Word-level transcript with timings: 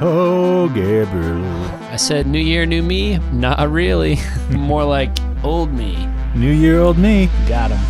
Oh, 0.00 0.70
Gabriel. 0.72 1.44
I 1.90 1.96
said, 1.96 2.28
New 2.28 2.38
Year, 2.38 2.66
new 2.66 2.82
me? 2.82 3.18
Not 3.32 3.68
really. 3.68 4.18
More 4.50 4.84
like 4.84 5.10
old 5.42 5.72
me. 5.72 6.08
New 6.36 6.52
year, 6.52 6.78
old 6.78 6.98
me. 6.98 7.28
Got 7.48 7.72
him. 7.72 7.80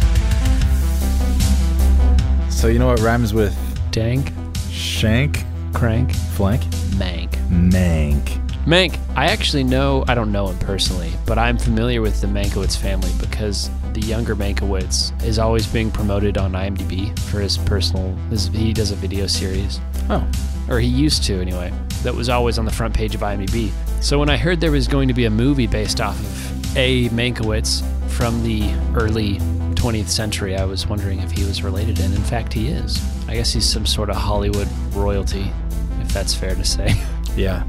So, 2.51 2.69
you 2.69 2.79
know 2.79 2.87
what 2.87 3.01
rhymes 3.01 3.35
with 3.35 3.55
Dank, 3.91 4.33
shank, 4.71 5.45
crank, 5.75 6.15
flank? 6.15 6.63
mank. 6.97 7.29
Mank. 7.51 8.48
Mank, 8.69 8.99
I 9.17 9.29
actually 9.29 9.65
know, 9.65 10.05
I 10.09 10.15
don't 10.15 10.31
know 10.31 10.49
him 10.49 10.59
personally, 10.59 11.11
but 11.25 11.39
I'm 11.39 11.57
familiar 11.57 12.03
with 12.03 12.21
the 12.21 12.27
Mankiewicz 12.27 12.77
family 12.77 13.11
because 13.19 13.71
the 13.95 14.03
younger 14.03 14.37
Mankiewicz 14.37 15.25
is 15.25 15.39
always 15.39 15.67
being 15.67 15.91
promoted 15.91 16.37
on 16.37 16.53
IMDb 16.53 17.19
for 17.21 17.41
his 17.41 17.57
personal, 17.57 18.15
his, 18.29 18.49
he 18.49 18.75
does 18.75 18.91
a 18.91 18.95
video 18.95 19.27
series. 19.27 19.81
Oh, 20.11 20.31
or 20.69 20.81
he 20.81 20.87
used 20.87 21.25
to 21.25 21.41
anyway, 21.41 21.73
that 22.03 22.15
was 22.15 22.29
always 22.29 22.59
on 22.59 22.67
the 22.67 22.71
front 22.71 22.93
page 22.93 23.15
of 23.15 23.23
IMDb. 23.23 23.71
So 24.03 24.19
when 24.19 24.29
I 24.29 24.37
heard 24.37 24.61
there 24.61 24.71
was 24.71 24.87
going 24.87 25.09
to 25.09 25.15
be 25.15 25.25
a 25.25 25.31
movie 25.31 25.67
based 25.67 26.03
off 26.03 26.21
of 26.21 26.77
A. 26.77 27.09
Mankiewicz 27.09 27.83
from 28.11 28.43
the 28.43 28.71
early 28.95 29.37
20th 29.77 30.09
century, 30.09 30.57
I 30.57 30.67
was 30.67 30.87
wondering 30.87 31.21
if 31.21 31.31
he 31.31 31.43
was 31.45 31.63
related, 31.63 32.01
and 32.01 32.15
in 32.15 32.23
fact 32.23 32.53
he 32.53 32.69
is. 32.69 33.03
I 33.29 33.33
guess 33.33 33.51
he's 33.51 33.67
some 33.67 33.87
sort 33.87 34.11
of 34.11 34.17
Hollywood 34.17 34.69
royalty, 34.93 35.51
if 36.03 36.13
that's 36.13 36.35
fair 36.35 36.55
to 36.55 36.65
say. 36.67 36.95
yeah. 37.35 37.67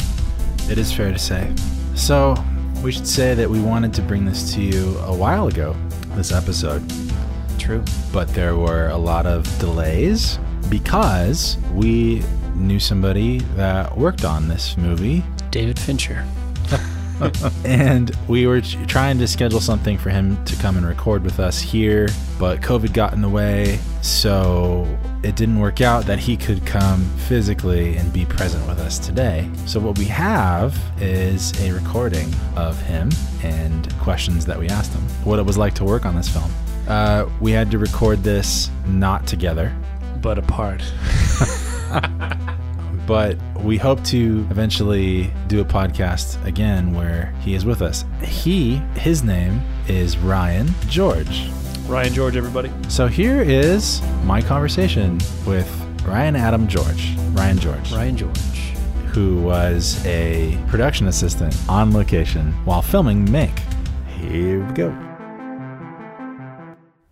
It 0.69 0.77
is 0.77 0.93
fair 0.93 1.11
to 1.11 1.19
say. 1.19 1.51
So, 1.95 2.35
we 2.83 2.91
should 2.91 3.07
say 3.07 3.33
that 3.33 3.49
we 3.49 3.59
wanted 3.59 3.93
to 3.95 4.01
bring 4.01 4.23
this 4.23 4.53
to 4.53 4.61
you 4.61 4.97
a 4.99 5.15
while 5.15 5.47
ago, 5.47 5.75
this 6.15 6.31
episode, 6.31 6.83
True. 7.57 7.83
but 8.13 8.27
there 8.29 8.55
were 8.55 8.89
a 8.89 8.97
lot 8.97 9.25
of 9.25 9.43
delays 9.59 10.39
because 10.69 11.57
we 11.73 12.23
knew 12.55 12.79
somebody 12.79 13.39
that 13.55 13.97
worked 13.97 14.23
on 14.23 14.47
this 14.47 14.77
movie 14.77 15.23
David 15.51 15.79
Fincher. 15.79 16.25
and 17.65 18.15
we 18.27 18.47
were 18.47 18.61
trying 18.61 19.17
to 19.17 19.27
schedule 19.27 19.59
something 19.59 19.97
for 19.97 20.09
him 20.09 20.43
to 20.45 20.55
come 20.57 20.77
and 20.77 20.85
record 20.85 21.23
with 21.23 21.39
us 21.39 21.59
here, 21.59 22.07
but 22.39 22.61
COVID 22.61 22.93
got 22.93 23.13
in 23.13 23.21
the 23.21 23.29
way, 23.29 23.79
so 24.01 24.87
it 25.23 25.35
didn't 25.35 25.59
work 25.59 25.81
out 25.81 26.05
that 26.05 26.19
he 26.19 26.37
could 26.37 26.65
come 26.65 27.03
physically 27.27 27.97
and 27.97 28.11
be 28.13 28.25
present 28.25 28.65
with 28.67 28.79
us 28.79 28.97
today. 28.97 29.49
So, 29.65 29.79
what 29.79 29.97
we 29.97 30.05
have 30.05 30.77
is 31.01 31.59
a 31.61 31.71
recording 31.71 32.33
of 32.55 32.81
him 32.83 33.09
and 33.43 33.93
questions 33.99 34.45
that 34.45 34.57
we 34.57 34.69
asked 34.69 34.93
him, 34.93 35.01
what 35.25 35.39
it 35.39 35.45
was 35.45 35.57
like 35.57 35.73
to 35.75 35.83
work 35.83 36.05
on 36.05 36.15
this 36.15 36.29
film. 36.29 36.49
Uh, 36.87 37.29
we 37.39 37.51
had 37.51 37.69
to 37.71 37.77
record 37.77 38.23
this 38.23 38.71
not 38.87 39.27
together, 39.27 39.75
But 40.21 40.37
apart. 40.37 40.81
but 43.07 43.37
we 43.61 43.77
hope 43.77 44.03
to 44.05 44.47
eventually 44.49 45.31
do 45.47 45.61
a 45.61 45.65
podcast 45.65 46.43
again 46.45 46.93
where 46.93 47.33
he 47.41 47.53
is 47.53 47.65
with 47.65 47.81
us. 47.81 48.05
He, 48.21 48.77
his 48.95 49.23
name 49.23 49.61
is 49.87 50.17
Ryan 50.17 50.69
George. 50.87 51.49
Ryan 51.89 52.13
George, 52.13 52.37
everybody. 52.37 52.71
So 52.87 53.07
here 53.07 53.41
is 53.41 53.99
my 54.23 54.43
conversation 54.43 55.17
with 55.43 55.67
Ryan 56.05 56.35
Adam 56.35 56.67
George, 56.67 57.15
Ryan 57.31 57.57
George, 57.57 57.91
Ryan 57.91 58.15
George. 58.15 58.37
who 59.11 59.41
was 59.41 60.05
a 60.05 60.55
production 60.67 61.07
assistant 61.07 61.57
on 61.67 61.91
location 61.91 62.51
while 62.63 62.83
filming 62.83 63.25
Mank. 63.25 63.57
Here 64.05 64.63
we 64.63 64.73
go. 64.73 64.89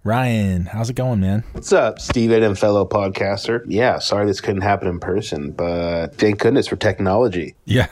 Ryan, 0.04 0.68
how's 0.68 0.92
it 0.92 0.96
going, 0.96 1.22
man? 1.22 1.44
What's 1.54 1.74
up, 1.74 2.00
Steven 2.00 2.44
and 2.44 2.58
fellow 2.58 2.86
podcaster? 2.86 3.64
Yeah, 3.66 3.98
sorry 3.98 4.28
this 4.28 4.42
couldn't 4.42 4.62
happen 4.62 4.88
in 4.88 5.00
person, 5.00 5.54
but 5.54 6.14
thank 6.16 6.40
goodness 6.40 6.68
for 6.68 6.76
technology. 6.76 7.56
Yeah. 7.66 7.88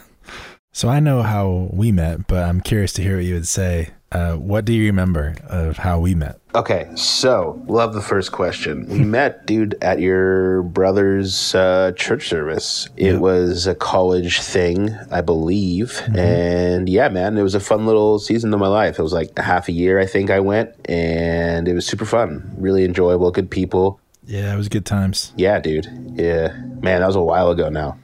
So 0.72 0.88
I 0.88 1.00
know 1.00 1.23
how 1.23 1.69
we 1.73 1.91
met, 1.91 2.28
but 2.28 2.44
I'm 2.44 2.62
curious 2.62 2.94
to 2.94 3.02
hear 3.02 3.16
what 3.16 3.25
you 3.25 3.34
would 3.34 3.47
say. 3.47 3.90
Uh, 4.16 4.38
what 4.38 4.64
do 4.64 4.72
you 4.72 4.86
remember 4.86 5.36
of 5.50 5.76
how 5.78 6.00
we 6.00 6.16
met? 6.16 6.40
Okay, 6.56 6.90
so 6.96 7.62
love 7.68 7.94
the 7.94 8.02
first 8.02 8.31
question. 8.31 8.88
We 8.88 9.00
met, 9.18 9.46
dude, 9.46 9.76
at 9.81 10.00
your 10.00 10.64
brother's 10.64 11.53
uh, 11.53 11.92
church 11.98 12.30
service. 12.30 12.88
It 12.96 13.12
Yep. 13.12 13.20
was 13.20 13.68
a 13.68 13.76
college 13.76 14.40
thing, 14.40 14.96
I 15.12 15.20
believe. 15.20 16.02
And 16.16 16.88
yeah, 16.88 17.09
man, 17.09 17.38
it 17.38 17.44
was 17.44 17.56
a 17.56 17.59
fun 17.59 17.86
little 17.86 18.18
season 18.20 18.53
of 18.53 18.59
my 18.62 18.70
life. 18.70 18.98
It 19.00 19.02
was 19.03 19.12
like 19.12 19.38
a 19.38 19.42
half 19.42 19.68
a 19.68 19.74
year, 19.74 20.00
I 20.00 20.06
think 20.06 20.30
I 20.30 20.40
went, 20.40 20.70
and 20.88 21.68
it 21.68 21.74
was 21.74 21.86
super 21.86 22.06
fun. 22.06 22.56
Really 22.58 22.86
enjoyable, 22.86 23.32
good 23.32 23.52
people. 23.52 24.00
Yeah, 24.26 24.53
it 24.53 24.58
was 24.58 24.70
good 24.70 24.86
times. 24.86 25.34
Yeah, 25.36 25.59
dude. 25.59 25.88
Yeah, 26.16 26.53
man, 26.80 27.02
that 27.02 27.08
was 27.08 27.18
a 27.18 27.22
while 27.22 27.50
ago 27.52 27.68
now. 27.68 27.97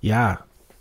Yeah, 0.00 0.36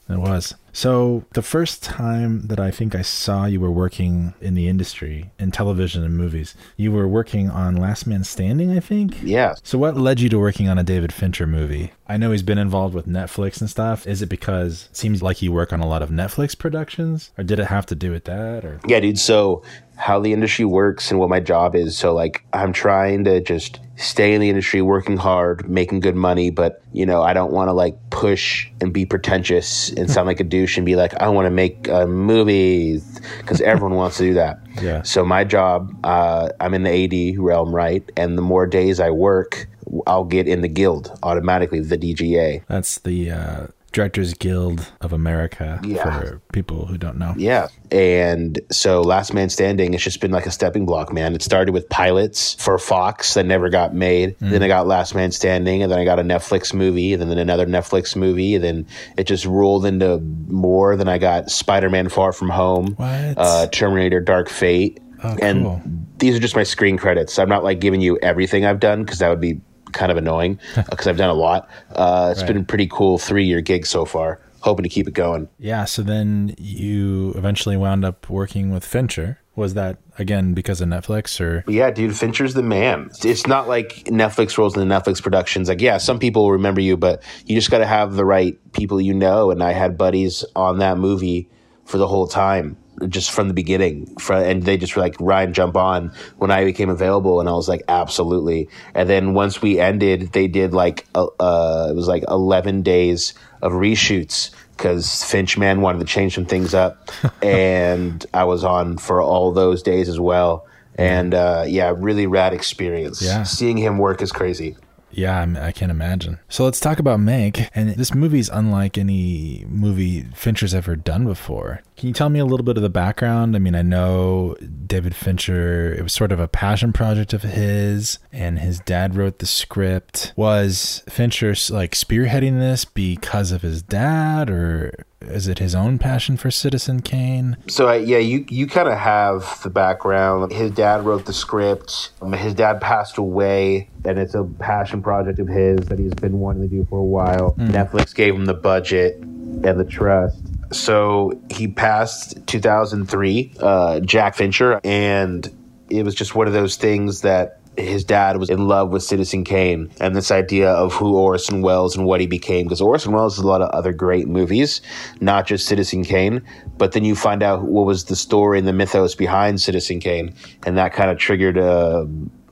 it 0.07 0.17
was. 0.17 0.55
So 0.77 1.25
the 1.33 1.41
first 1.41 1.81
time 1.81 2.49
that 2.49 2.59
I 2.59 2.69
think 2.69 2.93
I 2.93 3.01
saw 3.01 3.45
you 3.45 3.59
were 3.59 3.71
working 3.71 4.35
in 4.39 4.53
the 4.53 4.67
industry, 4.67 5.31
in 5.39 5.49
television 5.49 6.03
and 6.03 6.15
movies, 6.15 6.53
you 6.75 6.91
were 6.91 7.07
working 7.07 7.49
on 7.49 7.75
Last 7.75 8.05
Man 8.05 8.23
Standing, 8.23 8.69
I 8.69 8.79
think. 8.79 9.17
Yeah, 9.23 9.55
So 9.63 9.79
what 9.79 9.97
led 9.97 10.19
you 10.19 10.29
to 10.29 10.37
working 10.37 10.69
on 10.69 10.77
a 10.77 10.83
David 10.83 11.11
Fincher 11.11 11.47
movie? 11.47 11.93
I 12.07 12.17
know 12.17 12.31
he's 12.31 12.43
been 12.43 12.59
involved 12.59 12.93
with 12.93 13.07
Netflix 13.07 13.59
and 13.59 13.67
stuff. 13.67 14.05
Is 14.05 14.21
it 14.21 14.29
because 14.29 14.87
it 14.91 14.95
seems 14.95 15.23
like 15.23 15.41
you 15.41 15.51
work 15.51 15.73
on 15.73 15.79
a 15.79 15.87
lot 15.87 16.03
of 16.03 16.11
Netflix 16.11 16.55
productions, 16.55 17.31
or 17.39 17.43
did 17.43 17.57
it 17.57 17.65
have 17.65 17.87
to 17.87 17.95
do 17.95 18.11
with 18.11 18.25
that? 18.25 18.63
Or 18.63 18.79
Yeah, 18.85 18.99
dude. 18.99 19.17
So 19.17 19.63
how 19.97 20.19
the 20.19 20.31
industry 20.31 20.63
works 20.63 21.09
and 21.09 21.19
what 21.19 21.27
my 21.27 21.39
job 21.39 21.75
is. 21.75 21.97
So 21.97 22.13
like 22.13 22.45
I'm 22.53 22.71
trying 22.71 23.23
to 23.23 23.41
just 23.41 23.79
stay 23.97 24.33
in 24.33 24.41
the 24.41 24.49
industry, 24.49 24.81
working 24.81 25.17
hard, 25.17 25.67
making 25.67 26.01
good 26.01 26.15
money, 26.15 26.51
but 26.51 26.83
you 26.93 27.05
know, 27.05 27.23
I 27.23 27.33
don't 27.33 27.51
want 27.51 27.67
to 27.67 27.73
like 27.73 27.97
push 28.11 28.69
and 28.79 28.93
be 28.93 29.05
pretentious 29.05 29.89
and 29.89 30.09
sound 30.09 30.27
like 30.27 30.39
a 30.39 30.43
douche 30.43 30.66
and 30.75 30.85
be 30.85 30.95
like, 30.97 31.13
I 31.15 31.29
want 31.29 31.45
to 31.45 31.51
make 31.51 31.87
a 31.87 32.05
movie 32.05 32.99
because 33.39 33.61
everyone 33.61 33.95
wants 33.95 34.17
to 34.17 34.23
do 34.23 34.33
that. 34.35 34.59
Yeah. 34.81 35.01
So 35.01 35.25
my 35.25 35.43
job, 35.43 35.91
uh, 36.03 36.49
I'm 36.59 36.75
in 36.75 36.83
the 36.83 36.91
AD 37.33 37.39
realm, 37.39 37.73
right? 37.73 38.03
And 38.15 38.37
the 38.37 38.43
more 38.43 38.67
days 38.67 38.99
I 38.99 39.09
work, 39.09 39.67
I'll 40.05 40.23
get 40.23 40.47
in 40.47 40.61
the 40.61 40.67
guild 40.67 41.17
automatically, 41.23 41.79
the 41.79 41.97
DGA. 41.97 42.63
that's 42.67 42.99
the 42.99 43.31
uh, 43.31 43.67
Directors 43.97 44.35
Guild 44.35 44.85
of 45.01 45.11
America 45.11 45.81
Yeah. 45.83 46.03
for 46.19 46.39
people 46.53 46.85
who 46.85 46.99
don't 46.99 47.17
know. 47.17 47.33
Yeah. 47.35 47.69
And 47.89 48.59
so 48.71 49.01
Last 49.01 49.33
Man 49.33 49.49
Standing, 49.49 49.95
it's 49.95 50.03
just 50.03 50.21
been 50.21 50.29
like 50.29 50.45
a 50.45 50.51
stepping 50.51 50.85
block, 50.85 51.11
man. 51.11 51.33
It 51.33 51.41
started 51.41 51.71
with 51.71 51.89
pilots 51.89 52.53
for 52.63 52.77
Fox 52.77 53.33
that 53.33 53.47
never 53.47 53.69
got 53.69 53.95
made. 53.95 54.35
Then 54.39 54.61
I 54.61 54.67
got 54.67 54.85
Last 54.85 55.15
Man 55.15 55.31
Standing, 55.31 55.81
and 55.81 55.91
then 55.91 55.97
I 55.97 56.05
got 56.05 56.19
a 56.19 56.21
Netflix 56.21 56.75
movie, 56.75 57.11
and 57.13 57.19
then 57.23 57.39
another 57.39 57.65
Netflix 57.65 58.15
movie. 58.15 58.53
And 58.53 58.63
then 58.63 58.87
it 59.17 59.23
just 59.25 59.45
rolled 59.47 59.83
into 59.83 60.19
more. 60.19 60.95
Then 60.95 61.07
I 61.09 61.17
got 61.17 61.49
Spider 61.49 61.89
Man 61.89 62.07
Far 62.07 62.33
From 62.33 62.49
Home, 62.49 62.93
What? 62.97 63.33
Uh, 63.35 63.65
Terminator 63.71 64.19
Dark 64.19 64.47
Fate. 64.47 64.99
Oh, 65.23 65.35
and 65.41 65.63
cool. 65.63 65.81
these 66.19 66.35
are 66.35 66.39
just 66.39 66.55
my 66.55 66.61
screen 66.61 66.95
credits. 66.99 67.39
I'm 67.39 67.49
not 67.49 67.63
like 67.63 67.79
giving 67.79 68.01
you 68.01 68.19
everything 68.21 68.63
I've 68.63 68.79
done 68.79 69.03
because 69.03 69.17
that 69.17 69.29
would 69.29 69.41
be 69.41 69.59
kind 69.93 70.11
of 70.11 70.17
annoying 70.17 70.59
because 70.89 71.07
I've 71.07 71.17
done 71.17 71.29
a 71.29 71.33
lot. 71.33 71.69
Uh, 71.91 72.29
it's 72.31 72.41
Right. 72.41 72.47
been 72.47 72.57
a 72.57 72.63
pretty 72.63 72.87
cool 72.87 73.17
three 73.17 73.45
year 73.45 73.61
gig 73.61 73.85
so 73.85 74.05
far. 74.05 74.39
Hoping 74.61 74.83
to 74.83 74.89
keep 74.89 75.07
it 75.07 75.13
going. 75.13 75.47
Yeah, 75.59 75.85
so 75.85 76.01
then 76.01 76.55
you 76.57 77.31
eventually 77.35 77.77
wound 77.77 78.03
up 78.03 78.29
working 78.29 78.71
with 78.73 78.83
Fincher. 78.83 79.39
Was 79.55 79.73
that 79.75 79.97
again 80.19 80.53
because 80.53 80.81
of 80.81 80.89
Netflix 80.89 81.39
or 81.39 81.63
yeah, 81.67 81.89
dude, 81.89 82.15
Fincher's 82.15 82.53
the 82.53 82.61
man. 82.63 83.09
It's 83.23 83.47
not 83.47 83.67
like 83.67 84.03
Netflix 84.05 84.57
rolls 84.57 84.75
into 84.77 84.93
Netflix 84.93 85.21
productions. 85.21 85.67
Like, 85.69 85.81
yeah, 85.81 85.97
some 85.97 86.19
people 86.19 86.43
will 86.43 86.51
remember 86.51 86.81
you, 86.81 86.95
but 86.97 87.23
you 87.45 87.55
just 87.55 87.71
got 87.71 87.79
to 87.79 87.85
have 87.87 88.13
the 88.15 88.25
right 88.25 88.55
people 88.73 88.99
you 89.01 89.13
know. 89.13 89.49
And 89.51 89.63
I 89.63 89.71
had 89.73 89.97
buddies 89.97 90.43
on 90.55 90.79
that 90.79 90.97
movie 90.97 91.49
for 91.85 91.97
the 91.97 92.07
whole 92.07 92.27
time, 92.27 92.77
just 93.07 93.31
from 93.31 93.47
the 93.47 93.53
beginning. 93.53 94.15
And 94.29 94.63
they 94.63 94.77
just 94.77 94.95
were 94.95 95.01
like, 95.01 95.15
Ryan, 95.19 95.53
jump 95.53 95.75
on 95.75 96.11
when 96.37 96.51
I 96.51 96.65
became 96.65 96.89
available. 96.89 97.39
And 97.39 97.47
I 97.47 97.53
was 97.53 97.67
like, 97.67 97.83
absolutely. 97.87 98.69
And 98.93 99.09
then 99.09 99.33
once 99.33 99.61
we 99.61 99.79
ended, 99.79 100.31
they 100.33 100.47
did 100.47 100.73
like, 100.73 101.05
uh, 101.15 101.27
uh, 101.39 101.87
it 101.89 101.95
was 101.95 102.07
like 102.07 102.23
11 102.27 102.81
days 102.81 103.33
of 103.61 103.73
reshoots 103.73 104.51
because 104.75 105.23
Finch 105.23 105.57
man 105.57 105.81
wanted 105.81 105.99
to 105.99 106.05
change 106.05 106.35
some 106.35 106.45
things 106.45 106.73
up. 106.73 107.09
and 107.41 108.25
I 108.33 108.43
was 108.45 108.63
on 108.63 108.97
for 108.97 109.21
all 109.21 109.51
those 109.51 109.83
days 109.83 110.09
as 110.09 110.19
well. 110.19 110.67
And 110.95 111.33
uh, 111.33 111.65
yeah, 111.67 111.93
really 111.95 112.25
rad 112.25 112.53
experience. 112.53 113.21
Yeah. 113.21 113.43
Seeing 113.43 113.77
him 113.77 113.99
work 113.99 114.21
is 114.21 114.31
crazy. 114.31 114.75
Yeah, 115.17 115.41
I'm, 115.41 115.57
I 115.57 115.71
can 115.71 115.87
not 115.87 115.95
imagine. 115.95 116.37
So 116.47 116.63
let's 116.63 116.79
talk 116.79 116.99
about 116.99 117.19
Mank. 117.19 117.69
And 117.73 117.89
this 117.95 118.13
movie's 118.13 118.49
unlike 118.49 118.99
any 118.99 119.65
movie 119.67 120.27
Fincher's 120.35 120.75
ever 120.75 120.95
done 120.95 121.25
before. 121.25 121.81
Can 121.97 122.07
you 122.07 122.13
tell 122.13 122.29
me 122.29 122.37
a 122.37 122.45
little 122.45 122.63
bit 122.63 122.77
of 122.77 122.83
the 122.83 122.89
background? 122.89 123.55
I 123.55 123.59
mean, 123.59 123.73
I 123.73 123.81
know 123.81 124.55
David 124.85 125.15
Fincher, 125.15 125.91
it 125.91 126.03
was 126.03 126.13
sort 126.13 126.31
of 126.31 126.39
a 126.39 126.47
passion 126.47 126.93
project 126.93 127.33
of 127.33 127.41
his, 127.41 128.19
and 128.31 128.59
his 128.59 128.79
dad 128.81 129.15
wrote 129.15 129.39
the 129.39 129.47
script. 129.47 130.33
Was 130.35 131.01
Fincher 131.09 131.55
like 131.71 131.95
spearheading 131.95 132.59
this 132.59 132.85
because 132.85 133.51
of 133.51 133.63
his 133.63 133.81
dad, 133.81 134.51
or 134.51 135.03
is 135.21 135.47
it 135.47 135.59
his 135.59 135.73
own 135.73 135.97
passion 135.97 136.37
for 136.37 136.51
Citizen 136.51 137.01
Kane? 137.01 137.57
So 137.67 137.89
uh, 137.89 137.93
yeah, 137.93 138.19
you 138.19 138.45
you 138.49 138.67
kind 138.67 138.87
of 138.87 138.97
have 138.97 139.61
the 139.63 139.69
background. 139.69 140.51
His 140.51 140.71
dad 140.71 141.05
wrote 141.05 141.25
the 141.25 141.33
script. 141.33 142.11
Um, 142.21 142.33
his 142.33 142.53
dad 142.53 142.79
passed 142.81 143.17
away, 143.17 143.89
and 144.05 144.19
it's 144.19 144.35
a 144.35 144.43
passion 144.43 145.01
project 145.01 145.39
of 145.39 145.47
his 145.47 145.79
that 145.87 145.99
he's 145.99 146.13
been 146.13 146.39
wanting 146.39 146.61
to 146.63 146.67
do 146.67 146.85
for 146.85 146.99
a 146.99 147.03
while. 147.03 147.55
Netflix 147.57 148.13
gave 148.13 148.35
him 148.35 148.45
the 148.45 148.53
budget 148.53 149.17
and 149.17 149.79
the 149.79 149.85
trust. 149.85 150.39
So 150.71 151.39
he 151.49 151.67
passed 151.67 152.45
2003, 152.47 153.53
uh, 153.59 153.99
Jack 154.01 154.35
Fincher, 154.35 154.81
and 154.83 155.47
it 155.89 156.03
was 156.03 156.13
just 156.13 156.35
one 156.35 156.47
of 156.47 156.53
those 156.53 156.75
things 156.75 157.21
that 157.21 157.56
his 157.77 158.03
dad 158.03 158.37
was 158.37 158.49
in 158.49 158.67
love 158.67 158.89
with 158.89 159.03
Citizen 159.03 159.43
Kane 159.43 159.89
and 159.99 160.15
this 160.15 160.31
idea 160.31 160.71
of 160.71 160.93
who 160.93 161.15
Orson 161.15 161.61
Welles 161.61 161.95
and 161.95 162.05
what 162.05 162.19
he 162.19 162.27
became. 162.27 162.65
Because 162.65 162.81
Orson 162.81 163.11
Welles 163.11 163.35
has 163.37 163.43
a 163.43 163.47
lot 163.47 163.61
of 163.61 163.69
other 163.69 163.93
great 163.93 164.27
movies, 164.27 164.81
not 165.21 165.45
just 165.45 165.67
Citizen 165.67 166.03
Kane. 166.03 166.41
But 166.77 166.91
then 166.91 167.05
you 167.05 167.15
find 167.15 167.43
out 167.43 167.63
what 167.63 167.85
was 167.85 168.05
the 168.05 168.15
story 168.15 168.59
and 168.59 168.67
the 168.67 168.73
mythos 168.73 169.15
behind 169.15 169.61
Citizen 169.61 169.99
Kane, 169.99 170.33
and 170.65 170.77
that 170.77 170.93
kind 170.93 171.09
of 171.09 171.17
triggered 171.17 171.57
a. 171.57 172.07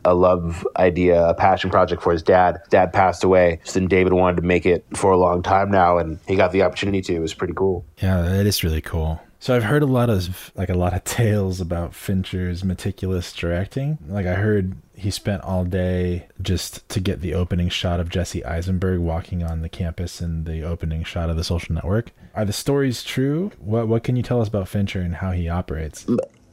A 0.07 0.13
love 0.13 0.67
idea, 0.77 1.27
a 1.27 1.33
passion 1.33 1.71
project 1.71 2.03
for 2.03 2.11
his 2.11 2.21
dad. 2.21 2.59
Dad 2.69 2.93
passed 2.93 3.23
away. 3.23 3.59
So 3.63 3.79
then 3.79 3.87
David 3.87 4.13
wanted 4.13 4.35
to 4.35 4.43
make 4.43 4.63
it 4.63 4.85
for 4.93 5.09
a 5.09 5.17
long 5.17 5.41
time 5.41 5.71
now, 5.71 5.97
and 5.97 6.19
he 6.27 6.35
got 6.35 6.51
the 6.51 6.61
opportunity 6.61 7.01
to. 7.01 7.15
It 7.15 7.19
was 7.19 7.33
pretty 7.33 7.55
cool. 7.55 7.83
Yeah, 8.03 8.35
it 8.35 8.45
is 8.45 8.63
really 8.63 8.81
cool. 8.81 9.19
So 9.39 9.55
I've 9.55 9.63
heard 9.63 9.81
a 9.81 9.87
lot 9.87 10.11
of 10.11 10.51
like 10.55 10.69
a 10.69 10.75
lot 10.75 10.93
of 10.93 11.03
tales 11.05 11.59
about 11.59 11.95
Fincher's 11.95 12.63
meticulous 12.63 13.33
directing. 13.33 13.97
Like 14.07 14.27
I 14.27 14.35
heard 14.35 14.75
he 14.97 15.11
spent 15.11 15.43
all 15.43 15.65
day 15.65 16.27
just 16.41 16.87
to 16.89 16.99
get 16.99 17.21
the 17.21 17.33
opening 17.33 17.69
shot 17.69 17.99
of 17.99 18.09
Jesse 18.09 18.43
Eisenberg 18.45 18.99
walking 18.99 19.43
on 19.43 19.61
the 19.61 19.69
campus 19.69 20.21
and 20.21 20.45
the 20.45 20.63
opening 20.63 21.03
shot 21.03 21.29
of 21.29 21.35
the 21.37 21.43
social 21.43 21.75
network. 21.75 22.11
Are 22.33 22.45
the 22.45 22.53
stories 22.53 23.03
true? 23.03 23.51
What 23.59 23.87
what 23.87 24.03
can 24.03 24.15
you 24.15 24.23
tell 24.23 24.41
us 24.41 24.47
about 24.47 24.67
Fincher 24.67 24.99
and 25.01 25.15
how 25.15 25.31
he 25.31 25.47
operates? 25.49 26.05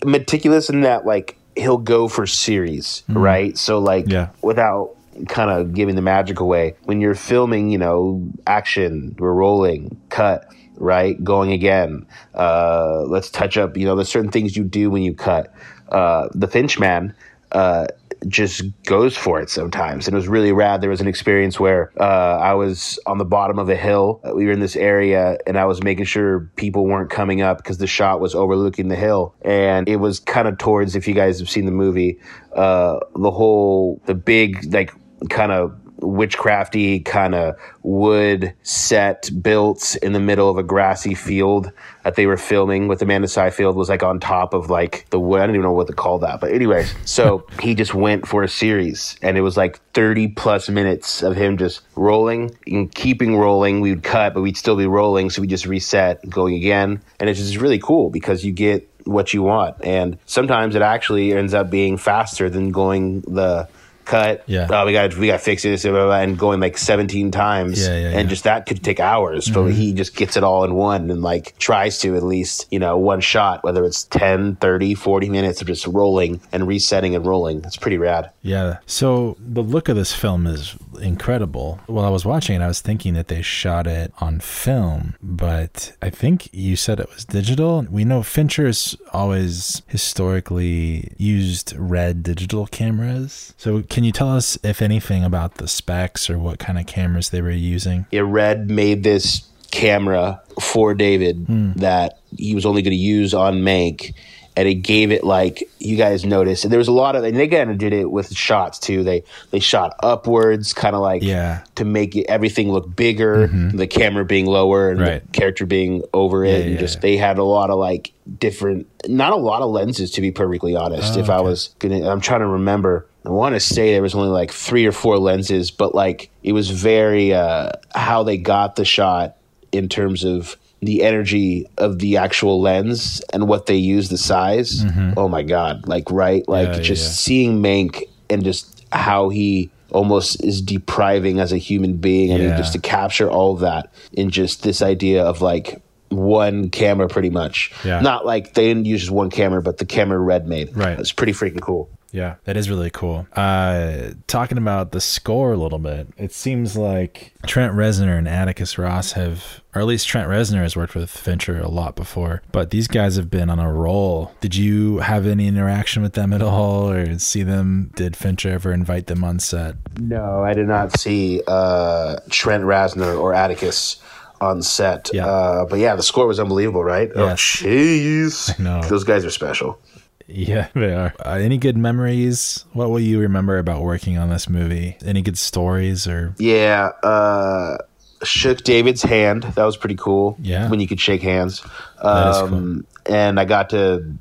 meticulous 0.04 0.68
in 0.68 0.80
that 0.80 1.06
like 1.06 1.38
he'll 1.54 1.78
go 1.78 2.08
for 2.08 2.26
series, 2.26 3.04
right? 3.08 3.56
So 3.56 3.78
like 3.78 4.06
Yeah. 4.08 4.30
without 4.42 4.96
kind 5.28 5.50
of 5.50 5.74
giving 5.74 5.94
the 5.94 6.02
magic 6.02 6.40
away, 6.40 6.74
when 6.84 7.00
you're 7.00 7.14
filming, 7.14 7.70
you 7.70 7.78
know, 7.78 8.26
action, 8.46 9.14
we're 9.18 9.32
rolling, 9.32 9.96
cut, 10.08 10.46
right? 10.76 11.22
Going 11.22 11.52
again. 11.52 12.06
Uh, 12.34 13.02
let's 13.06 13.30
touch 13.30 13.56
up, 13.58 13.76
you 13.76 13.84
know, 13.84 13.94
there's 13.94 14.08
certain 14.08 14.30
things 14.32 14.56
you 14.56 14.64
do 14.64 14.90
when 14.90 15.02
you 15.02 15.14
cut. 15.14 15.54
Uh, 15.90 16.28
the 16.34 16.48
Finchman, 16.48 17.14
uh, 17.52 17.86
just 18.28 18.62
goes 18.84 19.16
for 19.16 19.40
it 19.40 19.50
sometimes. 19.50 20.06
And 20.06 20.14
it 20.14 20.16
was 20.16 20.28
really 20.28 20.52
rad. 20.52 20.80
There 20.80 20.90
was 20.90 21.00
an 21.00 21.08
experience 21.08 21.58
where 21.58 21.92
uh, 22.00 22.38
I 22.38 22.54
was 22.54 22.98
on 23.06 23.18
the 23.18 23.24
bottom 23.24 23.58
of 23.58 23.68
a 23.68 23.76
hill. 23.76 24.20
We 24.34 24.46
were 24.46 24.52
in 24.52 24.60
this 24.60 24.76
area 24.76 25.38
and 25.46 25.58
I 25.58 25.64
was 25.64 25.82
making 25.82 26.04
sure 26.04 26.50
people 26.56 26.86
weren't 26.86 27.10
coming 27.10 27.42
up 27.42 27.58
because 27.58 27.78
the 27.78 27.86
shot 27.86 28.20
was 28.20 28.34
overlooking 28.34 28.88
the 28.88 28.96
hill. 28.96 29.34
And 29.42 29.88
it 29.88 29.96
was 29.96 30.20
kind 30.20 30.48
of 30.48 30.58
towards, 30.58 30.96
if 30.96 31.08
you 31.08 31.14
guys 31.14 31.38
have 31.38 31.50
seen 31.50 31.66
the 31.66 31.72
movie, 31.72 32.20
uh, 32.54 33.00
the 33.16 33.30
whole, 33.30 34.00
the 34.06 34.14
big, 34.14 34.72
like, 34.72 34.92
kind 35.30 35.52
of 35.52 35.78
witchcrafty 36.02 37.04
kind 37.04 37.34
of 37.34 37.56
wood 37.82 38.52
set 38.62 39.30
built 39.40 39.96
in 40.02 40.12
the 40.12 40.20
middle 40.20 40.50
of 40.50 40.58
a 40.58 40.62
grassy 40.62 41.14
field 41.14 41.72
that 42.04 42.16
they 42.16 42.26
were 42.26 42.36
filming 42.36 42.88
with 42.88 43.00
Amanda 43.00 43.28
Seyfried 43.28 43.74
was 43.74 43.88
like 43.88 44.02
on 44.02 44.20
top 44.20 44.54
of 44.54 44.70
like 44.70 45.06
the 45.10 45.20
wood. 45.20 45.40
I 45.40 45.46
don't 45.46 45.54
even 45.54 45.64
know 45.64 45.72
what 45.72 45.86
to 45.86 45.92
call 45.92 46.18
that. 46.20 46.40
But 46.40 46.52
anyways, 46.52 46.92
so 47.04 47.46
he 47.60 47.74
just 47.74 47.94
went 47.94 48.26
for 48.26 48.42
a 48.42 48.48
series 48.48 49.16
and 49.22 49.38
it 49.38 49.42
was 49.42 49.56
like 49.56 49.80
30 49.92 50.28
plus 50.28 50.68
minutes 50.68 51.22
of 51.22 51.36
him 51.36 51.56
just 51.56 51.80
rolling 51.96 52.56
and 52.66 52.92
keeping 52.94 53.36
rolling. 53.36 53.80
We 53.80 53.90
would 53.90 54.02
cut, 54.02 54.34
but 54.34 54.42
we'd 54.42 54.56
still 54.56 54.76
be 54.76 54.86
rolling. 54.86 55.30
So 55.30 55.40
we 55.40 55.48
just 55.48 55.66
reset, 55.66 56.28
going 56.28 56.54
again. 56.54 57.00
And 57.20 57.30
it's 57.30 57.38
just 57.38 57.56
really 57.56 57.78
cool 57.78 58.10
because 58.10 58.44
you 58.44 58.52
get 58.52 58.88
what 59.04 59.32
you 59.34 59.42
want. 59.42 59.76
And 59.84 60.18
sometimes 60.26 60.74
it 60.74 60.82
actually 60.82 61.32
ends 61.32 61.54
up 61.54 61.70
being 61.70 61.96
faster 61.96 62.48
than 62.50 62.70
going 62.70 63.22
the 63.22 63.68
cut. 64.12 64.44
Yeah. 64.46 64.68
Oh, 64.70 64.86
we 64.86 64.92
got 64.92 65.16
we 65.16 65.26
got 65.26 65.38
to 65.38 65.44
fix 65.44 65.62
this 65.62 65.84
and 65.84 66.38
going 66.38 66.60
like 66.60 66.78
17 66.78 67.30
times. 67.30 67.80
Yeah, 67.80 67.88
yeah, 67.88 67.94
and 67.94 68.04
yeah. 68.04 68.20
Mm-hmm. 68.20 68.28
just 68.28 68.44
that 68.44 68.66
could 68.66 68.82
take 68.82 69.00
hours. 69.00 69.48
But 69.48 69.68
he 69.68 69.92
just 69.92 70.16
gets 70.16 70.36
it 70.36 70.44
all 70.44 70.64
in 70.64 70.74
one 70.74 71.10
and 71.10 71.22
like 71.22 71.56
tries 71.58 71.98
to 72.00 72.16
at 72.16 72.22
least, 72.22 72.66
you 72.70 72.78
know, 72.78 72.98
one 72.98 73.20
shot, 73.20 73.64
whether 73.64 73.84
it's 73.84 74.04
10, 74.04 74.56
30, 74.56 74.94
40 74.94 75.28
minutes 75.28 75.60
of 75.60 75.66
just 75.66 75.86
rolling 75.86 76.40
and 76.52 76.66
resetting 76.66 77.14
and 77.14 77.26
rolling. 77.26 77.62
It's 77.64 77.76
pretty 77.76 77.98
rad. 77.98 78.30
Yeah. 78.42 78.78
So 78.86 79.36
the 79.38 79.62
look 79.62 79.88
of 79.88 79.96
this 79.96 80.14
film 80.14 80.46
is 80.46 80.76
incredible. 81.00 81.80
While 81.86 82.04
I 82.04 82.10
was 82.10 82.24
watching 82.24 82.60
it, 82.60 82.64
I 82.64 82.68
was 82.68 82.80
thinking 82.80 83.14
that 83.14 83.28
they 83.28 83.42
shot 83.42 83.86
it 83.86 84.12
on 84.18 84.40
film, 84.40 85.14
but 85.22 85.92
I 86.02 86.10
think 86.10 86.48
you 86.52 86.76
said 86.76 87.00
it 87.00 87.08
was 87.14 87.24
digital. 87.24 87.86
We 87.90 88.04
know 88.04 88.22
Fincher's 88.22 88.96
always 89.12 89.82
historically 89.88 91.12
used 91.16 91.74
red 91.76 92.22
digital 92.22 92.66
cameras. 92.66 93.54
So 93.56 93.82
can 93.82 94.01
you 94.04 94.12
tell 94.12 94.28
us, 94.34 94.58
if 94.62 94.80
anything, 94.82 95.24
about 95.24 95.56
the 95.56 95.68
specs 95.68 96.28
or 96.30 96.38
what 96.38 96.58
kind 96.58 96.78
of 96.78 96.86
cameras 96.86 97.30
they 97.30 97.40
were 97.42 97.50
using? 97.50 98.06
Yeah, 98.10 98.22
Red 98.24 98.70
made 98.70 99.02
this 99.02 99.42
camera 99.70 100.40
for 100.60 100.94
David 100.94 101.44
Hmm. 101.46 101.72
that 101.76 102.18
he 102.36 102.54
was 102.54 102.66
only 102.66 102.82
going 102.82 102.92
to 102.92 102.96
use 102.96 103.32
on 103.34 103.62
Mank. 103.62 104.14
And 104.54 104.68
it 104.68 104.74
gave 104.74 105.10
it 105.12 105.24
like 105.24 105.66
you 105.78 105.96
guys 105.96 106.26
noticed, 106.26 106.64
and 106.64 106.70
there 106.70 106.76
was 106.78 106.86
a 106.86 106.92
lot 106.92 107.16
of, 107.16 107.24
and 107.24 107.34
they 107.38 107.48
kind 107.48 107.70
of 107.70 107.78
did 107.78 107.94
it 107.94 108.10
with 108.10 108.36
shots 108.36 108.78
too. 108.78 109.02
They 109.02 109.24
they 109.50 109.60
shot 109.60 109.94
upwards, 110.02 110.74
kind 110.74 110.94
of 110.94 111.00
like 111.00 111.22
Yeah. 111.22 111.54
Mm-hmm. 111.60 111.74
to 111.76 111.84
make 111.86 112.16
it, 112.16 112.26
everything 112.28 112.70
look 112.70 112.94
bigger, 112.94 113.46
the 113.46 113.86
camera 113.86 114.26
being 114.26 114.44
lower 114.44 114.90
and 114.90 115.00
Right. 115.00 115.22
the 115.24 115.32
character 115.32 115.64
being 115.64 116.02
over 116.12 116.44
it, 116.44 116.50
Yeah, 116.50 116.64
and 116.64 116.74
yeah, 116.74 116.80
just 116.80 117.00
they 117.00 117.16
had 117.16 117.38
a 117.38 117.44
lot 117.44 117.70
of 117.70 117.78
like 117.78 118.12
different, 118.40 118.88
not 119.08 119.32
a 119.32 119.36
lot 119.36 119.62
of 119.62 119.70
lenses 119.70 120.10
to 120.10 120.20
be 120.20 120.30
perfectly 120.30 120.76
honest. 120.76 121.16
Oh, 121.16 121.20
if 121.20 121.30
I 121.30 121.40
was 121.40 121.74
gonna, 121.78 122.06
I'm 122.06 122.20
trying 122.20 122.40
to 122.40 122.46
remember. 122.46 123.06
I 123.24 123.30
want 123.30 123.54
to 123.54 123.60
say 123.60 123.92
there 123.92 124.02
was 124.02 124.14
only 124.14 124.28
like 124.28 124.50
three 124.50 124.86
or 124.86 124.92
four 124.92 125.18
lenses, 125.18 125.70
but 125.70 125.94
like 125.94 126.30
it 126.42 126.52
was 126.52 126.70
very 126.70 127.32
uh, 127.32 127.70
how 127.94 128.22
they 128.24 128.36
got 128.36 128.76
the 128.76 128.84
shot 128.84 129.36
in 129.70 129.88
terms 129.88 130.24
of 130.24 130.56
the 130.80 131.02
energy 131.04 131.66
of 131.78 132.00
the 132.00 132.16
actual 132.16 132.60
lens 132.60 133.22
and 133.32 133.46
what 133.46 133.66
they 133.66 133.76
use 133.76 134.08
the 134.08 134.18
size. 134.18 134.84
Oh 135.16 135.28
my 135.28 135.42
god! 135.42 135.86
Like 135.86 136.10
right, 136.10 136.46
like 136.48 136.64
Mm-hmm. 136.68 136.72
Yeah, 136.72 136.76
yeah, 136.78 136.82
just 136.82 137.04
yeah. 137.04 137.10
seeing 137.12 137.62
Mank 137.62 138.02
and 138.28 138.42
just 138.42 138.84
how 138.92 139.28
he 139.28 139.70
almost 139.90 140.42
is 140.42 140.60
depriving 140.62 141.38
as 141.38 141.52
a 141.52 141.58
human 141.58 141.94
being, 141.98 142.32
and 142.32 142.42
Yeah. 142.42 142.56
just 142.56 142.72
to 142.72 142.80
capture 142.80 143.30
all 143.30 143.52
of 143.54 143.60
that 143.60 143.92
in 144.12 144.30
just 144.30 144.62
this 144.64 144.82
idea 144.82 145.22
of 145.22 145.40
like 145.42 145.80
one 146.08 146.68
camera, 146.70 147.08
pretty 147.08 147.30
much. 147.30 147.72
Yeah. 147.84 148.00
Not 148.00 148.26
like 148.26 148.54
they 148.54 148.66
didn't 148.66 148.86
use 148.86 149.00
just 149.02 149.12
one 149.12 149.30
camera, 149.30 149.62
but 149.62 149.78
the 149.78 149.86
camera 149.86 150.18
Red 150.18 150.46
made. 150.48 150.76
Right. 150.76 150.98
It's 150.98 151.12
pretty 151.12 151.32
freaking 151.32 151.60
cool. 151.62 151.88
Yeah, 152.12 152.34
that 152.44 152.58
is 152.58 152.68
really 152.68 152.90
cool. 152.90 153.26
Uh, 153.32 154.10
talking 154.26 154.58
about 154.58 154.92
the 154.92 155.00
score 155.00 155.54
a 155.54 155.56
little 155.56 155.78
bit, 155.78 156.08
it 156.18 156.32
seems 156.32 156.76
like 156.76 157.32
Trent 157.46 157.74
Reznor 157.74 158.18
and 158.18 158.28
Atticus 158.28 158.76
Ross 158.76 159.12
have, 159.12 159.62
or 159.74 159.80
at 159.80 159.86
least 159.86 160.06
Trent 160.06 160.28
Reznor 160.28 160.60
has 160.60 160.76
worked 160.76 160.94
with 160.94 161.08
Fincher 161.10 161.58
a 161.58 161.68
lot 161.68 161.96
before, 161.96 162.42
but 162.52 162.68
these 162.70 162.86
guys 162.86 163.16
have 163.16 163.30
been 163.30 163.48
on 163.48 163.58
a 163.58 163.72
roll. 163.72 164.32
Did 164.42 164.54
you 164.54 164.98
have 164.98 165.26
any 165.26 165.46
interaction 165.48 166.02
with 166.02 166.12
them 166.12 166.34
at 166.34 166.42
all, 166.42 166.90
or 166.90 167.18
see 167.18 167.42
them? 167.44 167.90
Did 167.96 168.14
Fincher 168.14 168.50
ever 168.50 168.72
invite 168.74 169.06
them 169.06 169.24
on 169.24 169.38
set? 169.38 169.76
No, 169.98 170.42
I 170.44 170.52
did 170.52 170.68
not 170.68 170.98
see 170.98 171.40
uh, 171.48 172.16
Trent 172.28 172.64
Reznor 172.64 173.18
or 173.18 173.32
Atticus 173.32 173.96
on 174.38 174.60
set. 174.60 175.08
Yeah. 175.14 175.24
Uh, 175.26 175.64
but 175.64 175.78
yeah, 175.78 175.94
the 175.96 176.02
score 176.02 176.26
was 176.26 176.38
unbelievable, 176.40 176.84
right? 176.84 177.10
Oh, 177.14 177.26
Yes. 177.28 177.40
jeez. 177.40 178.58
I. 178.58 178.80
Those 178.88 179.04
guys 179.04 179.24
are 179.24 179.30
special. 179.30 179.78
Yeah, 180.28 180.68
they 180.74 180.94
are. 180.94 181.14
Uh, 181.24 181.32
any 181.34 181.58
good 181.58 181.76
memories? 181.76 182.64
What 182.72 182.90
will 182.90 183.00
you 183.00 183.18
remember 183.20 183.58
about 183.58 183.82
working 183.82 184.18
on 184.18 184.30
this 184.30 184.48
movie? 184.48 184.96
Any 185.04 185.22
good 185.22 185.38
stories 185.38 186.06
or? 186.06 186.34
Yeah. 186.38 186.86
Uh, 187.02 187.78
shook 188.24 188.62
David's 188.64 189.02
hand. 189.02 189.42
That 189.42 189.64
was 189.64 189.76
pretty 189.76 189.96
cool. 189.96 190.36
Yeah. 190.40 190.70
When 190.70 190.80
you 190.80 190.86
could 190.88 191.00
shake 191.00 191.22
hands. 191.22 191.62
That 192.02 192.30
is 192.30 192.36
Um, 192.42 192.86
And 193.06 193.38
I 193.40 193.44
got 193.44 193.70
to 193.70 194.14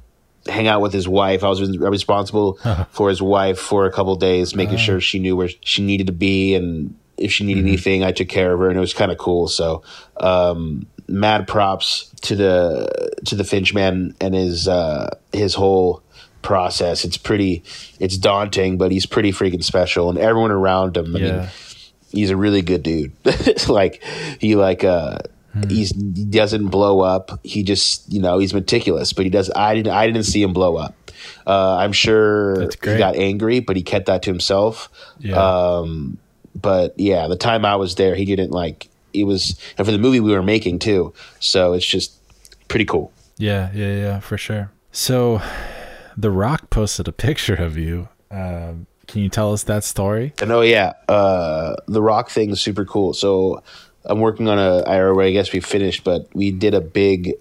hang 0.48 0.67
out 0.67 0.81
with 0.81 0.91
his 0.91 1.08
wife. 1.08 1.43
I 1.43 1.50
was 1.50 1.62
res- 1.62 1.77
responsible 1.77 2.58
for 2.91 3.10
his 3.10 3.22
wife 3.22 3.60
for 3.60 3.86
a 3.86 3.91
couple 3.91 4.15
days, 4.15 4.55
making 4.55 4.77
sure 4.77 5.00
she 5.00 5.20
knew 5.20 5.36
where 5.36 5.50
she 5.62 5.84
needed 5.84 6.08
to 6.08 6.13
be 6.13 6.55
and 6.55 6.96
if 7.17 7.31
she 7.31 7.43
needed 7.43 7.67
anything, 7.67 8.03
I 8.03 8.12
took 8.12 8.27
care 8.29 8.51
of 8.51 8.60
her, 8.60 8.70
and 8.70 8.77
it 8.77 8.79
was 8.81 8.96
kind 8.96 9.12
of 9.12 9.20
cool. 9.20 9.48
So, 9.48 9.84
um, 10.20 10.88
mad 11.11 11.47
props 11.47 12.09
to 12.21 12.35
the 12.35 13.11
to 13.25 13.35
the 13.35 13.43
Finch 13.43 13.73
man 13.73 14.15
and 14.21 14.33
his 14.33 14.67
uh, 14.67 15.15
his 15.33 15.53
whole 15.53 16.01
process. 16.41 17.05
It's 17.05 17.17
pretty, 17.17 17.63
it's 17.99 18.17
daunting, 18.17 18.77
but 18.77 18.91
he's 18.91 19.05
pretty 19.05 19.31
freaking 19.31 19.63
special, 19.63 20.09
and 20.09 20.17
everyone 20.17 20.51
around 20.51 20.97
him. 20.97 21.15
I 21.15 21.19
Yeah. 21.19 21.31
mean, 21.41 21.47
he's 22.11 22.29
a 22.29 22.37
really 22.37 22.61
good 22.61 22.83
dude. 22.83 23.11
like 23.69 24.03
he 24.39 24.55
like 24.55 24.83
uh 24.83 25.19
he's 25.69 25.91
he 25.91 26.25
doesn't 26.25 26.67
blow 26.69 27.01
up. 27.01 27.39
He 27.43 27.63
just 27.63 28.11
you 28.11 28.21
know 28.21 28.39
he's 28.39 28.53
meticulous, 28.53 29.13
but 29.13 29.25
he 29.25 29.29
does. 29.29 29.51
I 29.55 29.75
didn't 29.75 29.93
I 29.93 30.07
didn't 30.07 30.23
see 30.23 30.41
him 30.41 30.53
blow 30.53 30.77
up. 30.77 30.95
Uh, 31.45 31.75
I'm 31.77 31.91
sure 31.91 32.55
he 32.93 32.97
got 32.97 33.15
angry, 33.15 33.59
but 33.59 33.75
he 33.75 33.83
kept 33.83 34.07
that 34.07 34.23
to 34.23 34.29
himself. 34.31 34.89
Yeah. 35.19 35.35
Um, 35.35 36.17
but 36.59 36.99
yeah, 36.99 37.27
the 37.27 37.35
time 37.35 37.63
I 37.65 37.75
was 37.75 37.95
there, 37.95 38.15
he 38.15 38.25
didn't 38.25 38.51
like 38.51 38.89
it 39.13 39.23
was 39.25 39.59
and 39.77 39.85
for 39.85 39.91
the 39.91 39.97
movie 39.97 40.19
we 40.19 40.31
were 40.31 40.43
making 40.43 40.79
too. 40.79 41.13
So 41.39 41.73
it's 41.73 41.85
just 41.85 42.13
pretty 42.67 42.85
cool. 42.85 43.11
Yeah, 43.37 43.71
yeah, 43.73 43.95
yeah, 43.95 44.19
for 44.19 44.37
sure. 44.37 44.71
So, 44.91 45.41
The 46.17 46.29
Rock 46.29 46.69
posted 46.69 47.07
a 47.07 47.11
picture 47.11 47.55
of 47.55 47.77
you. 47.77 48.09
Um, 48.29 48.85
can 49.07 49.21
you 49.21 49.29
tell 49.29 49.51
us 49.53 49.63
that 49.63 49.83
story? 49.83 50.33
And 50.41 50.51
oh 50.51 50.61
yeah, 50.61 50.93
uh, 51.09 51.75
the 51.87 52.01
Rock 52.01 52.29
thing 52.29 52.51
is 52.51 52.61
super 52.61 52.85
cool. 52.85 53.13
So 53.13 53.63
I'm 54.05 54.19
working 54.19 54.47
on 54.47 54.57
a. 54.59 54.79
I 54.83 54.97
or 54.97 55.19
I 55.21 55.31
guess 55.31 55.51
we 55.53 55.59
finished, 55.59 56.03
but 56.03 56.27
we 56.33 56.51
did 56.51 56.73
a 56.73 56.81
big 56.81 57.33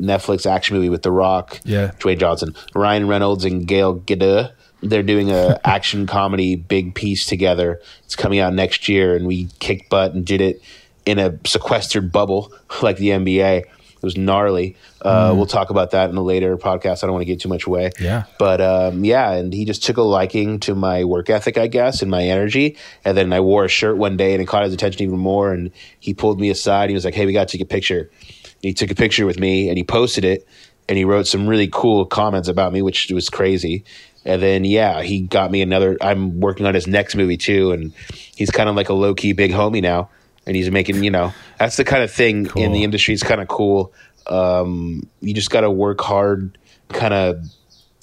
Netflix 0.00 0.44
action 0.44 0.76
movie 0.76 0.88
with 0.88 1.02
The 1.02 1.10
Rock, 1.12 1.60
Yeah. 1.64 1.92
Dwayne 1.98 2.18
Johnson, 2.18 2.54
Ryan 2.74 3.06
Reynolds, 3.06 3.44
and 3.44 3.66
Gail 3.66 4.00
Gadot. 4.00 4.52
They're 4.82 5.02
doing 5.02 5.30
a 5.30 5.60
action 5.64 6.06
comedy 6.06 6.56
big 6.56 6.94
piece 6.94 7.24
together. 7.26 7.80
It's 8.04 8.16
coming 8.16 8.38
out 8.40 8.52
next 8.54 8.88
year, 8.88 9.14
and 9.16 9.26
we 9.26 9.48
kicked 9.60 9.88
butt 9.88 10.12
and 10.14 10.26
did 10.26 10.40
it 10.40 10.60
in 11.06 11.18
a 11.18 11.38
sequestered 11.46 12.10
bubble 12.12 12.52
like 12.82 12.96
the 12.96 13.08
NBA. 13.10 13.60
It 13.60 14.02
was 14.02 14.16
gnarly. 14.18 14.76
Uh, 15.00 15.32
We'll 15.34 15.46
talk 15.46 15.70
about 15.70 15.92
that 15.92 16.10
in 16.10 16.16
a 16.16 16.22
later 16.22 16.58
podcast. 16.58 17.02
I 17.02 17.06
don't 17.06 17.12
want 17.12 17.22
to 17.22 17.26
get 17.26 17.40
too 17.40 17.48
much 17.48 17.66
away. 17.66 17.90
Yeah. 17.98 18.24
But 18.38 18.60
um, 18.60 19.02
yeah, 19.04 19.32
and 19.32 19.50
he 19.52 19.64
just 19.64 19.82
took 19.82 19.96
a 19.96 20.02
liking 20.02 20.60
to 20.60 20.74
my 20.74 21.04
work 21.04 21.30
ethic, 21.30 21.56
I 21.56 21.68
guess, 21.68 22.02
and 22.02 22.10
my 22.10 22.22
energy. 22.22 22.76
And 23.04 23.16
then 23.16 23.32
I 23.32 23.40
wore 23.40 23.64
a 23.64 23.68
shirt 23.68 23.96
one 23.96 24.18
day, 24.18 24.34
and 24.34 24.42
it 24.42 24.46
caught 24.46 24.64
his 24.64 24.74
attention 24.74 25.02
even 25.02 25.18
more. 25.18 25.52
And 25.52 25.70
he 26.00 26.12
pulled 26.12 26.38
me 26.38 26.50
aside. 26.50 26.90
He 26.90 26.94
was 26.94 27.04
like, 27.06 27.14
"Hey, 27.14 27.24
we 27.24 27.32
got 27.32 27.48
to 27.48 27.56
take 27.56 27.64
a 27.64 27.68
picture." 27.68 28.00
And 28.00 28.60
he 28.60 28.74
took 28.74 28.90
a 28.90 28.94
picture 28.94 29.24
with 29.24 29.38
me, 29.38 29.68
and 29.70 29.78
he 29.78 29.84
posted 29.84 30.24
it, 30.24 30.46
and 30.86 30.98
he 30.98 31.04
wrote 31.06 31.26
some 31.26 31.46
really 31.46 31.68
cool 31.72 32.04
comments 32.04 32.48
about 32.48 32.74
me, 32.74 32.82
which 32.82 33.10
was 33.10 33.30
crazy. 33.30 33.84
And 34.26 34.42
then 34.42 34.64
yeah, 34.64 35.00
he 35.02 35.20
got 35.22 35.50
me 35.50 35.62
another. 35.62 35.96
I'm 36.02 36.40
working 36.40 36.66
on 36.66 36.74
his 36.74 36.86
next 36.86 37.14
movie 37.14 37.38
too, 37.38 37.72
and 37.72 37.92
he's 38.36 38.50
kind 38.50 38.68
of 38.68 38.76
like 38.76 38.90
a 38.90 38.94
low 38.94 39.14
key 39.14 39.32
big 39.32 39.50
homie 39.52 39.82
now. 39.82 40.10
And 40.46 40.54
he's 40.56 40.70
making, 40.70 41.02
you 41.02 41.10
know, 41.10 41.32
that's 41.58 41.76
the 41.76 41.84
kind 41.84 42.02
of 42.02 42.10
thing 42.10 42.48
in 42.56 42.72
the 42.72 42.84
industry. 42.84 43.14
It's 43.14 43.22
kind 43.22 43.40
of 43.40 43.48
cool. 43.48 43.92
Um, 44.26 45.08
you 45.20 45.32
just 45.34 45.50
got 45.50 45.62
to 45.62 45.70
work 45.70 46.00
hard, 46.00 46.58
kind 46.88 47.14
of 47.14 47.44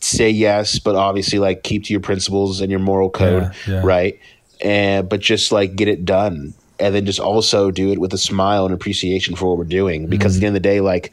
say 0.01 0.29
yes, 0.29 0.79
but 0.79 0.95
obviously 0.95 1.38
like 1.39 1.62
keep 1.63 1.83
to 1.86 1.93
your 1.93 2.00
principles 2.00 2.62
and 2.62 2.71
your 2.71 2.79
moral 2.79 3.10
code, 3.10 3.51
Yeah, 3.67 3.74
yeah. 3.75 3.81
right? 3.83 4.19
And 4.60 5.07
but 5.10 5.19
just 5.19 5.51
like 5.51 5.75
get 5.75 5.88
it 5.88 6.03
done, 6.05 6.53
and 6.79 6.95
then 6.95 7.05
just 7.05 7.19
also 7.19 7.69
do 7.71 7.91
it 7.91 8.00
with 8.00 8.13
a 8.13 8.17
smile 8.17 8.65
and 8.65 8.74
appreciation 8.74 9.36
for 9.36 9.45
what 9.48 9.57
we're 9.57 9.63
doing. 9.65 10.07
Because 10.07 10.33
Mm-hmm. 10.33 10.38
at 10.38 10.41
the 10.41 10.48
end 10.48 10.55
of 10.57 10.63
the 10.63 10.69
day, 10.69 10.81
like 10.81 11.12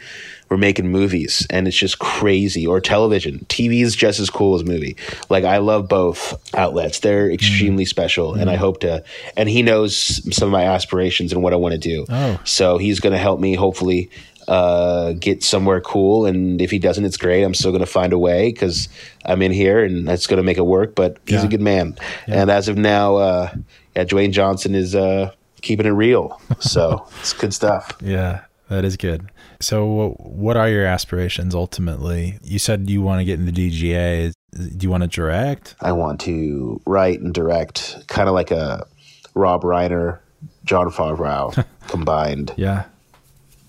we're 0.50 0.56
making 0.56 0.90
movies, 0.90 1.46
and 1.50 1.68
it's 1.68 1.76
just 1.76 1.98
crazy. 1.98 2.66
Or 2.66 2.80
television, 2.80 3.40
TV 3.48 3.82
is 3.82 3.94
just 3.94 4.18
as 4.20 4.30
cool 4.30 4.54
as 4.54 4.64
movie. 4.64 4.96
Like 5.28 5.44
I 5.44 5.58
love 5.58 5.88
both 5.88 6.38
outlets; 6.54 7.00
they're 7.00 7.30
extremely 7.30 7.84
Mm-hmm. 7.84 7.88
special, 7.88 8.34
and 8.34 8.48
I 8.50 8.56
hope 8.56 8.80
to. 8.80 9.02
And 9.36 9.48
he 9.48 9.62
knows 9.62 9.94
some 10.34 10.48
of 10.48 10.52
my 10.52 10.64
aspirations 10.64 11.32
and 11.32 11.42
what 11.42 11.52
I 11.52 11.56
want 11.56 11.72
to 11.72 11.78
do. 11.78 12.06
Oh. 12.08 12.40
So 12.44 12.78
he's 12.78 13.00
going 13.00 13.12
to 13.12 13.18
help 13.18 13.40
me 13.40 13.54
hopefully 13.54 14.10
uh, 14.48 15.12
get 15.12 15.42
somewhere 15.44 15.80
cool. 15.80 16.24
And 16.26 16.60
if 16.62 16.70
he 16.70 16.78
doesn't, 16.78 17.04
it's 17.04 17.16
great. 17.18 17.42
I'm 17.44 17.52
still 17.54 17.70
going 17.70 17.80
to 17.84 17.86
find 17.86 18.12
a 18.14 18.18
way 18.18 18.50
because 18.50 18.88
I'm 19.26 19.42
in 19.42 19.52
here 19.52 19.84
and 19.84 20.08
that's 20.08 20.26
going 20.26 20.38
to 20.38 20.42
make 20.42 20.56
it 20.56 20.62
work. 20.66 20.94
But 20.94 21.18
he's 21.26 21.40
Yeah. 21.40 21.44
a 21.44 21.48
good 21.48 21.60
man. 21.60 21.96
Yeah. 22.26 22.42
And 22.42 22.50
as 22.50 22.68
of 22.68 22.78
now, 22.78 23.16
uh, 23.16 23.52
yeah, 23.94 24.04
Dwayne 24.04 24.32
Johnson 24.32 24.74
is 24.74 24.94
uh, 24.94 25.32
keeping 25.60 25.84
it 25.86 25.90
real. 25.90 26.40
So 26.60 27.06
it's 27.20 27.34
good 27.34 27.52
stuff. 27.52 27.92
Yeah, 28.00 28.40
that 28.70 28.84
is 28.86 28.96
good. 28.96 29.30
So, 29.60 30.14
what 30.18 30.56
are 30.56 30.68
your 30.68 30.86
aspirations 30.86 31.54
ultimately? 31.54 32.38
You 32.44 32.58
said 32.58 32.88
you 32.88 33.02
want 33.02 33.20
to 33.20 33.24
get 33.24 33.40
into 33.40 33.52
DGA. 33.52 34.32
Do 34.54 34.78
you 34.80 34.90
want 34.90 35.02
to 35.02 35.08
direct? 35.08 35.74
I 35.80 35.92
want 35.92 36.20
to 36.22 36.80
write 36.86 37.20
and 37.20 37.34
direct 37.34 38.06
kind 38.08 38.28
of 38.28 38.34
like 38.34 38.50
a 38.50 38.86
Rob 39.34 39.62
Reiner, 39.62 40.18
Jon 40.64 40.90
Favreau 40.90 41.64
combined. 41.88 42.54
Yeah. 42.56 42.84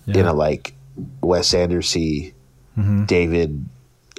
in 0.07 0.25
a 0.25 0.33
like 0.33 0.73
Wes 1.21 1.53
Andersy, 1.53 2.33
David 3.05 3.65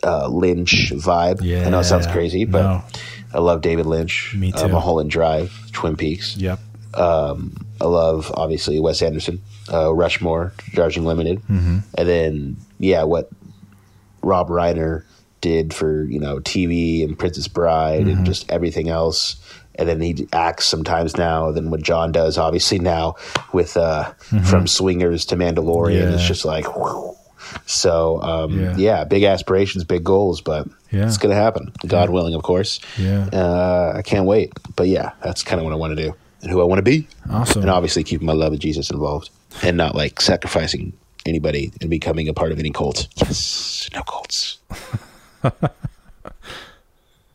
uh, 0.02 0.28
Lynch 0.28 0.92
vibe. 0.94 1.40
I 1.66 1.70
know 1.70 1.80
it 1.80 1.84
sounds 1.84 2.06
crazy, 2.08 2.44
but 2.44 2.62
No. 2.62 2.84
I 3.32 3.38
love 3.38 3.60
David 3.62 3.86
Lynch. 3.86 4.34
Me 4.34 4.52
Uh, 4.52 4.62
too. 4.66 4.68
Mulholland 4.72 5.10
Drive, 5.10 5.52
Twin 5.72 5.96
Peaks. 5.96 6.36
Yep. 6.36 6.58
I 6.94 7.84
love 7.84 8.30
obviously 8.34 8.78
Wes 8.80 9.00
Anderson, 9.02 9.40
uh, 9.72 9.92
Rushmore, 9.94 10.52
Darjeeling 10.74 11.06
Limited, 11.08 11.38
Mm-hmm. 11.42 11.78
and 11.96 12.08
then 12.08 12.56
yeah, 12.78 13.02
what 13.04 13.30
Rob 14.22 14.48
Reiner 14.48 15.04
did 15.40 15.72
for 15.72 16.04
you 16.04 16.20
know 16.20 16.38
TV 16.40 17.02
and 17.04 17.18
Princess 17.18 17.48
Bride 17.48 18.02
Mm-hmm. 18.02 18.10
and 18.18 18.26
just 18.26 18.50
everything 18.50 18.88
else. 18.88 19.36
And 19.76 19.88
then 19.88 20.00
he 20.02 20.28
acts 20.32 20.66
sometimes 20.66 21.16
now. 21.16 21.52
Then 21.52 21.70
what 21.70 21.80
John 21.82 22.12
does, 22.12 22.36
obviously 22.36 22.78
now 22.78 23.14
with 23.54 23.76
uh, 23.78 24.12
from 24.50 24.66
Swingers 24.66 25.24
to 25.26 25.36
Mandalorian, 25.36 26.00
Mm-hmm. 26.02 26.08
Yeah. 26.10 26.14
it's 26.16 26.26
just 26.26 26.44
like. 26.44 26.66
whew. 26.76 27.16
So 27.66 28.20
um, 28.22 28.60
Yeah. 28.60 28.76
yeah. 28.76 29.04
big 29.04 29.22
aspirations, 29.24 29.84
big 29.84 30.04
goals, 30.04 30.40
but 30.42 30.68
Yeah. 30.90 31.06
it's 31.06 31.16
gonna 31.18 31.34
happen. 31.34 31.72
God 31.86 32.10
willing, 32.10 32.34
of 32.34 32.42
course. 32.42 32.80
Yeah. 32.98 33.26
Uh, 33.32 33.94
I 33.96 34.02
can't 34.02 34.26
wait. 34.26 34.52
But 34.76 34.88
yeah, 34.88 35.12
that's 35.22 35.42
kind 35.42 35.58
of 35.60 35.64
what 35.64 35.72
I 35.72 35.76
want 35.76 35.96
to 35.96 36.02
do 36.04 36.14
and 36.42 36.50
who 36.50 36.60
I 36.60 36.64
want 36.64 36.78
to 36.78 36.82
be. 36.82 37.08
Awesome. 37.30 37.62
And 37.62 37.70
obviously 37.70 38.04
keeping 38.04 38.26
my 38.26 38.34
love 38.34 38.52
of 38.52 38.58
Jesus 38.58 38.90
involved 38.90 39.30
and 39.62 39.76
not 39.76 39.95
like 39.95 40.21
sacrificing 40.21 40.92
anybody 41.26 41.73
and 41.80 41.90
becoming 41.90 42.28
a 42.28 42.35
part 42.35 42.52
of 42.52 42.59
any 42.59 42.71
cult. 42.71 43.09
Yes, 43.16 43.90
no 43.95 44.02
cults. 44.02 44.59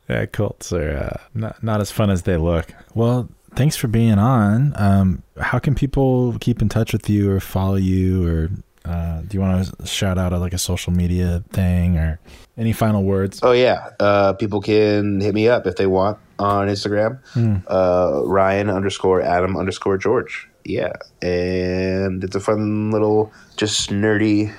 Yeah, 0.10 0.25
cults 0.27 0.72
are 0.72 0.98
uh, 0.98 1.17
not 1.34 1.63
not 1.63 1.81
as 1.81 1.91
fun 1.91 2.10
as 2.10 2.24
they 2.24 2.38
look. 2.38 2.72
Well, 2.93 3.27
thanks 3.55 3.75
for 3.75 3.88
being 3.88 4.19
on. 4.19 4.74
Um, 4.75 5.24
how 5.39 5.60
can 5.60 5.74
people 5.74 6.38
keep 6.39 6.62
in 6.62 6.69
touch 6.69 6.93
with 6.93 7.10
you 7.10 7.31
or 7.31 7.39
follow 7.39 7.75
you, 7.75 8.27
or 8.27 8.50
uh, 8.86 9.22
do 9.22 9.29
you 9.31 9.41
want 9.41 9.65
to 9.65 9.86
shout 9.88 10.17
out 10.17 10.31
a, 10.31 10.38
like 10.38 10.53
a 10.53 10.60
social 10.60 10.93
media 10.93 11.43
thing 11.51 11.98
or 11.98 12.19
any 12.55 12.72
final 12.72 13.03
words? 13.03 13.39
Oh 13.41 13.51
yeah, 13.51 13.89
uh, 14.00 14.34
people 14.34 14.62
can 14.62 15.22
hit 15.22 15.34
me 15.34 15.48
up 15.48 15.65
if 15.65 15.75
they 15.75 15.88
want 15.88 16.19
on 16.38 16.67
Instagram. 16.67 17.19
Uh, 17.67 18.22
Ryan 18.25 18.69
underscore 18.69 19.22
Adam 19.22 19.57
underscore 19.57 19.98
George. 19.98 20.48
Yeah, 20.65 20.93
and 21.22 22.24
it's 22.24 22.36
a 22.36 22.39
fun 22.39 22.89
little 22.91 23.31
just 23.55 23.91
nerdy 23.91 24.51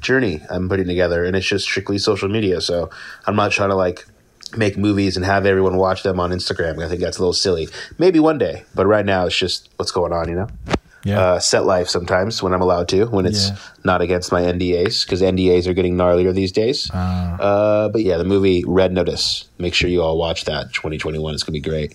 journey 0.00 0.42
I'm 0.50 0.68
putting 0.68 0.86
together, 0.86 1.24
and 1.24 1.34
it's 1.34 1.46
just 1.46 1.64
strictly 1.64 1.98
social 1.98 2.28
media. 2.28 2.60
So 2.60 2.90
I'm 3.26 3.34
not 3.34 3.50
trying 3.50 3.70
to 3.70 3.74
like 3.76 4.06
make 4.56 4.76
movies 4.76 5.16
and 5.16 5.24
have 5.24 5.46
everyone 5.46 5.76
watch 5.76 6.02
them 6.02 6.20
on 6.20 6.30
Instagram. 6.30 6.84
I 6.84 6.88
think 6.88 7.00
that's 7.00 7.16
a 7.18 7.20
little 7.20 7.32
silly. 7.32 7.68
Maybe 7.98 8.20
one 8.20 8.38
day, 8.38 8.64
but 8.74 8.86
right 8.86 9.04
now 9.04 9.26
it's 9.26 9.36
just 9.36 9.70
what's 9.76 9.90
going 9.90 10.12
on, 10.12 10.28
you 10.28 10.34
know. 10.36 10.48
Yeah. 11.04 11.20
Uh, 11.20 11.38
set 11.38 11.64
life 11.64 11.88
sometimes 11.88 12.42
when 12.42 12.52
I'm 12.52 12.60
allowed 12.60 12.88
to, 12.88 13.06
when 13.06 13.24
it's 13.24 13.48
Yeah. 13.48 13.56
not 13.84 14.02
against 14.02 14.32
my 14.32 14.42
NDAs, 14.42 15.04
because 15.06 15.22
NDAs 15.22 15.66
are 15.66 15.72
getting 15.72 15.96
gnarlier 15.96 16.34
these 16.34 16.52
days. 16.52 16.90
Uh, 16.92 17.88
but 17.90 18.02
yeah, 18.02 18.16
the 18.18 18.24
movie 18.24 18.64
Red 18.66 18.92
Notice. 18.92 19.48
Make 19.58 19.74
sure 19.74 19.88
you 19.88 20.02
all 20.02 20.18
watch 20.18 20.44
that. 20.44 20.72
2021 20.74 21.32
It's 21.34 21.42
gonna 21.42 21.52
be 21.54 21.60
great. 21.60 21.94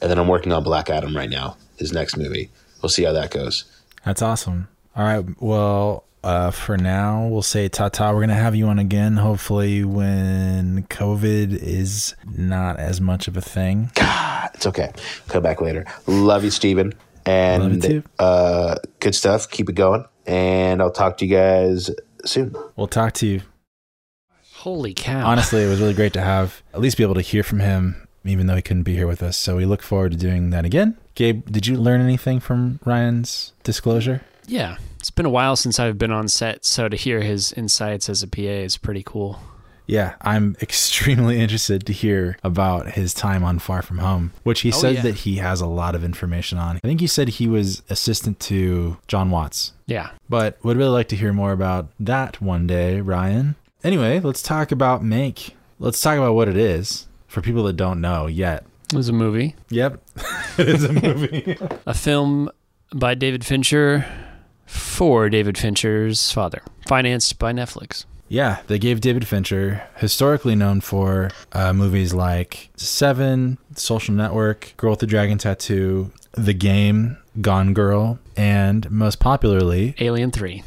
And 0.00 0.10
then 0.10 0.18
I'm 0.18 0.28
working 0.28 0.52
on 0.52 0.62
Black 0.62 0.88
Adam 0.88 1.14
right 1.14 1.28
now. 1.28 1.56
His 1.76 1.92
next 1.92 2.16
movie. 2.16 2.50
We'll 2.82 2.88
see 2.90 3.04
how 3.04 3.12
that 3.12 3.30
goes. 3.30 3.64
That's 4.04 4.22
awesome. 4.22 4.68
All 4.96 5.04
right. 5.04 5.24
Well, 5.40 6.04
uh, 6.22 6.50
for 6.50 6.76
now, 6.76 7.26
we'll 7.26 7.42
say 7.42 7.68
ta 7.68 7.88
ta. 7.88 8.10
We're 8.10 8.18
going 8.20 8.28
to 8.28 8.34
have 8.34 8.54
you 8.54 8.66
on 8.68 8.78
again, 8.78 9.16
hopefully, 9.16 9.84
when 9.84 10.84
COVID 10.90 11.54
is 11.54 12.14
not 12.36 12.78
as 12.78 13.00
much 13.00 13.28
of 13.28 13.36
a 13.36 13.40
thing. 13.40 13.90
God, 13.94 14.50
it's 14.54 14.66
okay. 14.66 14.92
Come 15.28 15.42
back 15.42 15.60
later. 15.60 15.84
Love 16.06 16.44
you, 16.44 16.50
Steven. 16.50 16.92
And 17.26 17.62
Love 17.62 17.74
you 17.74 17.80
too. 17.80 18.02
Uh, 18.18 18.76
good 18.98 19.14
stuff. 19.14 19.50
Keep 19.50 19.70
it 19.70 19.74
going. 19.74 20.04
And 20.26 20.82
I'll 20.82 20.90
talk 20.90 21.18
to 21.18 21.26
you 21.26 21.34
guys 21.34 21.90
soon. 22.24 22.54
We'll 22.76 22.86
talk 22.86 23.14
to 23.14 23.26
you. 23.26 23.42
Holy 24.54 24.92
cow. 24.92 25.26
Honestly, 25.26 25.62
it 25.62 25.68
was 25.68 25.80
really 25.80 25.94
great 25.94 26.12
to 26.12 26.20
have 26.20 26.62
at 26.74 26.80
least 26.80 26.98
be 26.98 27.02
able 27.02 27.14
to 27.14 27.22
hear 27.22 27.42
from 27.42 27.60
him, 27.60 28.06
even 28.24 28.46
though 28.46 28.56
he 28.56 28.62
couldn't 28.62 28.82
be 28.82 28.94
here 28.94 29.06
with 29.06 29.22
us. 29.22 29.38
So 29.38 29.56
we 29.56 29.64
look 29.64 29.80
forward 29.80 30.12
to 30.12 30.18
doing 30.18 30.50
that 30.50 30.66
again. 30.66 30.98
Gabe, 31.20 31.44
did 31.50 31.66
you 31.66 31.76
learn 31.76 32.00
anything 32.00 32.40
from 32.40 32.80
Ryan's 32.82 33.52
disclosure? 33.62 34.22
Yeah. 34.46 34.78
It's 34.98 35.10
been 35.10 35.26
a 35.26 35.30
while 35.30 35.54
since 35.54 35.78
I've 35.78 35.98
been 35.98 36.10
on 36.10 36.28
set, 36.28 36.64
so 36.64 36.88
to 36.88 36.96
hear 36.96 37.20
his 37.20 37.52
insights 37.52 38.08
as 38.08 38.22
a 38.22 38.26
PA 38.26 38.40
is 38.40 38.78
pretty 38.78 39.02
cool. 39.04 39.38
Yeah, 39.86 40.14
I'm 40.22 40.56
extremely 40.62 41.38
interested 41.38 41.84
to 41.84 41.92
hear 41.92 42.38
about 42.42 42.92
his 42.92 43.12
time 43.12 43.44
on 43.44 43.58
Far 43.58 43.82
From 43.82 43.98
Home, 43.98 44.32
which 44.44 44.62
he 44.62 44.70
Oh, 44.72 44.76
said 44.76 44.94
yeah. 44.94 45.02
that 45.02 45.14
he 45.16 45.36
has 45.36 45.60
a 45.60 45.66
lot 45.66 45.94
of 45.94 46.02
information 46.04 46.56
on. 46.56 46.76
I 46.76 46.80
think 46.88 47.00
he 47.00 47.06
said 47.06 47.28
he 47.28 47.46
was 47.46 47.82
assistant 47.90 48.40
to 48.40 48.96
Jon 49.06 49.30
Watts, 49.30 49.74
Yeah. 49.86 50.12
but 50.30 50.56
would 50.64 50.78
really 50.78 50.88
like 50.88 51.08
to 51.08 51.16
hear 51.16 51.34
more 51.34 51.52
about 51.52 51.88
that 52.00 52.40
one 52.40 52.66
day, 52.66 53.02
Ryan. 53.02 53.56
Anyway, 53.84 54.20
let's 54.20 54.40
talk 54.40 54.72
about 54.72 55.02
Mank. 55.04 55.50
Let's 55.78 56.00
talk 56.00 56.16
about 56.16 56.32
what 56.34 56.48
it 56.48 56.56
is 56.56 57.08
for 57.28 57.42
people 57.42 57.64
that 57.64 57.76
don't 57.76 58.00
know 58.00 58.26
yet. 58.26 58.64
It 58.92 58.96
was 58.96 59.08
a 59.08 59.12
movie, 59.12 59.54
Yep, 59.70 60.02
it 60.58 60.68
is 60.68 60.84
a 60.84 60.92
movie. 60.92 61.56
a 61.86 61.94
film 61.94 62.50
by 62.92 63.14
David 63.14 63.44
Fincher 63.44 64.04
for 64.66 65.28
David 65.28 65.56
Fincher's 65.56 66.32
father, 66.32 66.62
financed 66.88 67.38
by 67.38 67.52
Netflix. 67.52 68.04
Yeah, 68.28 68.58
they 68.68 68.78
gave 68.78 69.00
David 69.00 69.26
Fincher, 69.26 69.82
historically 69.96 70.54
known 70.54 70.80
for 70.80 71.30
uh, 71.52 71.72
movies 71.72 72.12
like 72.14 72.70
Seven, 72.76 73.58
Social 73.74 74.14
Network, 74.14 74.74
Girl 74.76 74.90
with 74.90 75.00
the 75.00 75.06
Dragon 75.06 75.38
Tattoo, 75.38 76.12
The 76.32 76.54
Game, 76.54 77.16
Gone 77.40 77.72
Girl, 77.74 78.18
and 78.36 78.88
most 78.90 79.18
popularly, 79.20 79.94
Alien 79.98 80.30
3. 80.30 80.62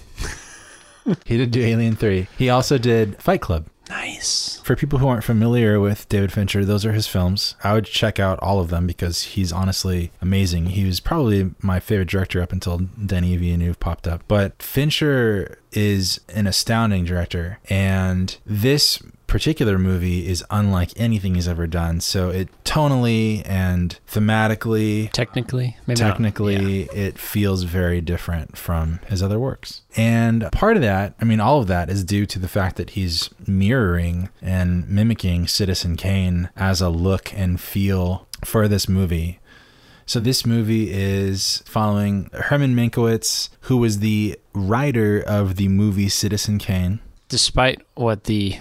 he 1.26 1.38
did 1.38 1.52
do 1.52 1.62
Alien 1.62 1.96
3. 1.96 2.28
He 2.38 2.50
also 2.50 2.78
did 2.78 3.22
Fight 3.22 3.40
Club. 3.42 3.66
Nice. 3.94 4.60
For 4.64 4.76
people 4.76 5.00
who 5.00 5.08
aren't 5.08 5.24
familiar 5.24 5.80
with 5.80 6.10
David 6.10 6.32
Fincher, 6.32 6.66
those 6.66 6.86
are 6.86 6.94
his 6.94 7.08
films. 7.08 7.56
I 7.64 7.74
would 7.74 7.86
check 7.86 8.20
out 8.20 8.40
all 8.40 8.60
of 8.60 8.70
them 8.70 8.88
because 8.88 9.22
he's 9.24 9.52
honestly 9.52 10.12
amazing. 10.22 10.68
He 10.68 10.84
was 10.86 11.00
probably 11.00 11.52
my 11.62 11.80
favorite 11.80 12.10
director 12.10 12.42
up 12.42 12.52
until 12.52 12.80
Denis 12.80 13.40
Villeneuve 13.40 13.80
popped 13.80 14.08
up. 14.08 14.24
But 14.28 14.62
Fincher 14.62 15.60
is 15.72 16.20
an 16.30 16.48
astounding 16.48 17.06
director, 17.06 17.60
and 17.70 18.36
this 18.46 19.02
particular 19.34 19.80
movie 19.80 20.28
is 20.28 20.44
unlike 20.52 20.92
anything 20.96 21.34
he's 21.34 21.48
ever 21.48 21.66
done. 21.66 22.00
So 22.00 22.30
it 22.30 22.50
tonally 22.64 23.42
and 23.46 23.98
thematically 24.08 25.12
Technically, 25.12 25.76
maybe 25.88 25.98
technically 25.98 26.84
Yeah. 26.84 26.92
it 27.08 27.18
feels 27.18 27.64
very 27.64 28.00
different 28.00 28.56
from 28.58 29.00
his 29.08 29.24
other 29.24 29.40
works 29.40 29.82
and 29.96 30.48
part 30.52 30.76
of 30.76 30.82
that 30.82 31.14
i 31.22 31.26
mean 31.26 31.40
all 31.40 31.60
of 31.60 31.68
that 31.68 31.90
is 31.90 32.04
due 32.04 32.26
to 32.26 32.40
the 32.40 32.48
fact 32.48 32.76
that 32.78 32.92
he's 32.92 33.30
mirroring 33.48 34.30
and 34.42 34.88
mimicking 34.90 35.48
citizen 35.48 35.96
kane 35.96 36.50
as 36.56 36.82
a 36.82 36.90
look 36.90 37.32
and 37.36 37.60
feel 37.62 38.28
for 38.44 38.68
this 38.68 38.88
movie 38.90 39.40
so 40.06 40.20
this 40.20 40.46
movie 40.46 40.92
is 40.92 41.64
following 41.66 42.30
herman 42.34 42.76
Mankiewicz, 42.76 43.50
who 43.62 43.78
was 43.78 44.00
the 44.00 44.38
writer 44.54 45.20
of 45.26 45.56
the 45.56 45.68
movie 45.68 46.10
citizen 46.10 46.58
kane 46.60 47.00
Despite 47.30 47.82
what 47.96 48.26
the 48.26 48.58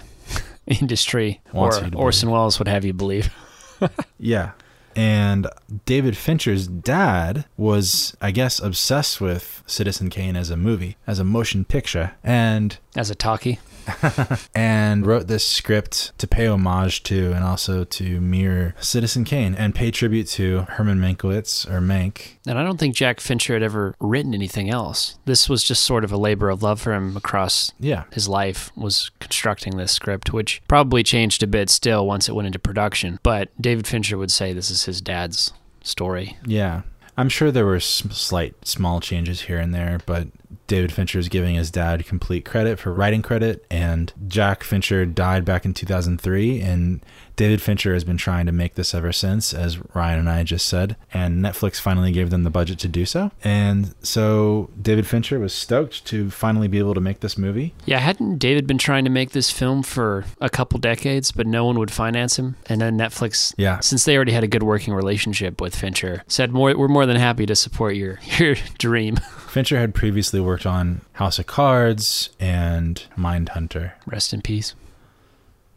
industry 0.81 1.40
Wants 1.52 1.78
or 1.78 1.90
Orson 1.95 2.31
Welles 2.31 2.59
would 2.59 2.69
have 2.69 2.85
you 2.85 2.92
believe. 2.92 3.33
Yeah. 4.19 4.52
And 4.95 5.49
David 5.87 6.16
Fincher's 6.16 6.69
dad 6.69 7.47
was, 7.57 8.16
I 8.21 8.31
guess, 8.31 8.61
obsessed 8.61 9.21
with 9.21 9.62
Citizen 9.66 10.09
Kane 10.11 10.37
as 10.37 10.50
a 10.50 10.57
movie, 10.57 10.97
as 11.07 11.19
a 11.19 11.25
motion 11.25 11.64
picture, 11.64 12.12
and 12.23 12.78
As 12.95 13.11
a 13.11 13.14
talkie. 13.16 13.59
and 14.54 15.06
wrote 15.06 15.26
this 15.26 15.46
script 15.46 16.12
to 16.18 16.26
pay 16.26 16.46
homage 16.46 17.02
to 17.04 17.32
and 17.32 17.44
also 17.44 17.84
to 17.84 18.20
mirror 18.20 18.74
Citizen 18.80 19.24
Kane 19.24 19.54
and 19.54 19.74
pay 19.74 19.90
tribute 19.90 20.28
to 20.28 20.62
Herman 20.70 20.98
Mankiewicz 20.98 21.68
or 21.70 21.80
Mank. 21.80 22.36
And 22.46 22.58
I 22.58 22.62
don't 22.62 22.78
think 22.78 22.94
Jack 22.94 23.20
Fincher 23.20 23.54
had 23.54 23.62
ever 23.62 23.94
written 24.00 24.34
anything 24.34 24.70
else. 24.70 25.18
This 25.24 25.48
was 25.48 25.64
just 25.64 25.84
sort 25.84 26.04
of 26.04 26.12
a 26.12 26.16
labor 26.16 26.50
of 26.50 26.62
love 26.62 26.80
for 26.80 26.92
him 26.92 27.16
across 27.16 27.72
Yeah. 27.78 28.04
his 28.12 28.28
life 28.28 28.70
was 28.76 29.10
constructing 29.20 29.76
this 29.76 29.92
script, 29.92 30.32
which 30.32 30.62
probably 30.68 31.02
changed 31.02 31.42
a 31.42 31.46
bit 31.46 31.70
still 31.70 32.06
once 32.06 32.28
it 32.28 32.34
went 32.34 32.46
into 32.46 32.58
production. 32.58 33.18
But 33.22 33.50
David 33.60 33.86
Fincher 33.86 34.18
would 34.18 34.30
say 34.30 34.52
this 34.52 34.70
is 34.70 34.84
his 34.84 35.00
dad's 35.00 35.52
story. 35.82 36.36
Yeah. 36.46 36.82
I'm 37.16 37.28
sure 37.28 37.50
there 37.50 37.66
were 37.66 37.78
slight 37.80 38.66
small 38.66 38.98
changes 39.00 39.42
here 39.42 39.58
and 39.58 39.74
there, 39.74 40.00
but 40.06 40.28
David 40.66 40.92
Fincher 40.92 41.18
is 41.18 41.28
giving 41.28 41.54
his 41.54 41.71
dad 41.71 42.06
complete 42.06 42.44
credit 42.44 42.78
for 42.78 42.92
writing 42.92 43.23
credit. 43.23 43.64
And 43.71 44.12
Jack 44.28 44.64
Fincher 44.64 45.06
died 45.06 45.44
back 45.44 45.64
in 45.64 45.75
2003, 45.75 46.61
and 46.61 47.04
David 47.36 47.62
Fincher 47.62 47.94
has 47.94 48.04
been 48.04 48.18
trying 48.18 48.46
to 48.46 48.52
make 48.52 48.74
this 48.74 48.94
ever 48.94 49.10
since, 49.12 49.54
as 49.54 49.78
Ryan 49.94 50.20
and 50.20 50.28
I 50.28 50.42
just 50.42 50.66
said. 50.68 50.96
And 51.14 51.42
Netflix 51.42 51.80
finally 51.80 52.12
gave 52.12 52.30
them 52.30 52.42
the 52.44 52.50
budget 52.50 52.78
to 52.80 52.88
do 52.88 53.06
so. 53.06 53.30
And 53.42 53.94
so 54.02 54.68
David 54.80 55.06
Fincher 55.06 55.38
was 55.38 55.54
stoked 55.54 56.04
to 56.06 56.30
finally 56.30 56.68
be 56.68 56.78
able 56.78 56.94
to 56.94 57.00
make 57.00 57.20
this 57.20 57.38
movie. 57.38 57.74
Yeah, 57.86 57.98
hadn't 58.00 58.38
David 58.38 58.66
been 58.66 58.76
trying 58.78 59.04
to 59.04 59.10
make 59.10 59.30
this 59.30 59.50
film 59.50 59.82
for 59.82 60.24
a 60.40 60.50
couple 60.50 60.78
decades, 60.78 61.32
but 61.32 61.46
no 61.46 61.64
one 61.64 61.78
would 61.78 61.90
finance 61.90 62.38
him? 62.38 62.56
And 62.66 62.80
then 62.82 62.98
Netflix, 62.98 63.54
Yeah. 63.56 63.80
since 63.80 64.04
they 64.04 64.14
already 64.14 64.32
had 64.32 64.44
a 64.44 64.48
good 64.48 64.62
working 64.62 64.92
relationship 64.92 65.60
with 65.60 65.74
Fincher, 65.74 66.22
said, 66.28 66.52
more, 66.52 66.76
We're 66.76 66.88
more 66.88 67.06
than 67.06 67.16
happy 67.16 67.46
to 67.46 67.56
support 67.56 67.96
your, 67.96 68.18
your 68.38 68.56
dream. 68.78 69.16
Fincher 69.48 69.78
had 69.78 69.94
previously 69.94 70.40
worked 70.40 70.66
on 70.66 71.00
House 71.14 71.38
of 71.38 71.46
Cards 71.46 72.28
and 72.38 73.02
Mindhunter. 73.16 73.92
Rest 74.06 74.32
in 74.34 74.42
peace. 74.42 74.74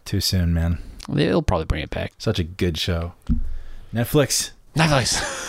Too 0.04 0.20
soon, 0.22 0.54
man. 0.54 0.80
They'll 1.10 1.42
probably 1.42 1.66
bring 1.66 1.84
it 1.84 1.90
back. 1.90 2.14
Such 2.18 2.40
a 2.40 2.44
good 2.44 2.78
show. 2.78 3.14
Netflix. 3.94 4.52
Netflix. 4.76 5.44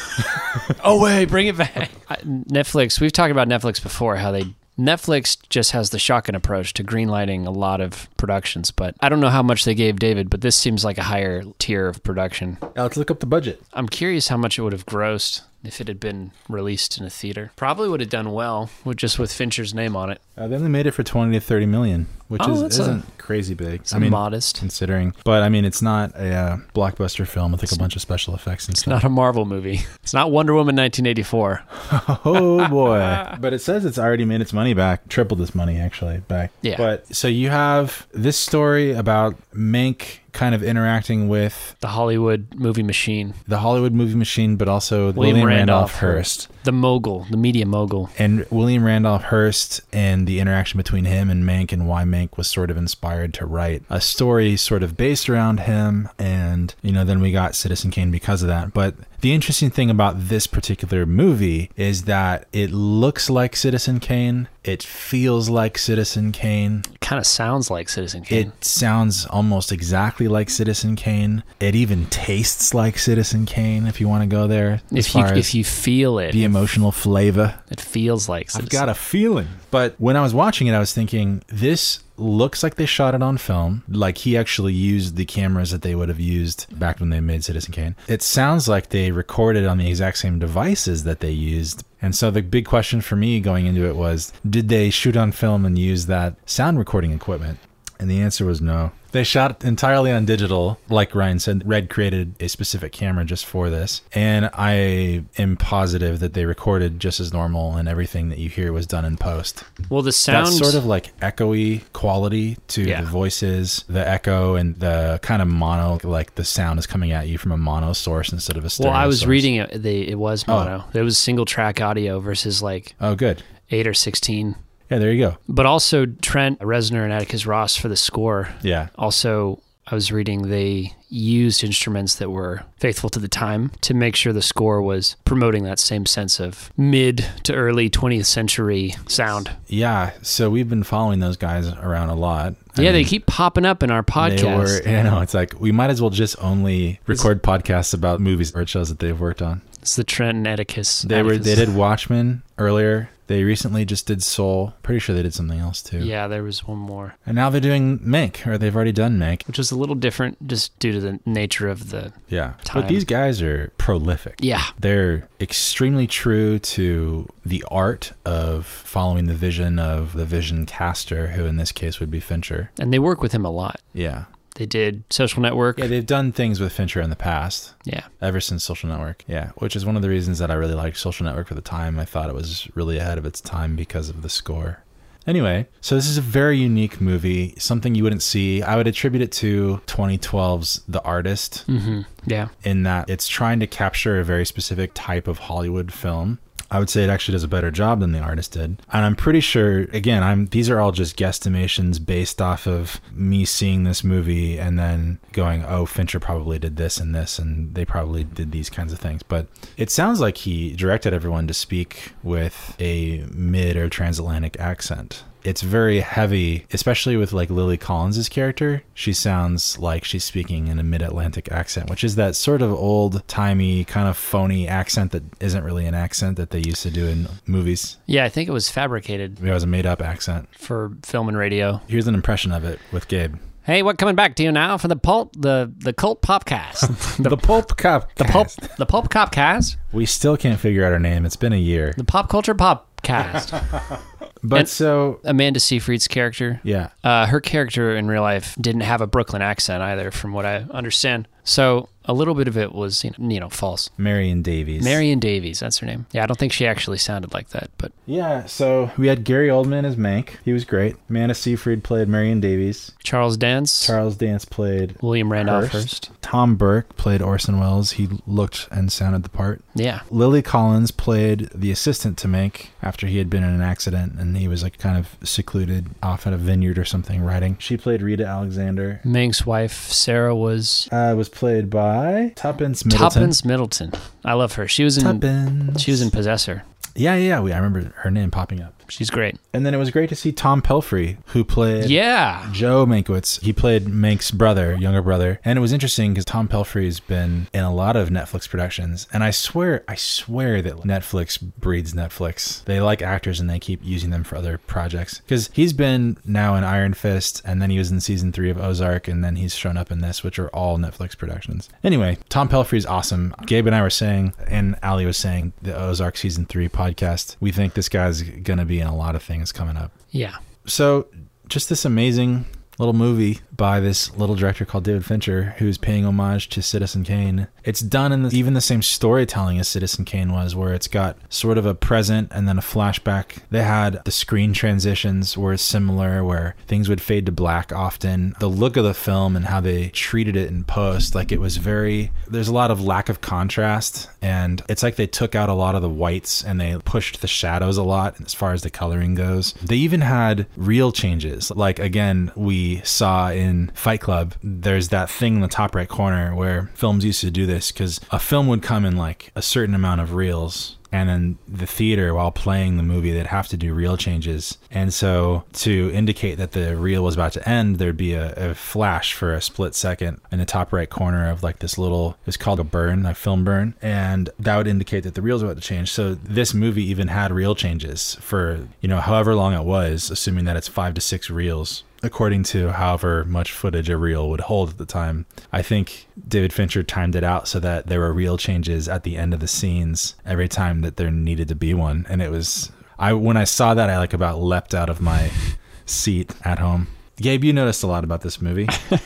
oh 0.85 1.03
wait, 1.03 1.27
bring 1.27 1.47
it 1.47 1.57
back. 1.57 1.91
Netflix. 2.25 3.01
We've 3.01 3.13
talked 3.13 3.33
about 3.33 3.49
Netflix 3.49 3.83
before. 3.83 4.17
How 4.17 4.31
they 4.31 4.55
Netflix 4.79 5.39
just 5.49 5.73
has 5.73 5.91
the 5.91 5.99
shotgun 5.99 6.35
approach 6.35 6.75
to 6.75 6.85
greenlighting 6.85 7.47
a 7.47 7.51
lot 7.51 7.81
of 7.81 8.09
productions, 8.19 8.71
but 8.71 8.95
I 9.01 9.09
don't 9.09 9.21
know 9.21 9.31
how 9.31 9.43
much 9.43 9.65
they 9.65 9.75
gave 9.75 9.99
David. 9.99 10.29
But 10.29 10.43
this 10.43 10.57
seems 10.57 10.85
like 10.85 10.99
a 10.99 11.03
higher 11.03 11.43
tier 11.59 11.89
of 11.89 12.03
production. 12.03 12.59
Uh, 12.63 12.83
let's 12.83 12.97
look 12.97 13.11
up 13.11 13.21
the 13.21 13.27
budget. 13.27 13.63
I'm 13.73 13.89
curious 13.89 14.29
how 14.29 14.37
much 14.37 14.59
it 14.59 14.63
would 14.63 14.73
have 14.73 14.87
grossed 14.87 15.43
if 15.67 15.81
it 15.81 15.89
had 15.89 16.01
been 16.01 16.33
released 16.49 16.99
in 16.99 17.05
a 17.05 17.11
theater. 17.11 17.53
Probably 17.57 17.89
would 17.89 18.01
have 18.01 18.11
done 18.11 18.33
well 18.33 18.71
with 18.85 18.97
just 18.97 19.19
with 19.19 19.33
Fincher's 19.33 19.75
name 19.75 19.97
on 19.97 20.11
it. 20.11 20.21
Uh, 20.37 20.47
they 20.49 20.57
only 20.57 20.69
made 20.69 20.87
it 20.87 20.91
for 20.93 21.03
20 21.03 21.33
to 21.33 21.41
30 21.41 21.67
million, 21.67 22.07
which 22.29 22.43
Oh, 22.45 22.53
is, 22.65 22.79
isn't 22.79 23.05
crazy 23.19 23.55
big. 23.55 23.81
It's 23.81 23.95
I 23.95 23.99
mean, 23.99 24.11
modest. 24.11 24.59
considering, 24.59 25.15
but 25.25 25.43
I 25.43 25.49
mean, 25.49 25.65
it's 25.65 25.81
not 25.81 26.15
a 26.15 26.31
uh, 26.35 26.57
blockbuster 26.75 27.27
film 27.27 27.53
with 27.53 27.63
like 27.63 27.73
a 27.73 27.79
bunch 27.79 27.97
of 27.97 28.03
special 28.03 28.35
effects 28.35 28.67
and 28.67 28.75
It's 28.75 28.81
stuff. 28.83 28.93
not 28.93 29.05
a 29.05 29.09
Marvel 29.09 29.47
movie. 29.47 29.81
It's 30.03 30.13
not 30.13 30.31
Wonder 30.31 30.53
Woman 30.55 30.77
1984. 30.77 31.63
oh 32.25 32.69
boy! 32.69 33.37
but 33.41 33.53
it 33.55 33.61
says 33.61 33.85
it's 33.85 33.99
already 33.99 34.25
made 34.25 34.41
its 34.43 34.53
money 34.53 34.75
back, 34.75 35.09
tripled 35.09 35.41
its 35.41 35.55
money 35.55 35.79
actually 35.79 36.19
back. 36.19 36.53
Yeah. 36.63 36.77
But 36.77 37.15
so 37.15 37.29
you 37.29 37.49
have 37.51 38.07
this 38.13 38.39
story 38.39 38.93
about 38.93 39.37
Mank 39.55 40.19
kind 40.37 40.55
of 40.55 40.63
interacting 40.63 41.29
with 41.29 41.75
The 41.81 41.89
Hollywood 41.89 42.55
movie 42.55 42.83
machine. 42.83 43.35
the 43.49 43.59
Hollywood 43.59 43.93
movie 43.93 44.15
machine, 44.15 44.57
but 44.57 44.69
also 44.69 45.13
William 45.13 45.17
William, 45.17 45.47
Randolph 45.49 45.91
Randolph 45.91 45.99
Hearst. 46.01 46.49
The 46.65 46.73
mogul, 46.73 47.27
the 47.31 47.37
media 47.37 47.65
mogul. 47.65 48.11
And 48.19 48.45
William 48.51 48.85
Randolph 48.85 49.25
Hearst 49.25 49.81
and 49.93 50.27
the 50.27 50.39
interaction 50.41 50.77
between 50.79 51.07
him 51.07 51.31
and 51.31 51.45
Mank 51.45 51.73
and 51.73 51.89
why 51.89 52.05
Mank 52.05 52.37
was 52.37 52.49
sort 52.49 52.71
of 52.71 52.77
inspired 52.77 53.33
to 53.35 53.47
write 53.47 53.83
a 53.89 54.01
story 54.01 54.57
sort 54.57 54.83
of 54.83 54.97
based 54.97 55.29
around 55.29 55.61
him. 55.61 56.09
And, 56.19 56.75
you 56.83 56.93
know, 56.93 57.05
then 57.05 57.21
we 57.21 57.33
got 57.33 57.55
Citizen 57.55 57.91
Kane 57.91 58.11
because 58.11 58.43
of 58.43 58.49
that. 58.49 58.75
But 58.75 58.95
the 59.27 59.35
interesting 59.35 59.71
thing 59.71 59.91
about 59.91 60.29
this 60.29 60.47
particular 60.47 61.05
movie 61.05 61.69
is 61.77 62.05
that 62.05 62.47
it 62.53 62.71
looks 62.71 63.29
like 63.29 63.57
Citizen 63.57 63.99
Kane. 63.99 64.47
It 64.63 64.85
feels 64.85 65.49
like 65.51 65.79
Citizen 65.79 66.31
Kane. 66.31 66.83
Kind 67.01 67.19
of 67.19 67.27
sounds 67.27 67.69
like 67.69 67.89
Citizen 67.89 68.23
Kane. 68.23 68.47
It 68.47 68.65
sounds 68.65 69.27
almost 69.27 69.73
exactly 69.73 70.29
like 70.29 70.49
Citizen 70.49 70.95
Kane. 70.95 71.43
It 71.59 71.75
even 71.75 72.07
tastes 72.07 72.73
like 72.73 72.99
Citizen 72.99 73.47
Kane 73.47 73.89
if 73.89 74.01
you 74.01 74.09
want 74.09 74.23
to 74.23 74.29
go 74.29 74.47
there. 74.47 74.81
if 74.93 75.13
you 75.13 75.25
if 75.25 75.57
you 75.57 75.65
feel 75.65 76.21
it, 76.21 76.31
the 76.31 76.45
emotional 76.45 76.93
flavor. 76.93 77.59
it 77.69 77.81
feels 77.81 78.29
like 78.29 78.55
I've 78.55 78.69
got 78.69 78.89
a 78.89 78.95
feeling. 78.95 79.49
But 79.71 79.95
when 79.99 80.17
I 80.17 80.23
was 80.23 80.35
watching 80.35 80.67
it, 80.67 80.75
I 80.75 80.79
was 80.79 80.93
thinking, 80.93 81.43
this 81.49 82.01
looks 82.17 82.63
like 82.63 82.77
they 82.77 82.87
shot 82.87 83.15
it 83.15 83.23
on 83.23 83.37
film. 83.37 83.83
Like 83.89 84.19
he 84.19 84.37
actually 84.37 84.73
used 84.73 85.17
the 85.17 85.25
cameras 85.25 85.71
that 85.71 85.83
they 85.83 85.95
would 85.95 86.09
have 86.09 86.21
used 86.21 86.67
back 86.79 87.01
when 87.01 87.11
they 87.11 87.21
made 87.21 87.45
Citizen 87.45 87.73
Kane. 87.73 87.97
It 88.09 88.23
sounds 88.23 88.69
like 88.69 88.89
they 88.89 89.11
recorded 89.11 89.67
on 89.67 89.79
the 89.79 89.89
exact 89.89 90.19
same 90.19 90.39
devices 90.39 91.05
that 91.05 91.21
they 91.21 91.31
used. 91.31 91.85
And 92.01 92.15
so 92.15 92.31
the 92.31 92.43
big 92.43 92.67
question 92.67 93.01
for 93.01 93.17
me 93.17 93.41
going 93.41 93.67
into 93.67 93.87
it 93.87 93.97
was, 93.97 94.33
did 94.49 94.69
they 94.69 94.91
shoot 94.91 95.17
on 95.17 95.33
film 95.33 95.65
and 95.65 95.79
use 95.79 96.07
that 96.07 96.37
sound 96.49 96.79
recording 96.79 97.13
equipment? 97.13 97.59
And 97.99 98.11
the 98.11 98.21
answer 98.21 98.45
was 98.45 98.61
no. 98.61 98.93
They 99.17 99.25
shot 99.25 99.65
entirely 99.65 100.13
on 100.13 100.27
digital. 100.27 100.79
Like 100.91 101.15
Ryan 101.15 101.39
said, 101.39 101.67
Red 101.67 101.89
created 101.89 102.35
a 102.39 102.49
specific 102.49 102.93
camera 102.93 103.25
just 103.25 103.47
for 103.47 103.71
this. 103.71 104.03
And 104.13 104.51
I 104.53 105.25
am 105.39 105.57
positive 105.57 106.21
that 106.21 106.35
they 106.35 106.45
recorded 106.45 107.01
just 107.01 107.19
as 107.19 107.33
normal 107.33 107.77
and 107.77 107.89
everything 107.89 108.29
that 108.29 108.39
you 108.39 108.51
hear 108.51 108.75
was 108.75 108.87
done 108.87 109.05
in 109.07 109.17
post. 109.17 109.65
well, 109.89 110.03
the 110.03 110.13
sound 110.13 110.49
That 110.49 110.53
sort 110.53 110.75
of 110.75 110.85
like 110.85 111.19
echoey 111.21 111.81
quality 111.95 112.59
to 112.69 112.83
Yeah. 112.83 113.01
the 113.01 113.07
voices, 113.07 113.85
the 113.89 114.07
echo 114.07 114.55
and 114.57 114.77
the 114.77 115.19
kind 115.23 115.41
of 115.41 115.49
mono, 115.49 115.99
like 116.05 116.35
the 116.35 116.45
sound 116.45 116.79
is 116.79 116.87
coming 116.87 117.13
at 117.13 117.27
you 117.27 117.39
from 117.39 117.53
a 117.53 117.57
mono 117.57 117.95
source 117.95 118.33
instead 118.33 118.59
of 118.59 118.65
a 118.67 118.69
stereo 118.71 118.93
Well, 118.93 119.01
I 119.01 119.07
was 119.07 119.21
source. 119.21 119.29
reading 119.29 119.55
it. 119.55 119.83
They 119.83 120.01
it 120.03 120.19
was 120.19 120.45
Oh. 120.47 120.53
mono. 120.59 120.85
It 120.93 121.01
was 121.01 121.17
single 121.17 121.47
track 121.47 121.81
audio 121.81 122.21
versus 122.21 122.63
like 122.63 122.95
Oh, 123.01 123.15
good. 123.15 123.43
eight 123.71 123.87
or 123.87 123.95
sixteen. 123.95 124.57
Yeah, 124.91 124.99
there 124.99 125.13
you 125.13 125.19
go. 125.25 125.37
But 125.49 125.67
also 125.67 126.07
Trent 126.07 126.59
Reznor 126.61 127.05
and 127.05 127.13
Atticus 127.13 127.47
Ross 127.47 127.77
for 127.77 127.89
the 127.89 127.97
score. 127.97 128.49
Yeah. 128.63 128.89
Also, 128.97 129.61
I 129.89 129.95
was 129.95 130.11
reading 130.11 130.49
they 130.49 130.95
used 131.09 131.63
instruments 131.63 132.17
that 132.17 132.31
were 132.31 132.65
faithful 132.79 133.09
to 133.11 133.21
the 133.21 133.29
time 133.29 133.71
to 133.83 133.95
make 133.95 134.17
sure 134.17 134.33
the 134.33 134.43
score 134.43 134.83
was 134.83 135.15
promoting 135.25 135.63
that 135.63 135.79
same 135.79 136.05
sense 136.05 136.41
of 136.41 136.73
mid 136.77 137.25
to 137.45 137.55
early 137.55 137.89
20th 137.89 138.27
century 138.27 138.95
sound. 139.07 139.51
Yeah. 139.69 140.11
So 140.23 140.51
we've 140.51 140.69
been 140.69 140.83
following 140.83 141.21
those 141.21 141.37
guys 141.37 141.69
around 141.69 142.09
a 142.09 142.17
lot. 142.17 142.55
I 142.77 142.83
yeah, 142.83 142.93
they 142.93 143.05
keep 143.05 143.27
popping 143.27 143.65
up 143.65 143.85
in 143.85 143.91
our 143.93 144.03
They 144.03 144.13
podcast. 144.13 144.57
were, 144.85 144.91
you 144.91 145.03
know, 145.05 145.21
it's 145.21 145.35
like 145.35 145.59
we 145.61 145.71
might 145.71 145.91
as 145.91 146.01
well 146.01 146.11
just 146.11 146.37
only 146.41 146.99
record 147.07 147.43
podcasts 147.43 147.95
about 147.95 148.21
movies 148.21 148.55
or 148.55 148.67
shows 148.67 148.89
that 148.89 148.99
they've 148.99 149.19
worked 149.19 149.41
on. 149.41 149.63
It's 149.81 149.95
the 149.95 150.05
Trent 150.05 150.37
and 150.37 150.49
Atticus. 150.49 151.03
They 151.03 151.23
were, 151.23 151.39
they 151.39 151.55
did 151.55 151.75
Watchmen 151.75 152.43
earlier. 152.59 153.09
They 153.27 153.45
recently 153.45 153.85
just 153.85 154.07
did 154.07 154.23
Soul. 154.23 154.75
Pretty 154.83 155.01
sure 155.01 155.15
they 155.15 155.23
did 155.23 155.35
something 155.35 155.59
else 155.59 155.83
too. 155.83 155.99
Yeah, 155.99 156.29
there 156.29 156.43
was 156.43 156.67
one 156.67 156.79
more, 156.79 157.15
And 157.27 157.35
now 157.35 157.51
they're 157.51 157.61
doing 157.61 157.99
Mank, 158.01 158.47
or 158.47 158.57
they've 158.59 158.75
already 158.75 158.93
done 158.93 159.19
Mank. 159.19 159.47
which 159.47 159.59
was 159.59 159.71
a 159.71 159.77
little 159.77 159.95
different 159.95 160.47
just 160.47 160.79
due 160.79 160.93
to 160.93 161.01
the 161.01 161.21
nature 161.27 161.69
of 161.69 161.91
the. 161.91 162.13
Yeah. 162.29 162.55
Time. 162.65 162.83
But 162.83 162.89
these 162.89 163.05
guys 163.05 163.43
are 163.43 163.73
prolific. 163.79 164.37
Yeah. 164.41 164.63
They're 164.79 165.29
extremely 165.41 166.07
true 166.07 166.59
to 166.59 167.29
the 167.45 167.65
art 167.71 168.13
of 168.25 168.67
following 168.67 169.27
the 169.27 169.35
vision 169.35 169.79
of 169.79 170.13
the 170.15 170.25
vision 170.25 170.67
caster, 170.67 171.29
who 171.29 171.45
in 171.47 171.57
this 171.57 171.73
case 171.73 172.01
would 172.01 172.11
be 172.11 172.21
Fincher. 172.21 172.71
And 172.79 172.93
they 172.93 172.99
work 172.99 173.21
with 173.23 173.33
him 173.33 173.45
a 173.45 173.51
lot. 173.51 173.81
Yeah. 173.93 174.25
They 174.57 174.67
did 174.67 175.05
Social 175.11 175.41
Network. 175.43 175.79
Yeah, 175.79 175.87
they've 175.87 176.05
done 176.05 176.33
things 176.33 176.61
with 176.61 176.73
Fincher 176.73 177.01
in 177.01 177.09
the 177.11 177.17
past. 177.17 177.75
Yeah. 177.85 178.05
ever 178.21 178.41
since 178.41 178.65
Social 178.65 178.89
Network. 178.89 179.23
Yeah, 179.27 179.51
which 179.57 179.77
is 179.77 179.87
one 179.87 179.97
of 179.97 180.03
the 180.03 180.09
reasons 180.09 180.39
that 180.39 180.51
I 180.51 180.55
really 180.55 180.75
liked 180.75 180.97
Social 180.99 181.25
Network 181.25 181.49
for 181.49 181.55
the 181.55 181.61
time. 181.61 181.99
I 181.99 182.05
thought 182.05 182.29
it 182.29 182.35
was 182.35 182.69
really 182.75 182.99
ahead 182.99 183.19
of 183.19 183.25
its 183.27 183.41
time 183.41 183.77
because 183.77 184.09
of 184.09 184.23
the 184.23 184.29
score. 184.29 184.83
Anyway, 185.27 185.67
so 185.81 185.97
this 185.97 186.07
is 186.09 186.17
a 186.19 186.23
very 186.23 186.57
unique 186.57 187.01
movie, 187.01 187.53
something 187.59 187.97
you 187.97 188.05
wouldn't 188.05 188.23
see. 188.23 188.63
I 188.63 188.77
would 188.77 188.87
attribute 188.87 189.23
it 189.23 189.33
to 189.33 189.81
2012's 189.87 190.83
The 190.87 191.03
Artist 191.03 191.63
hmm 191.67 192.03
Yeah. 192.27 192.49
in 192.63 192.85
that 192.85 193.11
it's 193.11 193.27
trying 193.27 193.59
to 193.61 193.67
capture 193.67 194.21
a 194.21 194.25
very 194.25 194.47
specific 194.47 194.93
type 194.95 195.27
of 195.27 195.39
Hollywood 195.39 195.93
film. 195.93 196.39
I 196.71 196.79
would 196.79 196.91
say 196.91 197.05
it 197.05 197.11
actually 197.11 197.33
does 197.33 197.45
a 197.45 197.49
better 197.49 197.71
job 197.71 198.01
than 198.01 198.13
the 198.13 198.21
artist 198.21 198.53
did. 198.53 198.83
And 198.93 199.05
I'm 199.05 199.17
pretty 199.17 199.41
sure 199.41 199.83
again, 199.93 200.23
I'm 200.23 200.47
these 200.47 200.69
are 200.71 200.81
all 200.81 200.93
just 200.93 201.17
guesstimations 201.17 202.05
based 202.05 202.41
off 202.43 202.67
of 202.67 203.01
me 203.13 203.45
seeing 203.45 203.85
this 203.85 204.03
movie 204.03 204.59
and 204.59 204.79
then 204.79 205.19
going, 205.33 205.65
"Oh, 205.65 205.87
Fincher 205.87 206.21
probably 206.21 206.59
did 206.59 206.77
this 206.77 206.99
and 206.99 207.15
this 207.15 207.39
and 207.39 207.75
they 207.75 207.85
probably 207.85 208.25
did 208.25 208.53
these 208.53 208.71
kinds 208.71 208.93
of 208.93 208.99
things." 208.99 209.23
But 209.23 209.47
it 209.77 209.91
sounds 209.91 210.21
like 210.21 210.39
he 210.39 210.73
directed 210.73 211.13
everyone 211.13 211.47
to 211.47 211.55
speak 211.55 212.13
with 212.23 212.77
a 212.81 213.25
mid 213.33 213.77
or 213.77 213.89
transatlantic 213.89 214.59
accent 214.59 215.25
it's 215.47 215.63
very 215.63 216.01
heavy, 216.01 216.67
especially 216.73 217.17
with 217.17 217.33
like 217.33 217.49
Lily 217.51 217.77
Collins' 217.77 218.29
character. 218.29 218.83
She 218.95 219.13
sounds 219.13 219.79
like 219.79 220.05
she's 220.05 220.25
speaking 220.25 220.67
in 220.69 220.79
a 220.79 220.83
mid 220.83 221.03
Atlantic 221.03 221.51
accent, 221.53 221.89
which 221.89 222.03
is 222.05 222.17
that 222.17 222.35
sort 222.37 222.63
of 222.63 222.73
old 222.73 223.27
timey, 223.29 223.85
kind 223.85 224.09
of 224.09 224.17
phony 224.17 224.67
accent 224.69 225.13
that 225.13 225.23
isn't 225.41 225.63
really 225.65 225.87
an 225.87 225.95
accent 225.95 226.37
that 226.37 226.51
they 226.51 226.59
used 226.61 226.83
to 226.83 226.91
do 226.91 227.07
in 227.07 227.29
movies. 227.47 227.97
Yeah, 228.07 228.25
I 228.25 228.29
think 228.29 228.49
it 228.49 228.53
was 228.53 228.69
fabricated 228.69 229.43
It 229.43 229.53
was 229.53 229.63
a 229.63 229.67
made 229.67 229.87
up 229.87 230.03
accent. 230.03 230.49
for 230.57 230.93
film 231.05 231.29
and 231.29 231.37
radio. 231.39 231.81
Here's 231.89 232.07
an 232.09 232.15
impression 232.15 232.53
of 232.53 232.65
it 232.65 232.81
with 232.93 233.09
Gabe. 233.09 233.37
Hey, 233.63 233.83
what 233.83 233.99
coming 233.99 234.15
back 234.15 234.37
to 234.37 234.45
you 234.45 234.53
now 234.53 234.79
for 234.79 234.87
the 234.87 234.95
pulp 234.97 235.33
the 235.37 235.73
the 235.79 235.93
cult 235.93 236.23
popcast. 236.23 237.17
The, 237.23 237.37
Pulp 237.37 237.77
Cop. 237.77 238.15
the 238.15 238.25
pulp 238.25 238.49
the 238.79 238.87
pulp 238.87 239.09
copcast. 239.09 239.77
We 239.93 240.07
still 240.07 240.37
can't 240.37 240.61
figure 240.61 240.85
out 240.85 240.93
her 240.93 241.01
name. 241.01 241.25
It's 241.27 241.35
been 241.37 241.53
a 241.53 241.57
year. 241.59 241.93
The 241.97 242.05
pop 242.05 242.29
culture 242.29 242.55
popcast. 242.55 244.01
But 244.43 244.61
And- 244.61 244.69
so, 244.69 245.21
Amanda 245.25 245.59
Seyfried's 245.61 246.07
character. 246.09 246.61
yeah. 246.63 246.89
Uh, 247.03 247.27
her 247.27 247.41
character 247.41 247.97
in 247.97 248.07
real 248.09 248.23
life 248.23 248.55
didn't 248.61 248.83
have 248.83 249.01
a 249.01 249.07
Brooklyn 249.07 249.43
accent 249.43 249.83
either, 249.83 250.11
from 250.11 250.33
what 250.33 250.47
I 250.47 250.65
understand. 250.71 251.27
So 251.43 251.89
a 252.05 252.13
little 252.13 252.35
bit 252.35 252.49
of 252.49 252.57
it 252.59 252.73
was, 252.73 253.05
you 253.05 253.13
know, 253.19 253.29
you 253.31 253.39
know 253.41 253.49
false. 253.49 253.89
Marion 253.97 254.43
Davies. 254.43 254.83
Marion 254.85 255.21
Davies, 255.21 255.61
that's 255.61 255.79
her 255.79 255.87
name. 255.87 256.07
Yeah, 256.13 256.25
I 256.25 256.27
don't 256.27 256.37
think 256.39 256.53
she 256.53 256.67
actually 256.67 256.99
sounded 256.99 257.33
like 257.35 257.51
that, 257.51 257.71
but 257.79 257.93
Yeah, 258.05 258.47
so 258.47 258.91
we 258.99 259.07
had 259.07 259.23
Gary 259.25 259.47
Oldman 259.49 259.85
as 259.85 259.95
Mank. 259.97 260.31
He 260.45 260.53
was 260.53 260.65
great. 260.65 260.97
Amanda 261.09 261.35
Seyfried 261.35 261.85
played 261.85 262.09
Marion 262.09 262.41
Davies. 262.41 262.93
Charles 263.03 263.37
Dance, 263.37 263.87
Charles 263.87 264.17
Dance 264.17 264.45
played 264.45 264.97
William 265.03 265.31
Randolph 265.31 265.69
Hearst. 265.71 266.07
Hearst. 266.07 266.11
Tom 266.23 266.57
Burke 266.57 266.97
played 266.97 267.23
Orson 267.23 267.61
Welles. 267.61 267.93
He 267.93 268.09
looked 268.27 268.67
and 268.73 268.91
sounded 268.91 269.23
the 269.23 269.29
part. 269.29 269.63
Yeah, 269.77 270.01
Lily 270.11 270.43
Collins 270.43 270.91
played 270.91 271.49
the 271.55 271.71
assistant 271.71 272.19
to 272.19 272.29
Mank 272.29 272.67
after 272.83 273.07
he 273.07 273.19
had 273.19 273.31
been 273.31 273.45
in 273.45 273.51
an 273.51 273.63
accident 273.63 274.06
and 274.19 274.37
he 274.37 274.49
was 274.49 274.63
like 274.63 274.79
kind 274.79 274.97
of 274.97 275.17
secluded 275.27 275.89
off 276.03 276.27
at 276.27 276.33
a 276.33 276.37
vineyard 276.37 276.79
or 276.79 276.85
something 276.85 277.23
writing. 277.23 277.57
She 277.59 277.77
played 277.77 278.03
Rita 278.03 278.25
Alexander. 278.27 279.01
Mank's 279.05 279.45
wife 279.47 279.73
Sarah 279.89 280.35
was 280.35 280.89
Uh, 280.93 281.15
was 281.17 281.29
played 281.29 281.71
by 281.71 282.33
Tuppence 282.37 282.85
Middleton. 282.85 283.11
Tuppence 283.11 283.45
Middleton. 283.45 283.93
I 284.25 284.35
love 284.35 284.55
her. 284.55 284.67
She 284.69 284.85
was 284.85 284.97
in 284.99 285.05
Tuppence. 285.05 285.81
she 285.83 285.91
was 285.91 286.03
in 286.03 286.11
Possessor. 286.11 286.63
Yeah, 286.95 287.15
yeah, 287.17 287.27
yeah. 287.29 287.41
We, 287.41 287.53
I 287.53 287.57
remember 287.59 287.93
her 287.99 288.11
name 288.11 288.31
popping 288.31 288.61
up. 288.63 288.76
She's 288.91 289.11
great. 289.11 289.37
And 289.53 289.65
then 289.67 289.75
it 289.75 289.79
was 289.79 289.91
great 289.91 290.09
to 290.11 290.15
see 290.17 290.33
Tom 290.33 290.63
Pelphrey, 290.63 291.17
who 291.27 291.45
played 291.45 291.91
Yeah. 291.91 292.49
Joe 292.53 292.87
Mankiewicz. 292.87 293.41
He 293.43 293.53
played 293.53 293.87
Mank's 293.89 294.31
brother, 294.31 294.75
younger 294.77 295.03
brother. 295.03 295.41
And 295.45 295.59
it 295.59 295.63
was 295.63 295.73
interesting 295.73 296.13
because 296.13 296.25
Tom 296.25 296.49
Pelphrey's 296.49 297.01
been 297.01 297.49
in 297.53 297.65
a 297.65 297.73
lot 297.75 297.97
of 297.97 298.09
Netflix 298.11 298.49
productions. 298.49 299.07
And 299.13 299.23
I 299.25 299.31
swear, 299.31 299.85
I 299.89 299.95
swear 299.95 300.63
that 300.63 300.77
Netflix 300.79 301.41
breeds 301.41 301.93
Netflix. 301.93 302.65
They 302.65 302.81
like 302.81 303.03
actors 303.03 303.41
and 303.41 303.49
they 303.49 303.59
keep 303.59 303.81
using 303.85 304.11
them 304.11 304.25
for 304.25 304.37
other 304.37 304.59
projects. 304.59 305.21
Because 305.21 305.51
he's 305.53 305.73
been 305.73 306.17
now 306.25 306.55
in 306.55 306.65
Iron 306.65 306.95
Fist, 306.95 307.43
and 307.45 307.61
then 307.61 307.71
he 307.71 307.79
was 307.79 307.91
in 307.91 308.01
season 308.01 308.33
three 308.33 308.51
of 308.51 308.59
Ozark, 308.59 309.09
and 309.09 309.25
then 309.25 309.37
he's 309.37 309.55
shown 309.55 309.77
up 309.77 309.91
in 309.91 310.01
this, 310.01 310.23
which 310.23 310.39
are 310.39 310.49
all 310.49 310.79
Netflix 310.79 311.17
productions. 311.17 311.69
Anyway, 311.85 312.19
Tom 312.29 312.49
Pelphrey's 312.49 312.87
awesome. 312.87 313.35
Gabe 313.47 313.67
and 313.67 313.75
I 313.75 313.83
were 313.83 313.91
saying, 313.91 314.35
and 314.49 314.77
Ali 314.83 315.07
was 315.07 315.17
saying, 315.17 315.53
the 315.63 315.77
Ozark 315.77 316.17
season 316.17 316.47
three 316.47 316.69
podcast, 316.69 317.37
we 317.41 317.53
think 317.53 317.75
this 317.75 317.89
guy's 317.89 318.23
going 318.23 318.59
to 318.59 318.65
be 318.77 318.81
in 318.83 318.87
a 318.87 318.97
lot 318.97 319.15
of 319.17 319.23
things 319.23 319.53
coming 319.53 319.77
up 319.77 319.93
Yeah. 320.11 320.35
so 320.67 321.07
just 321.49 321.69
this 321.69 321.85
amazing 321.85 322.45
little 322.79 322.93
movie 322.95 323.41
by 323.57 323.81
this 323.81 324.15
little 324.17 324.35
director 324.35 324.65
called 324.65 324.85
David 324.85 325.05
Fincher, 325.05 325.55
who's 325.59 325.79
paying 325.79 326.05
homage 326.05 326.49
to 326.51 326.63
Citizen 326.63 327.05
Kane. 327.05 327.49
It's 327.65 327.81
done 327.81 328.13
in 328.13 328.23
the, 328.23 328.37
even 328.37 328.55
the 328.55 328.61
same 328.61 328.83
storytelling 328.83 329.59
as 329.59 329.69
Citizen 329.69 330.05
Kane 330.05 330.33
was, 330.33 330.55
where 330.55 330.75
it's 330.75 330.89
got 330.89 331.17
sort 331.29 331.59
of 331.59 331.67
a 331.67 331.75
present 331.75 332.31
and 332.33 332.49
then 332.49 332.59
a 332.59 332.63
flashback. 332.63 333.39
They 333.51 333.63
had 333.63 334.05
the 334.05 334.11
screen 334.11 334.53
transitions 334.53 335.37
were 335.37 335.57
similar, 335.57 336.25
where 336.25 336.55
things 336.67 336.89
would 336.89 337.01
fade 337.01 337.27
to 337.27 337.33
black 337.33 337.73
often. 337.73 338.35
The 338.41 338.49
look 338.49 338.77
of 338.77 338.85
the 338.85 338.95
film 338.95 339.37
and 339.37 339.47
how 339.47 339.61
they 339.61 339.89
treated 339.89 340.37
it 340.37 340.49
in 340.49 340.65
post, 340.65 341.15
like 341.15 341.33
it 341.33 341.41
was 341.41 341.57
very. 341.57 342.13
There's 342.29 342.49
a 342.49 342.55
lot 342.55 342.71
of 342.71 342.83
lack 342.83 343.09
of 343.09 343.21
contrast, 343.21 344.09
and 344.23 344.63
it's 344.69 344.83
like 344.83 344.97
they 344.97 345.07
took 345.07 345.35
out 345.35 345.49
a 345.49 345.55
lot 345.55 345.75
of 345.75 345.83
the 345.83 345.89
whites 345.89 346.45
and 346.45 346.61
they 346.61 346.77
pushed 346.85 347.21
the 347.21 347.29
shadows 347.29 347.77
a 347.77 347.83
lot 347.83 348.21
as 348.21 348.35
far 348.35 348.53
as 348.53 348.63
the 348.63 348.71
coloring 348.71 349.15
goes. 349.15 349.53
They 349.55 349.77
even 349.77 350.01
had 350.01 350.47
real 350.57 350.93
changes, 350.93 351.51
like 351.51 351.79
again 351.79 352.31
we 352.37 352.81
saw 352.83 353.31
in 353.31 353.46
Fight 353.75 354.01
Club. 354.01 354.35
There's 354.43 354.89
that 354.89 355.11
thing 355.11 355.37
in 355.37 355.41
the 355.41 355.49
top 355.49 355.75
right 355.75 355.89
corner 355.89 356.35
where 356.35 356.71
films 356.75 357.05
used 357.05 357.21
to 357.21 357.31
do 357.31 357.47
this 357.47 357.73
because 357.73 358.01
a 358.11 358.19
film 358.19 358.47
would 358.49 358.63
come 358.63 358.85
in 358.85 358.97
like 358.97 359.31
a 359.35 359.43
certain 359.43 359.75
amount 359.75 360.01
of 360.01 360.15
reels. 360.15 360.77
And 360.93 361.09
then 361.09 361.39
the 361.49 361.67
theater, 361.67 362.15
while 362.15 362.31
playing 362.31 362.77
the 362.77 362.83
movie, 362.83 363.13
they'd 363.13 363.27
have 363.27 363.49
to 363.49 363.57
do 363.57 363.75
reel 363.75 363.97
changes. 363.97 364.57
And 364.71 364.95
so, 364.95 365.45
to 365.55 365.91
indicate 365.93 366.37
that 366.37 366.53
the 366.53 366.77
reel 366.77 367.03
was 367.03 367.15
about 367.15 367.33
to 367.33 367.49
end, 367.49 367.77
there'd 367.77 367.97
be 367.97 368.15
a, 368.15 368.51
a 368.51 368.55
flash 368.55 369.13
for 369.13 369.35
a 369.35 369.43
split 369.43 369.75
second 369.75 370.21
in 370.31 370.39
the 370.39 370.45
top 370.47 370.73
right 370.73 370.89
corner 370.89 371.29
of 371.29 371.43
like 371.43 371.59
this 371.59 371.77
little, 371.77 372.17
it's 372.27 372.37
called 372.37 372.61
a 372.61 372.65
burn, 372.65 373.05
a 373.05 373.15
film 373.15 373.45
burn. 373.45 373.75
And 373.83 374.31
that 374.39 374.57
would 374.57 374.69
indicate 374.69 375.03
that 375.03 375.15
the 375.15 375.23
reels 375.23 375.43
about 375.43 375.57
to 375.57 375.63
change. 375.63 375.91
So, 375.91 376.15
this 376.15 376.55
movie 376.55 376.85
even 376.85 377.09
had 377.09 377.33
reel 377.33 377.55
changes 377.55 378.17
for, 378.21 378.67
you 378.81 378.89
know, 378.89 379.01
however 379.01 379.35
long 379.35 379.55
it 379.55 379.65
was, 379.65 380.11
assuming 380.11 380.45
that 380.45 380.57
it's 380.57 380.69
five 380.69 380.95
to 380.95 381.01
six 381.01 381.29
reels 381.29 381.83
according 382.03 382.43
to 382.45 382.73
however 382.73 383.25
much 383.25 383.53
footage 383.53 383.89
a 383.91 383.97
reel 383.97 384.29
would 384.31 384.41
hold 384.43 384.71
at 384.71 384.79
the 384.79 384.87
time. 384.87 385.27
I 385.53 385.63
think 385.63 386.07
David 386.29 386.53
Fincher 386.53 386.83
timed 386.83 387.17
it 387.17 387.25
out 387.25 387.49
so 387.49 387.59
that 387.61 387.87
there 387.87 388.01
were 388.01 388.13
reel 388.13 388.37
changes 388.39 388.89
at 388.89 389.03
the 389.03 389.17
end 389.17 389.35
of 389.35 389.41
the 389.41 389.49
scenes 389.49 390.15
every 390.25 390.49
time 390.49 390.81
that 390.83 390.97
there 390.97 391.11
needed 391.11 391.49
to 391.49 391.55
be 391.55 391.75
one. 391.75 392.07
And 392.09 392.21
it 392.23 392.31
was 392.31 392.71
I 392.99 393.13
when 393.13 393.37
I 393.37 393.45
saw 393.45 393.75
that 393.75 393.91
I 393.91 393.99
like 393.99 394.13
about 394.15 394.41
leapt 394.41 394.75
out 394.75 394.89
of 394.91 395.01
my 395.01 395.31
seat 395.87 396.35
at 396.45 396.59
home. 396.59 396.87
Gabe, 397.17 397.45
you 397.45 397.53
noticed 397.53 397.83
a 397.83 397.87
lot 397.87 398.05
about 398.05 398.21
this 398.23 398.41
movie. 398.41 398.69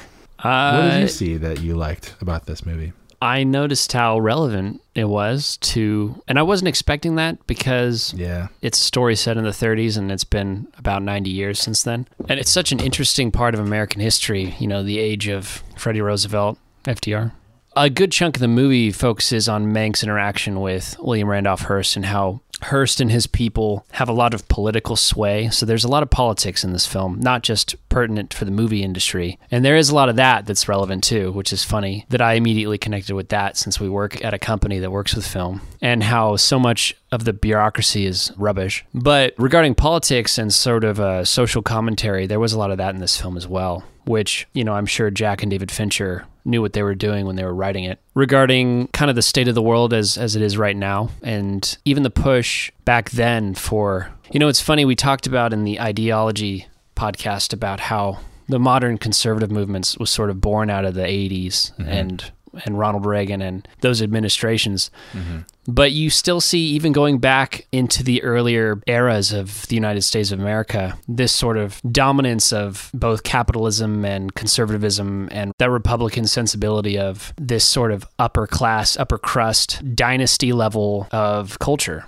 What 0.42 0.83
did 0.85 0.94
Uh, 0.94 0.98
you 1.03 1.09
see 1.09 1.37
that 1.37 1.61
you 1.61 1.76
liked 1.76 2.14
about 2.22 2.46
this 2.46 2.64
movie? 2.64 2.94
I 3.22 3.44
noticed 3.44 3.92
how 3.92 4.18
relevant 4.18 4.80
it 4.94 5.04
was 5.04 5.56
to, 5.59 6.22
and 6.26 6.38
I 6.38 6.42
wasn't 6.42 6.68
expecting 6.68 7.16
that 7.16 7.46
because 7.46 8.14
Yeah. 8.16 8.48
it's 8.62 8.78
a 8.78 8.83
story 8.83 9.14
set 9.14 9.37
in 9.37 9.44
the 9.44 9.50
30s 9.52 9.96
and 9.98 10.11
it's 10.11 10.24
been 10.24 10.68
about 10.78 11.02
90 11.02 11.28
years 11.30 11.61
since 11.61 11.83
then. 11.83 12.09
And 12.28 12.40
it's 12.40 12.50
such 12.50 12.72
an 12.72 12.80
interesting 12.80 13.30
part 13.30 13.54
of 13.54 13.61
American 13.61 14.00
history, 14.00 14.54
you 14.59 14.66
know, 14.66 14.83
the 14.83 14.98
age 14.98 15.28
of 15.28 15.62
Freddie 15.76 16.00
Roosevelt, 16.00 16.59
FDR. 16.87 17.33
A 17.76 17.88
good 17.88 18.11
chunk 18.11 18.37
of 18.37 18.40
the 18.40 18.48
movie 18.48 18.90
focuses 18.90 19.48
on 19.48 19.72
Mank's 19.72 20.02
interaction 20.02 20.61
with 20.61 20.96
William 20.98 21.28
Randolph 21.28 21.61
Hearst 21.62 21.94
and 21.96 22.06
how 22.06 22.40
Hearst 22.64 23.01
and 23.01 23.11
his 23.11 23.27
people 23.27 23.85
have 23.92 24.09
a 24.09 24.12
lot 24.12 24.35
of 24.35 24.49
political 24.49 24.96
sway. 24.96 25.49
So 25.51 25.66
there's 25.66 25.85
a 25.85 25.88
lot 25.88 26.03
of 26.03 26.11
politics 26.11 26.64
in 26.64 26.73
this 26.73 26.87
film, 26.87 27.20
not 27.20 27.42
just 27.42 27.77
pertinent 27.88 28.35
for 28.35 28.44
the 28.44 28.51
movie 28.51 28.83
industry. 28.83 29.38
And 29.51 29.64
there 29.64 29.77
is 29.77 29.90
a 29.90 29.94
lot 29.94 30.09
of 30.09 30.16
that 30.16 30.46
that's 30.46 30.68
relevant 30.68 31.05
too, 31.05 31.33
which 31.33 31.53
is 31.53 31.64
funny 31.64 32.07
that 32.11 32.20
I 32.20 32.35
immediately 32.35 32.79
connected 32.79 33.14
with 33.14 33.29
that 33.31 33.57
since 33.57 33.81
we 33.81 33.88
work 33.88 34.25
at 34.25 34.35
a 34.35 34.38
company 34.38 34.79
that 34.79 34.90
works 34.90 35.14
with 35.14 35.27
film 35.27 35.61
and 35.83 36.03
how 36.03 36.37
so 36.37 36.59
much 36.59 36.94
of 37.12 37.25
the 37.25 37.33
bureaucracy 37.33 38.07
is 38.07 38.33
rubbish. 38.37 38.85
But 38.94 39.35
regarding 39.38 39.75
politics 39.75 40.38
and 40.38 40.53
sort 40.53 40.85
of 40.85 40.99
a 40.99 41.27
social 41.27 41.62
commentary, 41.62 42.27
there 42.27 42.40
was 42.40 42.53
a 42.53 42.59
lot 42.59 42.70
of 42.70 42.79
that 42.79 42.94
in 42.94 43.01
this 43.01 43.20
film 43.20 43.37
as 43.37 43.49
well. 43.49 43.85
which, 44.05 44.49
you 44.53 44.64
know, 44.64 44.75
I'm 44.75 44.87
sure 44.87 45.11
Jack 45.11 45.42
and 45.42 45.51
David 45.51 45.70
Fincher 45.70 46.27
knew 46.44 46.61
what 46.62 46.72
they 46.72 46.83
were 46.83 46.94
doing 46.94 47.26
when 47.26 47.37
they 47.37 47.44
were 47.44 47.55
writing 47.55 47.85
it. 47.85 47.98
Regarding 48.14 48.88
kind 48.88 49.11
of 49.11 49.16
the 49.16 49.22
state 49.22 49.48
of 49.48 49.55
the 49.55 49.62
world 49.62 49.92
as 49.92 50.16
as 50.16 50.37
it 50.37 50.42
is 50.42 50.57
right 50.57 50.76
now 50.76 51.11
and 51.22 51.79
even 51.85 52.03
the 52.03 52.11
push 52.11 52.70
back 52.85 53.11
then 53.11 53.55
for 53.55 54.11
you 54.31 54.40
know 54.40 54.48
it's 54.48 54.61
funny 54.61 54.85
we 54.85 54.96
talked 54.96 55.26
about 55.26 55.53
in 55.53 55.64
the 55.64 55.81
ideology 55.81 56.66
podcast 56.96 57.53
about 57.53 57.81
how 57.81 58.18
the 58.48 58.59
modern 58.59 58.98
conservative 58.98 59.50
movements 59.50 59.96
was 59.98 60.11
sort 60.11 60.29
of 60.29 60.40
born 60.40 60.70
out 60.70 60.85
of 60.85 60.94
the 60.94 61.03
80s 61.03 61.72
mm-hmm. 61.72 61.88
and 61.88 62.33
and 62.65 62.79
Ronald 62.79 63.07
Reagan 63.07 63.43
and 63.43 63.67
those 63.81 64.03
administrations. 64.03 64.91
Mm-hmm. 65.13 65.41
But 65.67 65.93
you 65.93 66.11
still 66.11 66.41
see, 66.41 66.71
even 66.71 66.93
going 66.93 67.19
back 67.19 67.67
into 67.71 68.03
the 68.03 68.23
earlier 68.23 68.83
eras 68.87 69.33
of 69.33 69.67
the 69.69 69.75
United 69.75 70.03
States 70.03 70.33
of 70.33 70.41
America, 70.41 70.99
this 71.07 71.33
sort 71.33 71.57
of 71.57 71.81
dominance 71.91 72.53
of 72.53 72.91
both 72.93 73.23
capitalism 73.23 74.05
and 74.05 74.35
conservatism 74.35 75.29
and 75.31 75.53
that 75.59 75.71
Republican 75.71 76.27
sensibility 76.27 76.99
of 76.99 77.33
this 77.37 77.65
sort 77.65 77.93
of 77.93 78.07
upper 78.19 78.47
class, 78.47 78.97
upper 78.97 79.19
crust, 79.19 79.81
dynasty 79.95 80.53
level 80.53 81.07
of 81.13 81.59
culture. 81.59 82.07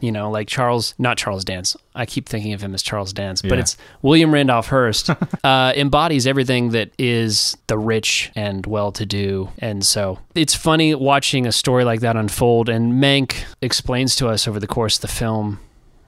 You 0.00 0.12
know, 0.12 0.30
like 0.30 0.48
Charles, 0.48 0.94
not 0.98 1.16
Charles 1.18 1.44
Dance. 1.44 1.76
I 1.94 2.06
keep 2.06 2.28
thinking 2.28 2.52
of 2.52 2.60
him 2.62 2.74
as 2.74 2.82
Charles 2.82 3.12
Dance, 3.12 3.42
but 3.42 3.52
Yeah. 3.52 3.60
it's 3.60 3.76
William 4.02 4.32
Randolph 4.32 4.68
Hearst 4.68 5.10
uh, 5.44 5.72
embodies 5.76 6.26
everything 6.26 6.70
that 6.70 6.90
is 6.98 7.56
the 7.66 7.76
rich 7.78 8.30
and 8.36 8.64
well-to-do, 8.66 9.50
and 9.58 9.84
so 9.84 10.18
it's 10.34 10.54
funny 10.54 10.94
watching 10.94 11.46
a 11.46 11.52
story 11.52 11.84
like 11.84 12.00
that 12.00 12.16
unfold. 12.16 12.68
And 12.68 12.94
Mank 12.94 13.34
explains 13.62 14.16
to 14.16 14.28
us 14.28 14.46
over 14.48 14.60
the 14.60 14.66
course 14.66 14.96
of 14.96 15.02
the 15.02 15.08
film 15.08 15.58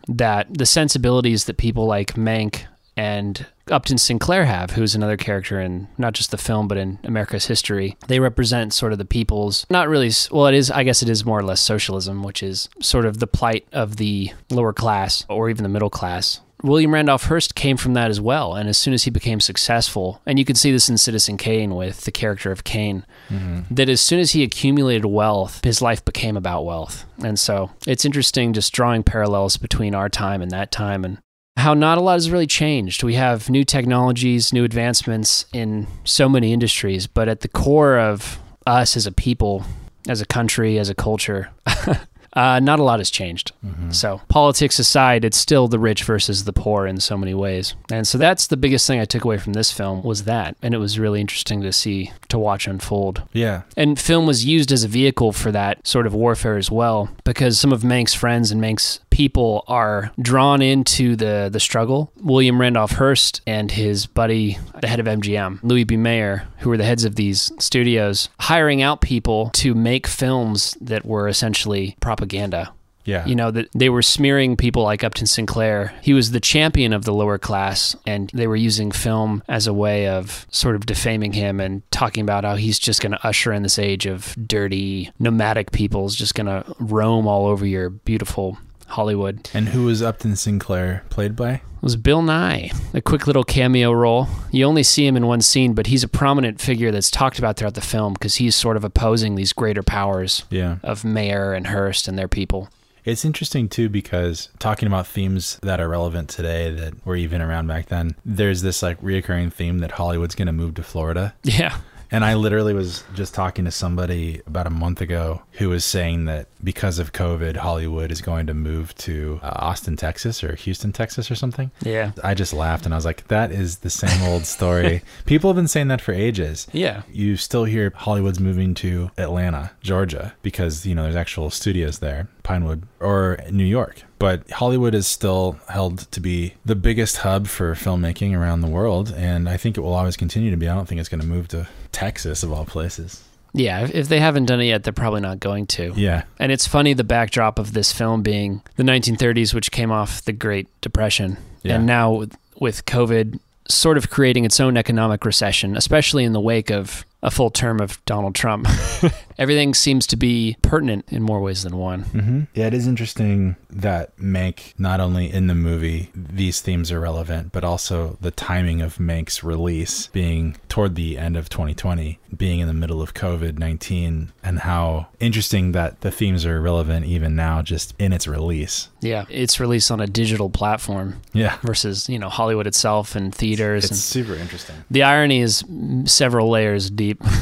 that 0.09 0.47
the 0.57 0.65
sensibilities 0.67 1.45
that 1.45 1.59
people 1.59 1.87
like 1.87 2.15
Mank 2.15 2.63
and 2.99 3.47
Upton 3.71 3.97
Sinclair 3.97 4.45
have, 4.47 4.73
who's 4.73 4.97
another 4.97 5.17
character 5.17 5.61
in 5.61 5.87
not 5.99 6.15
just 6.15 6.33
the 6.33 6.37
film 6.37 6.67
but 6.67 6.77
in 6.77 6.99
America's 7.05 7.47
history, 7.47 7.97
they 8.09 8.19
represent 8.19 8.73
sort 8.73 8.93
of 8.93 8.99
the 8.99 9.05
people's 9.05 9.65
not 9.71 9.89
really 9.89 10.11
well 10.33 10.47
it 10.47 10.55
is 10.55 10.69
I 10.71 10.83
guess 10.83 11.01
it 11.01 11.09
is 11.09 11.25
more 11.25 11.39
or 11.39 11.45
less 11.45 11.61
socialism, 11.61 12.25
which 12.25 12.43
is 12.43 12.69
sort 12.81 13.07
of 13.07 13.21
the 13.21 13.29
plight 13.29 13.69
of 13.73 13.97
the 13.97 14.33
lower 14.51 14.73
class 14.73 15.25
or 15.29 15.49
even 15.49 15.63
the 15.63 15.69
middle 15.69 15.91
class. 15.91 16.41
William 16.65 16.93
Randolph 16.93 17.27
Hearst 17.27 17.55
came 17.55 17.77
from 17.77 17.95
that 17.95 18.11
as 18.11 18.21
well, 18.21 18.55
and 18.55 18.69
as 18.69 18.77
soon 18.77 18.93
as 18.93 19.05
he 19.05 19.11
became 19.11 19.39
successful, 19.39 20.21
and 20.27 20.41
you 20.41 20.45
can 20.45 20.57
see 20.57 20.73
this 20.73 20.89
in 20.89 20.99
Citizen 20.99 21.37
Kane 21.37 21.77
with 21.77 22.01
the 22.01 22.11
character 22.11 22.51
of 22.51 22.65
Kane, 22.65 23.07
mm-hmm. 23.29 23.73
that 23.73 23.89
as 23.89 24.01
soon 24.01 24.19
as 24.19 24.33
he 24.33 24.43
accumulated 24.43 25.05
wealth, 25.05 25.63
his 25.63 25.81
life 25.81 26.05
became 26.05 26.37
about 26.37 26.65
wealth. 26.65 27.05
And 27.23 27.39
so 27.39 27.71
it's 27.87 28.05
interesting 28.05 28.55
just 28.55 28.73
drawing 28.73 29.05
parallels 29.05 29.57
between 29.57 29.95
our 29.95 30.09
time 30.09 30.43
and 30.43 30.51
that 30.51 30.73
time 30.73 31.05
and 31.05 31.19
how 31.59 31.75
not 31.75 31.99
a 31.99 32.01
lot 32.01 32.15
has 32.15 32.31
really 32.31 32.47
changed. 32.47 33.03
We 33.03 33.15
have 33.15 33.51
new 33.51 33.65
technologies, 33.65 34.53
new 34.53 34.65
advancements 34.65 35.45
in 35.53 35.87
so 36.05 36.29
many 36.29 36.53
industries, 36.53 37.07
but 37.07 37.29
at 37.29 37.41
the 37.41 37.49
core 37.49 37.99
of 37.99 38.39
us 38.67 38.97
as 38.97 39.07
a 39.07 39.13
people, 39.13 39.65
as 40.09 40.21
a 40.21 40.27
country, 40.27 40.79
as 40.79 40.89
a 40.89 40.95
culture, 40.95 41.51
uh, 42.35 42.61
not 42.61 42.79
a 42.79 42.83
lot 42.83 43.01
has 43.01 43.11
changed. 43.11 43.53
So, 43.91 44.21
politics 44.29 44.79
aside, 44.79 45.25
it's 45.25 45.37
still 45.37 45.67
the 45.67 45.79
rich 45.79 46.05
versus 46.05 46.45
the 46.45 46.53
poor 46.53 46.87
in 46.87 47.01
so 47.01 47.17
many 47.17 47.35
ways. 47.35 47.75
And 47.91 48.07
so 48.07 48.19
that's 48.19 48.47
the 48.47 48.57
biggest 48.57 48.87
thing 48.87 49.01
I 49.01 49.05
took 49.05 49.25
away 49.25 49.39
from 49.39 49.55
this 49.55 49.73
film 49.73 50.03
was 50.03 50.25
that, 50.25 50.57
and 50.63 50.75
it 50.75 50.79
was 50.79 50.99
really 50.99 51.21
interesting 51.21 51.63
to 51.63 51.73
see 51.73 52.13
to 52.29 52.39
watch 52.39 52.67
unfold. 52.67 53.23
Yeah. 53.33 53.63
And 53.77 53.99
film 53.99 54.27
was 54.27 54.45
used 54.45 54.71
as 54.71 54.85
a 54.85 54.89
vehicle 54.89 55.33
for 55.33 55.51
that 55.53 55.87
sort 55.87 56.07
of 56.07 56.15
warfare 56.15 56.57
as 56.57 56.71
well, 56.71 57.09
because 57.25 57.59
some 57.59 57.73
of 57.73 57.83
Mank's 57.83 58.15
friends 58.15 58.51
and 58.51 58.61
Mank's 58.61 59.01
people 59.19 59.65
are 59.67 60.13
drawn 60.23 60.63
into 60.63 61.17
the 61.17 61.49
the 61.53 61.59
struggle. 61.59 62.13
William 62.23 62.61
Randolph 62.61 62.93
Hearst 62.93 63.41
and 63.49 63.69
his 63.69 64.07
buddy, 64.07 64.59
the 64.81 64.87
head 64.87 65.01
of 65.01 65.07
MGM, 65.07 65.59
Louis 65.65 65.83
B. 65.83 65.97
Mayer, 65.97 66.47
who 66.59 66.71
were 66.71 66.77
the 66.77 66.85
heads 66.85 67.05
of 67.05 67.17
these 67.17 67.51
studios, 67.59 68.29
hiring 68.39 68.81
out 68.81 69.01
people 69.01 69.51
to 69.55 69.75
make 69.75 70.07
films 70.07 70.77
that 70.81 71.05
were 71.05 71.27
essentially 71.27 71.97
propaganda. 71.99 72.73
Yeah. 73.05 73.27
You 73.27 73.35
know, 73.35 73.51
that 73.51 73.69
they 73.75 73.89
were 73.89 74.03
smearing 74.03 74.57
people 74.57 74.85
like 74.85 75.03
Upton 75.03 75.27
Sinclair. 75.27 75.95
He 76.01 76.13
was 76.13 76.31
the 76.31 76.41
champion 76.41 76.93
of 76.93 77.05
the 77.05 77.15
lower 77.15 77.39
class, 77.39 77.97
and 78.07 78.31
they 78.35 78.47
were 78.47 78.55
using 78.55 78.93
film 78.93 79.43
as 79.49 79.67
a 79.67 79.73
way 79.73 80.07
of 80.07 80.47
sort 80.51 80.77
of 80.77 80.87
defaming 80.87 81.33
him 81.33 81.59
and 81.59 81.83
talking 81.91 82.23
about 82.23 82.45
how 82.45 82.55
he's 82.55 82.79
just 82.79 83.01
going 83.01 83.13
to 83.13 83.27
usher 83.27 83.53
in 83.53 83.63
this 83.65 83.79
age 83.81 84.07
of 84.07 84.37
dirty, 84.47 85.11
nomadic 85.19 85.73
people's 85.73 86.15
just 86.15 86.37
going 86.37 86.47
to 86.47 86.65
roam 86.79 87.27
all 87.27 87.47
over 87.47 87.67
your 87.67 87.89
beautiful 87.91 88.59
Hollywood. 88.89 89.49
and 89.55 89.69
who 89.71 89.85
was 89.87 90.03
Upton 90.03 90.37
Sinclair 90.37 91.05
played 91.11 91.37
by? 91.37 91.53
It 91.55 91.83
was 91.83 91.95
Bill 91.97 92.23
Nye, 92.23 92.73
a 92.93 93.01
quick 93.01 93.27
little 93.29 93.45
cameo 93.45 93.93
role. 93.93 94.27
You 94.51 94.65
only 94.65 94.83
see 94.83 95.07
him 95.07 95.17
in 95.17 95.27
one 95.27 95.41
scene, 95.41 95.75
but 95.75 95.87
he's 95.87 96.03
a 96.03 96.09
prominent 96.09 96.61
figure 96.61 96.91
that's 96.91 97.11
talked 97.11 97.39
about 97.39 97.57
throughout 97.57 97.75
the 97.75 97.81
film 97.81 98.15
because 98.15 98.37
he's 98.37 98.57
sort 98.57 98.77
of 98.77 98.83
opposing 98.85 99.37
these 99.37 99.53
greater 99.53 99.83
powers 99.85 100.45
Yeah. 100.51 100.77
of 100.83 101.05
Mayer 101.05 101.53
and 101.53 101.69
Hearst 101.69 102.09
and 102.09 102.19
their 102.19 102.27
people. 102.29 102.69
It's 103.05 103.25
interesting 103.25 103.69
too 103.69 103.89
because 103.89 104.51
talking 104.59 104.87
about 104.87 105.07
themes 105.07 105.59
that 105.63 105.81
are 105.81 105.89
relevant 105.89 106.29
today 106.29 106.71
that 106.75 107.07
were 107.07 107.17
even 107.17 107.41
around 107.41 107.67
back 107.69 107.87
then, 107.87 108.17
there's 108.25 108.61
this 108.63 108.83
like 108.83 109.01
reoccurring 109.01 109.51
theme 109.53 109.79
that 109.79 109.93
Hollywood's 109.93 110.35
going 110.35 110.47
to 110.47 110.53
move 110.53 110.75
to 110.75 110.83
Florida. 110.83 111.35
Yeah. 111.45 111.79
And 112.11 112.25
I 112.25 112.35
literally 112.35 112.75
was 112.75 113.05
just 113.15 113.35
talking 113.35 113.65
to 113.65 113.71
somebody 113.71 114.41
about 114.47 114.67
a 114.67 114.71
month 114.71 115.01
ago 115.01 115.43
who 115.53 115.69
was 115.69 115.85
saying 115.85 116.25
that 116.27 116.49
because 116.63 116.99
of 116.99 117.13
COVID, 117.13 117.57
Hollywood 117.57 118.11
is 118.11 118.21
going 118.21 118.47
to 118.47 118.55
move 118.55 118.95
to 118.99 119.41
uh, 119.43 119.53
Austin, 119.57 119.97
Texas 119.97 120.43
or 120.43 120.55
Houston, 120.57 120.93
Texas 120.93 121.31
or 121.31 121.35
something. 121.35 121.71
Yeah. 121.83 122.13
I 122.25 122.35
just 122.35 122.53
laughed 122.53 122.85
and 122.85 122.95
I 122.95 122.97
was 122.97 123.05
like, 123.05 123.29
that 123.29 123.53
is 123.53 123.79
the 123.79 123.91
same 123.91 124.23
old 124.23 124.45
story. 124.47 125.03
People 125.27 125.51
have 125.51 125.57
been 125.57 125.69
saying 125.69 125.89
that 125.89 126.01
for 126.01 126.13
ages. 126.13 126.67
Yeah. 126.73 127.03
You 127.13 127.37
still 127.37 127.65
hear 127.65 127.93
Hollywood's 127.95 128.41
moving 128.41 128.75
to 128.75 129.11
Atlanta, 129.19 129.73
Georgia, 129.83 130.35
because, 130.43 130.87
you 130.87 130.95
know, 130.95 131.03
there's 131.03 131.17
actual 131.17 131.51
studios 131.51 131.99
there, 131.99 132.29
Pinewood, 132.43 132.85
or 133.01 133.39
New 133.51 133.65
York. 133.65 134.03
But 134.19 134.51
Hollywood 134.51 134.95
is 134.95 135.07
still 135.07 135.59
held 135.69 136.11
to 136.11 136.21
be 136.21 136.55
the 136.65 136.75
biggest 136.75 137.19
hub 137.19 137.47
for 137.47 137.75
filmmaking 137.75 138.37
around 138.37 138.61
the 138.63 138.67
world. 138.69 139.15
And 139.17 139.49
I 139.49 139.57
think 139.57 139.77
it 139.77 139.81
will 139.81 139.95
always 139.95 140.17
continue 140.17 140.51
to 140.51 140.57
be. 140.57 140.69
I 140.69 140.75
don't 140.75 140.87
think 140.87 141.01
it's 141.01 141.09
going 141.09 141.21
to 141.21 141.27
move 141.27 141.49
to 141.49 141.69
Texas, 141.93 142.43
of 142.43 142.53
all 142.53 142.65
places. 142.65 143.23
Yeah, 143.55 143.89
if- 143.93 144.09
they 144.09 144.21
haven't 144.21 144.47
done 144.47 144.61
it 144.61 144.67
yet, 144.67 144.83
they're 144.85 144.93
probably 144.93 145.21
not 145.21 145.41
going 145.41 145.67
to. 145.69 145.93
Yeah. 145.97 146.23
And 146.39 146.53
it's 146.53 146.67
funny 146.67 146.95
the 146.95 147.05
backdrop 147.05 147.59
of 147.59 147.73
this 147.73 147.93
film 147.93 148.23
being 148.23 148.63
the 148.77 148.83
1930s, 148.83 149.55
which 149.55 149.71
came 149.71 149.91
off 149.91 150.23
the 150.25 150.33
Great 150.33 150.69
Depression. 150.81 151.37
Yeah. 151.63 151.77
And 151.77 151.87
now 151.87 152.13
with, 152.13 152.37
with 152.61 152.85
COVID 152.87 153.39
sort 153.69 153.97
of 153.99 154.11
creating 154.11 154.45
its 154.45 154.61
own 154.61 154.77
economic 154.77 155.25
recession, 155.25 155.77
especially 155.77 156.25
in 156.25 156.33
the 156.33 156.41
wake 156.41 156.71
of 156.71 157.05
a 157.23 157.31
full 157.31 157.51
term 157.51 157.81
of 157.81 158.05
Donald 158.05 158.35
Trump. 158.35 158.67
Everything 159.39 159.75
seems 159.75 160.07
to 160.09 160.17
be 160.17 160.57
pertinent 160.63 161.05
in 161.09 161.23
more 161.23 161.41
ways 161.41 161.63
than 161.65 161.77
one. 161.77 162.03
hmm 162.03 162.41
Yeah, 162.55 162.67
it 162.67 162.75
is 162.75 162.87
interesting 162.87 163.57
that 163.71 164.17
Mank, 164.17 164.75
not 164.79 165.01
only 165.01 165.33
in 165.33 165.47
the 165.47 165.55
movie, 165.55 166.11
these 166.15 166.61
themes 166.61 166.91
are 166.93 167.01
relevant, 167.01 167.53
but 167.53 167.65
also 167.65 168.19
the 168.21 168.31
timing 168.31 168.83
of 168.83 168.97
Mank's 168.99 169.43
release 169.45 170.07
being 170.09 170.57
toward 170.69 170.95
the 170.95 171.19
end 171.19 171.37
of 171.37 171.49
2020, 171.49 172.19
being 172.37 172.61
in 172.61 172.69
the 172.69 172.75
middle 172.75 173.01
of 173.03 173.15
COVID 173.15 173.59
19, 173.59 174.33
and 174.43 174.59
how 174.61 175.09
interesting 175.21 175.73
that 175.73 176.01
the 176.03 176.11
themes 176.11 176.45
are 176.47 176.61
relevant 176.61 177.07
even 177.07 177.35
now, 177.35 177.63
just 177.63 177.95
in 177.99 178.13
its 178.13 178.27
release. 178.29 178.89
Yeah, 179.01 179.25
it's 179.31 179.59
released 179.61 179.91
on 179.91 180.01
a 180.01 180.07
digital 180.07 180.51
platform 180.51 181.21
Yeah. 181.33 181.57
versus, 181.63 182.09
you 182.09 182.19
know, 182.19 182.29
Hollywood 182.29 182.67
itself 182.67 183.17
and 183.17 183.35
theaters. 183.35 183.85
It's 183.85 183.91
and 183.93 183.99
super 183.99 184.35
interesting. 184.35 184.77
the 184.91 185.03
irony 185.05 185.41
is 185.41 185.65
several 186.05 186.51
layers 186.51 186.91
deep. 186.91 187.23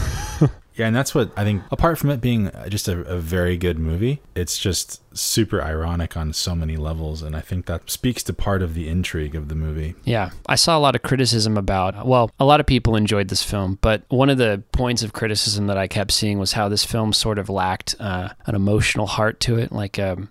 Yeah, 0.76 0.86
and 0.86 0.94
that's 0.94 1.14
what 1.14 1.30
I 1.36 1.44
think. 1.44 1.62
Apart 1.70 1.98
from 1.98 2.10
it 2.10 2.20
being 2.20 2.50
just 2.68 2.86
a, 2.86 3.00
a 3.00 3.16
very 3.18 3.56
good 3.56 3.78
movie, 3.78 4.20
it's 4.34 4.58
just 4.58 5.02
super 5.16 5.62
ironic 5.62 6.16
on 6.16 6.32
so 6.32 6.54
many 6.54 6.76
levels, 6.76 7.22
and 7.22 7.34
I 7.34 7.40
think 7.40 7.66
that 7.66 7.90
speaks 7.90 8.22
to 8.24 8.34
part 8.34 8.62
of 8.62 8.74
the 8.74 8.88
intrigue 8.88 9.34
of 9.34 9.48
the 9.48 9.54
movie. 9.54 9.94
Yeah, 10.04 10.30
I 10.46 10.56
saw 10.56 10.76
a 10.76 10.80
lot 10.80 10.94
of 10.94 11.02
criticism 11.02 11.56
about. 11.56 12.06
Well, 12.06 12.30
a 12.38 12.44
lot 12.44 12.60
of 12.60 12.66
people 12.66 12.94
enjoyed 12.94 13.28
this 13.28 13.42
film, 13.42 13.78
but 13.80 14.02
one 14.08 14.28
of 14.28 14.38
the 14.38 14.62
points 14.72 15.02
of 15.02 15.12
criticism 15.12 15.66
that 15.68 15.78
I 15.78 15.86
kept 15.86 16.12
seeing 16.12 16.38
was 16.38 16.52
how 16.52 16.68
this 16.68 16.84
film 16.84 17.12
sort 17.12 17.38
of 17.38 17.48
lacked 17.48 17.94
uh, 17.98 18.28
an 18.44 18.54
emotional 18.54 19.06
heart 19.06 19.40
to 19.40 19.58
it. 19.58 19.72
Like, 19.72 19.98
um, 19.98 20.28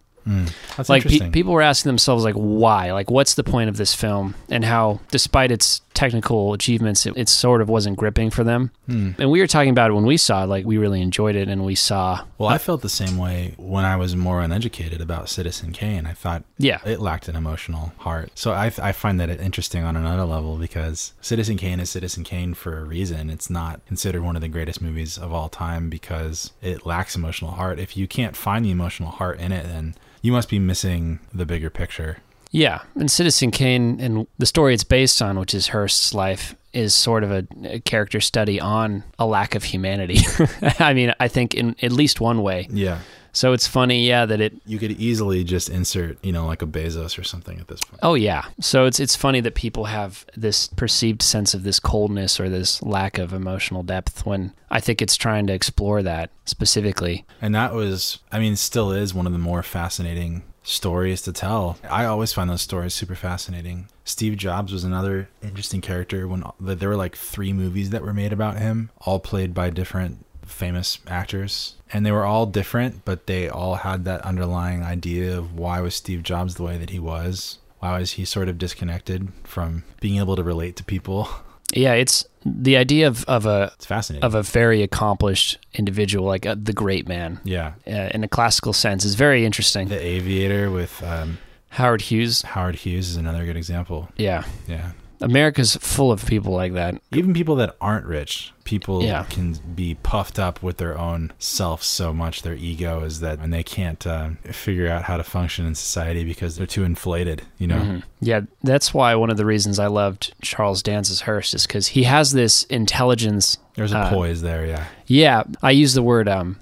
That's 0.77 0.89
like 0.89 1.03
pe- 1.03 1.31
people 1.31 1.53
were 1.53 1.61
asking 1.61 1.89
themselves, 1.89 2.23
like, 2.23 2.35
why? 2.35 2.91
Like, 2.91 3.09
what's 3.09 3.33
the 3.33 3.43
point 3.43 3.69
of 3.69 3.77
this 3.77 3.93
film? 3.95 4.35
And 4.49 4.63
how, 4.63 4.99
despite 5.09 5.51
its 5.51 5.81
technical 5.95 6.53
achievements, 6.53 7.05
it, 7.05 7.13
it 7.17 7.29
sort 7.29 7.61
of 7.61 7.69
wasn't 7.69 7.97
gripping 7.97 8.29
for 8.29 8.43
them. 8.43 8.71
Hmm. 8.87 9.11
And 9.17 9.31
we 9.31 9.39
were 9.39 9.47
talking 9.47 9.71
about 9.71 9.91
it 9.91 9.93
when 9.93 10.05
we 10.05 10.17
saw 10.17 10.43
it. 10.43 10.47
Like, 10.47 10.65
we 10.65 10.77
really 10.77 11.01
enjoyed 11.01 11.35
it, 11.35 11.47
and 11.47 11.65
we 11.65 11.75
saw, 11.75 12.23
Well, 12.37 12.49
I 12.49 12.57
felt 12.57 12.81
the 12.81 12.89
same 12.89 13.17
way 13.17 13.53
when 13.57 13.85
I 13.85 13.95
was 13.95 14.15
more 14.15 14.41
uneducated 14.41 15.01
about 15.01 15.29
Citizen 15.29 15.71
Kane. 15.71 16.05
I 16.05 16.13
thought 16.13 16.43
yeah, 16.57 16.79
it 16.85 16.99
lacked 16.99 17.27
an 17.27 17.35
emotional 17.35 17.93
heart. 17.97 18.31
So 18.35 18.51
I, 18.51 18.71
I 18.81 18.91
find 18.91 19.19
that 19.19 19.29
interesting 19.29 19.83
on 19.83 19.95
another 19.95 20.25
level 20.25 20.57
because 20.57 21.13
Citizen 21.21 21.57
Kane 21.57 21.79
is 21.79 21.89
Citizen 21.89 22.23
Kane 22.23 22.53
for 22.53 22.77
a 22.77 22.83
reason. 22.83 23.29
It's 23.29 23.49
not 23.49 23.85
considered 23.85 24.21
one 24.21 24.35
of 24.35 24.41
the 24.41 24.47
greatest 24.47 24.81
movies 24.81 25.17
of 25.17 25.31
all 25.33 25.49
time 25.49 25.89
because 25.89 26.51
it 26.61 26.85
lacks 26.85 27.15
emotional 27.15 27.51
heart. 27.51 27.79
If 27.79 27.97
you 27.97 28.07
can't 28.07 28.35
find 28.35 28.65
the 28.65 28.71
emotional 28.71 29.09
heart 29.09 29.39
in 29.39 29.51
it, 29.51 29.63
then 29.63 29.95
you 30.21 30.31
must 30.31 30.49
be 30.49 30.59
missing 30.59 31.19
the 31.33 31.45
bigger 31.45 31.69
picture. 31.69 32.17
Yeah, 32.55 32.83
and 32.95 33.11
Citizen 33.11 33.51
Kane 33.51 33.99
and 33.99 34.27
the 34.37 34.45
story 34.45 34.73
it's 34.73 34.85
based 34.85 35.21
on, 35.21 35.37
which 35.37 35.53
is 35.53 35.67
Hearst's 35.67 36.13
life, 36.13 36.55
is 36.71 36.93
sort 36.93 37.25
of 37.25 37.31
a, 37.31 37.45
a 37.65 37.79
character 37.81 38.21
study 38.21 38.61
on 38.61 39.03
a 39.19 39.25
lack 39.25 39.55
of 39.55 39.65
humanity. 39.65 40.19
I 40.79 40.93
mean, 40.93 41.13
I 41.19 41.27
think 41.27 41.53
in 41.53 41.75
at 41.81 41.91
least 41.91 42.21
one 42.21 42.43
way. 42.43 42.69
Yeah. 42.71 42.99
So 43.33 43.51
it's 43.51 43.67
funny, 43.67 44.07
yeah, 44.07 44.25
that 44.25 44.39
it. 44.39 44.53
You 44.65 44.79
could 44.79 44.91
easily 44.91 45.43
just 45.43 45.67
insert, 45.67 46.23
you 46.23 46.31
know, 46.31 46.47
like 46.47 46.61
a 46.61 46.65
Bezos 46.65 47.19
or 47.19 47.25
something 47.25 47.59
at 47.59 47.67
this 47.67 47.81
point. 47.81 47.99
Oh 48.01 48.13
yeah. 48.13 48.45
So 48.61 48.85
it's 48.85 49.01
it's 49.01 49.17
funny 49.17 49.41
that 49.41 49.55
people 49.55 49.85
have 49.85 50.25
this 50.37 50.69
perceived 50.69 51.21
sense 51.21 51.53
of 51.53 51.63
this 51.63 51.81
coldness 51.81 52.39
or 52.39 52.47
this 52.47 52.81
lack 52.81 53.17
of 53.17 53.33
emotional 53.33 53.83
depth 53.83 54.25
when 54.25 54.53
I 54.71 54.79
think 54.79 55.01
it's 55.01 55.17
trying 55.17 55.45
to 55.47 55.53
explore 55.53 56.01
that 56.03 56.29
specifically. 56.45 57.25
And 57.41 57.53
that 57.53 57.73
was, 57.73 58.19
I 58.31 58.39
mean, 58.39 58.55
still 58.55 58.93
is 58.93 59.13
one 59.13 59.27
of 59.27 59.33
the 59.33 59.39
more 59.39 59.61
fascinating 59.61 60.43
stories 60.65 61.21
to 61.23 61.31
tell. 61.31 61.77
I 61.89 62.05
always 62.05 62.33
find 62.33 62.49
those 62.49 62.61
stories 62.61 62.93
super 62.93 63.15
fascinating. 63.15 63.87
Steve 64.03 64.37
Jobs 64.37 64.73
was 64.73 64.83
another 64.83 65.29
interesting 65.41 65.81
character 65.81 66.27
when 66.27 66.43
there 66.59 66.89
were 66.89 66.95
like 66.95 67.15
three 67.15 67.53
movies 67.53 67.91
that 67.91 68.01
were 68.01 68.13
made 68.13 68.33
about 68.33 68.57
him, 68.57 68.89
all 69.01 69.19
played 69.19 69.53
by 69.53 69.69
different 69.69 70.25
famous 70.45 70.99
actors. 71.07 71.75
And 71.91 72.05
they 72.05 72.11
were 72.11 72.25
all 72.25 72.45
different, 72.45 73.05
but 73.05 73.27
they 73.27 73.49
all 73.49 73.75
had 73.75 74.05
that 74.05 74.21
underlying 74.21 74.83
idea 74.83 75.37
of 75.37 75.57
why 75.57 75.81
was 75.81 75.95
Steve 75.95 76.23
Jobs 76.23 76.55
the 76.55 76.63
way 76.63 76.77
that 76.77 76.89
he 76.89 76.99
was? 76.99 77.59
Why 77.79 77.99
was 77.99 78.13
he 78.13 78.25
sort 78.25 78.49
of 78.49 78.57
disconnected 78.57 79.31
from 79.43 79.83
being 79.99 80.17
able 80.17 80.35
to 80.35 80.43
relate 80.43 80.75
to 80.77 80.83
people? 80.83 81.29
Yeah, 81.75 81.93
it's 81.93 82.25
the 82.45 82.77
idea 82.77 83.07
of, 83.07 83.25
of 83.25 83.45
a 83.45 83.71
It's 83.75 83.85
fascinating. 83.85 84.23
of 84.25 84.33
a 84.35 84.41
very 84.43 84.81
accomplished 84.81 85.57
individual, 85.73 86.25
like 86.25 86.45
a, 86.45 86.55
the 86.55 86.73
great 86.73 87.07
man, 87.07 87.39
yeah. 87.43 87.73
uh, 87.87 88.09
in 88.13 88.23
a 88.23 88.27
classical 88.27 88.71
sense, 88.73 89.03
is 89.03 89.15
very 89.15 89.45
interesting. 89.45 89.87
The 89.89 89.99
Aviator 90.01 90.71
with 90.71 91.03
um, 91.03 91.37
Howard 91.69 92.01
Hughes, 92.01 92.41
Howard 92.43 92.75
Hughes 92.75 93.09
is 93.09 93.17
another 93.17 93.45
good 93.45 93.57
example. 93.57 94.09
yeah, 94.15 94.45
Yeah. 94.67 94.91
America's 95.21 95.75
full 95.77 96.11
of 96.11 96.25
people 96.25 96.53
like 96.53 96.73
that. 96.73 96.95
Even 97.11 97.33
people 97.33 97.55
that 97.55 97.75
aren't 97.79 98.05
rich, 98.05 98.51
people 98.63 99.03
Yeah. 99.03 99.23
can 99.23 99.53
be 99.75 99.95
puffed 100.03 100.37
up 100.39 100.61
with 100.63 100.77
their 100.77 100.97
own 100.97 101.31
self 101.39 101.83
so 101.83 102.13
much, 102.13 102.41
their 102.41 102.55
ego 102.55 103.03
is 103.03 103.19
that, 103.21 103.39
and 103.39 103.53
they 103.53 103.63
can't 103.63 104.05
uh, 104.05 104.29
figure 104.51 104.87
out 104.89 105.03
how 105.03 105.17
to 105.17 105.23
function 105.23 105.65
in 105.65 105.75
society 105.75 106.23
because 106.23 106.55
they're 106.57 106.65
too 106.67 106.83
inflated, 106.83 107.43
you 107.57 107.67
know? 107.67 107.77
Mhm. 107.79 108.03
Yeah, 108.21 108.41
that's 108.63 108.93
why 108.93 109.13
one 109.15 109.29
of 109.29 109.37
the 109.37 109.45
reasons 109.45 109.79
I 109.79 109.87
loved 109.87 110.33
Charles 110.41 110.81
Dance's 110.83 111.21
Hearst 111.21 111.53
is 111.53 111.65
because 111.67 111.87
he 111.87 112.03
has 112.03 112.33
this 112.33 112.63
intelligence. 112.63 113.57
There's 113.75 113.91
a 113.93 113.97
Uh, 113.99 114.09
poise 114.09 114.41
there, 114.41 114.65
yeah. 114.65 114.85
Yeah, 115.07 115.43
I 115.61 115.71
used 115.71 115.95
the 115.95 116.01
word 116.03 116.27
um, 116.27 116.57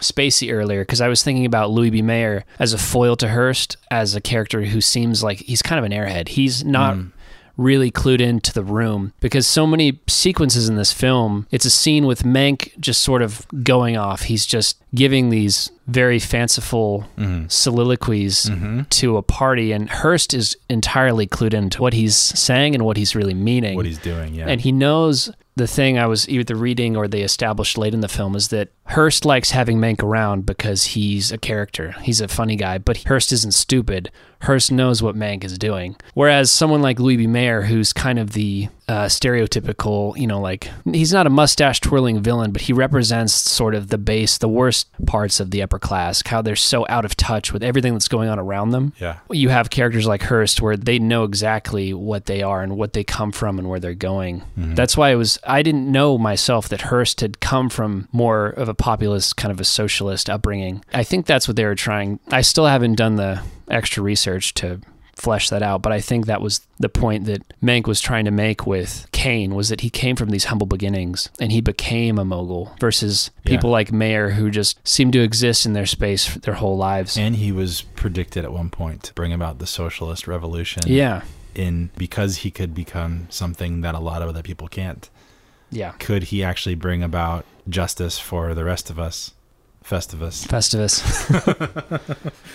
spacey 0.00 0.52
earlier 0.52 0.82
because 0.82 1.00
I 1.00 1.08
was 1.08 1.22
thinking 1.22 1.46
about 1.46 1.70
Louis 1.70 1.90
B. 1.90 2.02
Mayer 2.02 2.44
as 2.58 2.72
a 2.72 2.78
foil 2.78 3.16
to 3.16 3.28
Hearst, 3.28 3.76
as 3.90 4.14
a 4.14 4.20
character 4.20 4.62
who 4.64 4.80
seems 4.80 5.22
like 5.22 5.38
he's 5.38 5.62
kind 5.62 5.78
of 5.78 5.84
an 5.84 5.92
airhead. 5.92 6.28
He's 6.28 6.64
not 6.64 6.96
Mm. 6.96 7.10
Really 7.56 7.90
clued 7.90 8.20
into 8.20 8.52
the 8.52 8.64
room 8.64 9.12
because 9.20 9.46
so 9.46 9.66
many 9.66 10.00
sequences 10.08 10.68
in 10.68 10.76
this 10.76 10.92
film, 10.92 11.46
it's 11.50 11.64
a 11.64 11.70
scene 11.70 12.06
with 12.06 12.22
Mank 12.22 12.78
just 12.80 13.02
sort 13.02 13.22
of 13.22 13.46
going 13.62 13.96
off. 13.96 14.22
He's 14.22 14.46
just 14.46 14.82
giving 14.94 15.30
these 15.30 15.70
very 15.86 16.18
fanciful 16.18 17.06
Mhm. 17.18 17.50
soliloquies 17.50 18.46
Mhm. 18.46 18.88
to 18.90 19.16
a 19.16 19.22
party, 19.22 19.72
and 19.72 19.90
Hearst 19.90 20.32
is 20.32 20.56
entirely 20.70 21.26
clued 21.26 21.52
into 21.54 21.82
what 21.82 21.92
he's 21.92 22.16
saying 22.16 22.74
and 22.74 22.84
what 22.84 22.96
he's 22.96 23.14
really 23.14 23.34
meaning. 23.34 23.76
What 23.76 23.86
he's 23.86 23.98
doing, 23.98 24.34
yeah. 24.34 24.46
And 24.48 24.60
he 24.60 24.72
knows 24.72 25.30
the 25.56 25.66
thing 25.68 25.98
I 25.98 26.06
was 26.06 26.28
either 26.28 26.56
reading 26.56 26.96
or 26.96 27.06
they 27.06 27.20
established 27.22 27.78
late 27.78 27.94
in 27.94 28.00
the 28.00 28.08
film 28.08 28.34
is 28.34 28.48
that 28.48 28.70
Hearst 28.86 29.24
likes 29.24 29.52
having 29.52 29.78
Mank 29.78 30.02
around 30.02 30.46
because 30.46 30.84
he's 30.84 31.30
a 31.30 31.38
character. 31.38 31.94
He's 32.02 32.20
a 32.20 32.26
funny 32.28 32.56
guy, 32.56 32.78
but 32.78 32.96
Hearst 33.06 33.30
isn't 33.32 33.54
stupid. 33.54 34.10
Hearst 34.42 34.72
knows 34.72 35.00
what 35.02 35.14
Mank 35.16 35.44
is 35.44 35.56
doing. 35.56 35.94
Whereas 36.14 36.50
someone 36.50 36.82
like 36.82 36.98
Louis 36.98 37.18
B. 37.18 37.26
Mayer, 37.28 37.62
who's 37.62 37.92
kind 37.92 38.18
of 38.18 38.32
the 38.32 38.68
uh, 38.88 39.06
stereotypical, 39.06 40.16
you 40.16 40.26
know, 40.26 40.40
like 40.40 40.68
he's 40.84 41.12
not 41.12 41.26
a 41.26 41.30
mustache 41.30 41.80
twirling 41.80 42.22
villain, 42.22 42.52
but 42.52 42.62
he 42.62 42.72
represents 42.72 43.32
sort 43.32 43.74
of 43.74 43.88
the 43.88 43.98
base, 43.98 44.38
the 44.38 44.48
worst 44.48 44.88
parts 45.06 45.40
of 45.40 45.50
the 45.50 45.62
upper 45.62 45.78
class, 45.78 46.22
how 46.26 46.42
they're 46.42 46.56
so 46.56 46.86
out 46.88 47.04
of 47.04 47.16
touch 47.16 47.52
with 47.52 47.62
everything 47.62 47.92
that's 47.92 48.08
going 48.08 48.28
on 48.28 48.38
around 48.38 48.70
them 48.70 48.92
yeah. 48.98 49.18
you 49.30 49.48
have 49.48 49.70
characters 49.70 50.06
like 50.06 50.22
Hearst 50.22 50.60
where 50.60 50.76
they 50.76 50.98
know 50.98 51.24
exactly 51.24 51.94
what 51.94 52.26
they 52.26 52.42
are 52.42 52.62
and 52.62 52.76
what 52.76 52.92
they 52.92 53.04
come 53.04 53.32
from 53.32 53.58
and 53.58 53.68
where 53.68 53.80
they're 53.80 53.94
going. 53.94 54.42
That's 54.74 54.96
why 54.96 55.10
it 55.10 55.16
was 55.16 55.38
I 55.46 55.62
didn't 55.62 55.90
know 55.90 56.18
myself 56.18 56.68
that 56.68 56.82
Hearst 56.82 57.20
had 57.20 57.40
come 57.40 57.68
from 57.68 58.08
more 58.12 58.48
of 58.48 58.68
a 58.68 58.74
populist 58.74 59.36
kind 59.36 59.52
of 59.52 59.60
a 59.60 59.64
socialist 59.64 60.28
upbringing. 60.28 60.84
I 60.92 61.04
think 61.04 61.26
that's 61.26 61.48
what 61.48 61.56
they 61.56 61.64
were 61.64 61.74
trying. 61.74 62.20
I 62.30 62.42
still 62.42 62.66
haven't 62.66 62.94
done 62.96 63.16
the 63.16 63.42
extra 63.68 64.02
research 64.02 64.54
to 64.54 64.80
flesh 65.24 65.48
that 65.50 65.62
out, 65.62 65.82
but 65.82 65.92
I 65.92 66.00
think 66.00 66.26
that 66.26 66.40
was 66.40 66.60
the 66.78 66.88
point 66.88 67.24
that 67.24 67.42
Mank 67.62 67.86
was 67.86 68.00
trying 68.00 68.24
to 68.26 68.30
make 68.30 68.66
with 68.66 69.06
Kane 69.12 69.54
was 69.54 69.68
that 69.70 69.80
he 69.80 69.90
came 69.90 70.16
from 70.16 70.28
these 70.30 70.44
humble 70.44 70.66
beginnings 70.66 71.30
and 71.40 71.50
he 71.50 71.60
became 71.60 72.18
a 72.18 72.24
mogul 72.24 72.72
versus 72.80 73.30
Yeah. 73.44 73.50
people 73.52 73.70
like 73.70 73.90
Mayer 73.92 74.30
who 74.30 74.50
just 74.50 74.78
seem 74.86 75.10
to 75.12 75.20
exist 75.22 75.64
in 75.66 75.72
their 75.72 75.86
space 75.86 76.34
their 76.34 76.54
whole 76.54 76.76
lives. 76.76 77.16
And 77.16 77.36
he 77.36 77.50
was 77.52 77.82
predicted 77.96 78.44
at 78.44 78.52
one 78.52 78.70
point 78.70 79.02
to 79.04 79.12
bring 79.14 79.32
about 79.32 79.58
the 79.58 79.66
socialist 79.66 80.28
revolution. 80.28 80.82
yeah. 80.86 81.22
In 81.54 81.90
because 81.96 82.38
he 82.38 82.50
could 82.50 82.74
become 82.74 83.28
something 83.30 83.80
that 83.82 83.94
a 83.94 84.00
lot 84.00 84.22
of 84.22 84.28
other 84.28 84.42
people 84.42 84.66
can't. 84.68 85.08
Yeah. 85.70 85.92
Could 86.00 86.24
he 86.24 86.42
actually 86.42 86.74
bring 86.74 87.02
about 87.02 87.44
justice 87.68 88.18
for 88.18 88.54
the 88.54 88.64
rest 88.64 88.90
of 88.90 88.98
us? 88.98 89.32
Festivus. 89.84 90.46
Festivus. 90.46 91.02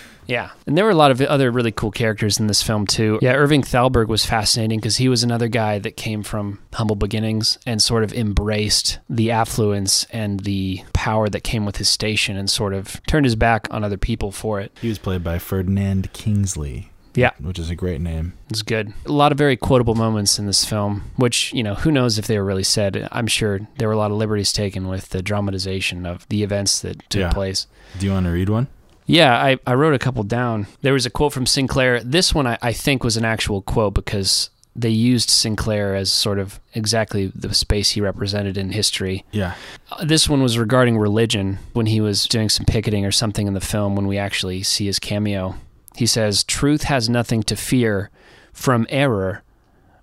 yeah. 0.26 0.50
And 0.66 0.76
there 0.76 0.84
were 0.84 0.90
a 0.90 0.96
lot 0.96 1.10
of 1.10 1.20
other 1.20 1.50
really 1.50 1.70
cool 1.70 1.92
characters 1.92 2.40
in 2.40 2.48
this 2.48 2.62
film, 2.62 2.86
too. 2.86 3.18
Yeah, 3.22 3.34
Irving 3.34 3.62
Thalberg 3.62 4.08
was 4.08 4.26
fascinating 4.26 4.80
because 4.80 4.96
he 4.96 5.08
was 5.08 5.22
another 5.22 5.48
guy 5.48 5.78
that 5.78 5.96
came 5.96 6.22
from 6.22 6.58
humble 6.72 6.96
beginnings 6.96 7.58
and 7.64 7.80
sort 7.80 8.02
of 8.02 8.12
embraced 8.12 8.98
the 9.08 9.30
affluence 9.30 10.04
and 10.10 10.40
the 10.40 10.82
power 10.92 11.28
that 11.28 11.44
came 11.44 11.64
with 11.64 11.76
his 11.76 11.88
station 11.88 12.36
and 12.36 12.50
sort 12.50 12.74
of 12.74 13.00
turned 13.06 13.26
his 13.26 13.36
back 13.36 13.68
on 13.70 13.84
other 13.84 13.98
people 13.98 14.32
for 14.32 14.60
it. 14.60 14.76
He 14.80 14.88
was 14.88 14.98
played 14.98 15.22
by 15.22 15.38
Ferdinand 15.38 16.12
Kingsley. 16.12 16.89
Yeah. 17.14 17.30
Which 17.40 17.58
is 17.58 17.70
a 17.70 17.74
great 17.74 18.00
name. 18.00 18.34
It's 18.50 18.62
good. 18.62 18.92
A 19.06 19.12
lot 19.12 19.32
of 19.32 19.38
very 19.38 19.56
quotable 19.56 19.94
moments 19.94 20.38
in 20.38 20.46
this 20.46 20.64
film, 20.64 21.10
which, 21.16 21.52
you 21.52 21.62
know, 21.62 21.74
who 21.74 21.90
knows 21.90 22.18
if 22.18 22.26
they 22.26 22.38
were 22.38 22.44
really 22.44 22.62
said. 22.64 23.08
I'm 23.10 23.26
sure 23.26 23.60
there 23.78 23.88
were 23.88 23.94
a 23.94 23.98
lot 23.98 24.10
of 24.10 24.16
liberties 24.16 24.52
taken 24.52 24.86
with 24.88 25.08
the 25.10 25.22
dramatization 25.22 26.06
of 26.06 26.26
the 26.28 26.42
events 26.42 26.80
that 26.80 27.00
took 27.10 27.20
Yeah. 27.20 27.32
place. 27.32 27.66
Do 27.98 28.06
you 28.06 28.12
want 28.12 28.26
to 28.26 28.32
read 28.32 28.48
one? 28.48 28.68
Yeah, 29.06 29.34
I, 29.36 29.58
I 29.66 29.74
wrote 29.74 29.94
a 29.94 29.98
couple 29.98 30.22
down. 30.22 30.68
There 30.82 30.92
was 30.92 31.04
a 31.04 31.10
quote 31.10 31.32
from 31.32 31.46
Sinclair. 31.46 32.00
This 32.00 32.32
one 32.32 32.46
I, 32.46 32.58
I 32.62 32.72
think 32.72 33.02
was 33.02 33.16
an 33.16 33.24
actual 33.24 33.60
quote 33.62 33.94
because 33.94 34.50
they 34.76 34.90
used 34.90 35.30
Sinclair 35.30 35.96
as 35.96 36.12
sort 36.12 36.38
of 36.38 36.60
exactly 36.74 37.26
the 37.34 37.52
space 37.52 37.90
he 37.90 38.00
represented 38.00 38.56
in 38.56 38.70
history. 38.70 39.24
Yeah. 39.32 39.54
Uh, 39.90 40.04
This 40.04 40.28
one 40.28 40.42
was 40.42 40.58
regarding 40.58 40.96
religion 40.96 41.58
when 41.72 41.86
he 41.86 42.00
was 42.00 42.26
doing 42.28 42.48
some 42.48 42.64
picketing 42.66 43.04
or 43.04 43.10
something 43.10 43.48
in 43.48 43.54
the 43.54 43.60
film 43.60 43.96
when 43.96 44.06
we 44.06 44.16
actually 44.16 44.62
see 44.62 44.86
his 44.86 45.00
cameo. 45.00 45.56
He 45.96 46.06
says, 46.06 46.44
Truth 46.44 46.84
has 46.84 47.08
nothing 47.08 47.42
to 47.44 47.56
fear 47.56 48.10
from 48.52 48.86
error, 48.88 49.42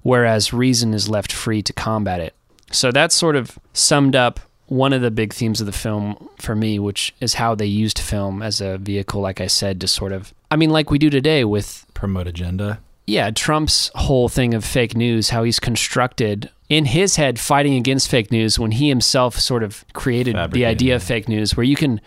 whereas 0.02 0.54
reason 0.54 0.94
is 0.94 1.10
left 1.10 1.32
free 1.32 1.62
to 1.64 1.74
combat 1.74 2.20
it. 2.20 2.34
So 2.72 2.92
that 2.92 3.12
sort 3.12 3.36
of 3.36 3.58
summed 3.74 4.16
up 4.16 4.40
one 4.68 4.92
of 4.92 5.02
the 5.02 5.12
big 5.12 5.34
themes 5.34 5.62
of 5.62 5.66
the 5.66 5.72
film 5.72 6.30
for 6.40 6.56
me, 6.56 6.78
which 6.78 7.16
is 7.22 7.36
how 7.36 7.56
they 7.56 7.66
used 7.66 8.00
film 8.00 8.42
as 8.42 8.60
a 8.60 8.78
vehicle, 8.78 9.22
like 9.22 9.40
I 9.40 9.48
said, 9.48 9.80
to 9.82 9.88
sort 9.88 10.12
of, 10.12 10.34
I 10.52 10.58
mean, 10.58 10.70
like 10.70 10.92
we 10.92 11.00
do 11.00 11.10
today 11.10 11.46
with 11.46 11.86
Promote 11.94 12.28
agenda. 12.28 12.80
yeah, 13.06 13.32
Trump's 13.32 13.90
whole 13.96 14.28
thing 14.28 14.54
of 14.54 14.66
fake 14.66 14.96
news, 14.96 15.30
how 15.30 15.44
he's 15.44 15.60
constructed 15.60 16.52
in 16.68 16.84
his 16.84 17.16
head 17.16 17.40
fighting 17.40 17.76
against 17.76 18.10
fake 18.10 18.30
news 18.30 18.60
when 18.60 18.72
he 18.72 18.90
himself 18.90 19.40
sort 19.40 19.64
of 19.64 19.86
created 19.94 20.36
the 20.52 20.66
idea 20.66 20.96
of 20.98 21.04
fake 21.04 21.30
news 21.30 21.56
where 21.56 21.64
you 21.64 21.78
can 21.78 22.02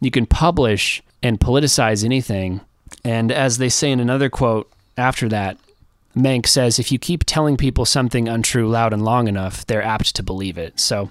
you 0.00 0.10
can 0.10 0.24
publish 0.24 1.02
and 1.22 1.38
politicize 1.38 2.02
anything. 2.02 2.62
And 3.04 3.30
as 3.32 3.58
they 3.58 3.68
say 3.68 3.90
in 3.90 4.00
another 4.00 4.28
quote 4.30 4.70
after 4.96 5.28
that, 5.28 5.58
Mank 6.16 6.46
says 6.46 6.78
if 6.78 6.90
you 6.90 6.98
keep 6.98 7.24
telling 7.24 7.56
people 7.58 7.84
something 7.84 8.26
untrue 8.26 8.68
loud 8.68 8.92
and 8.94 9.04
long 9.04 9.28
enough, 9.28 9.66
they're 9.66 9.82
apt 9.82 10.14
to 10.16 10.22
believe 10.22 10.56
it. 10.56 10.80
So 10.80 11.10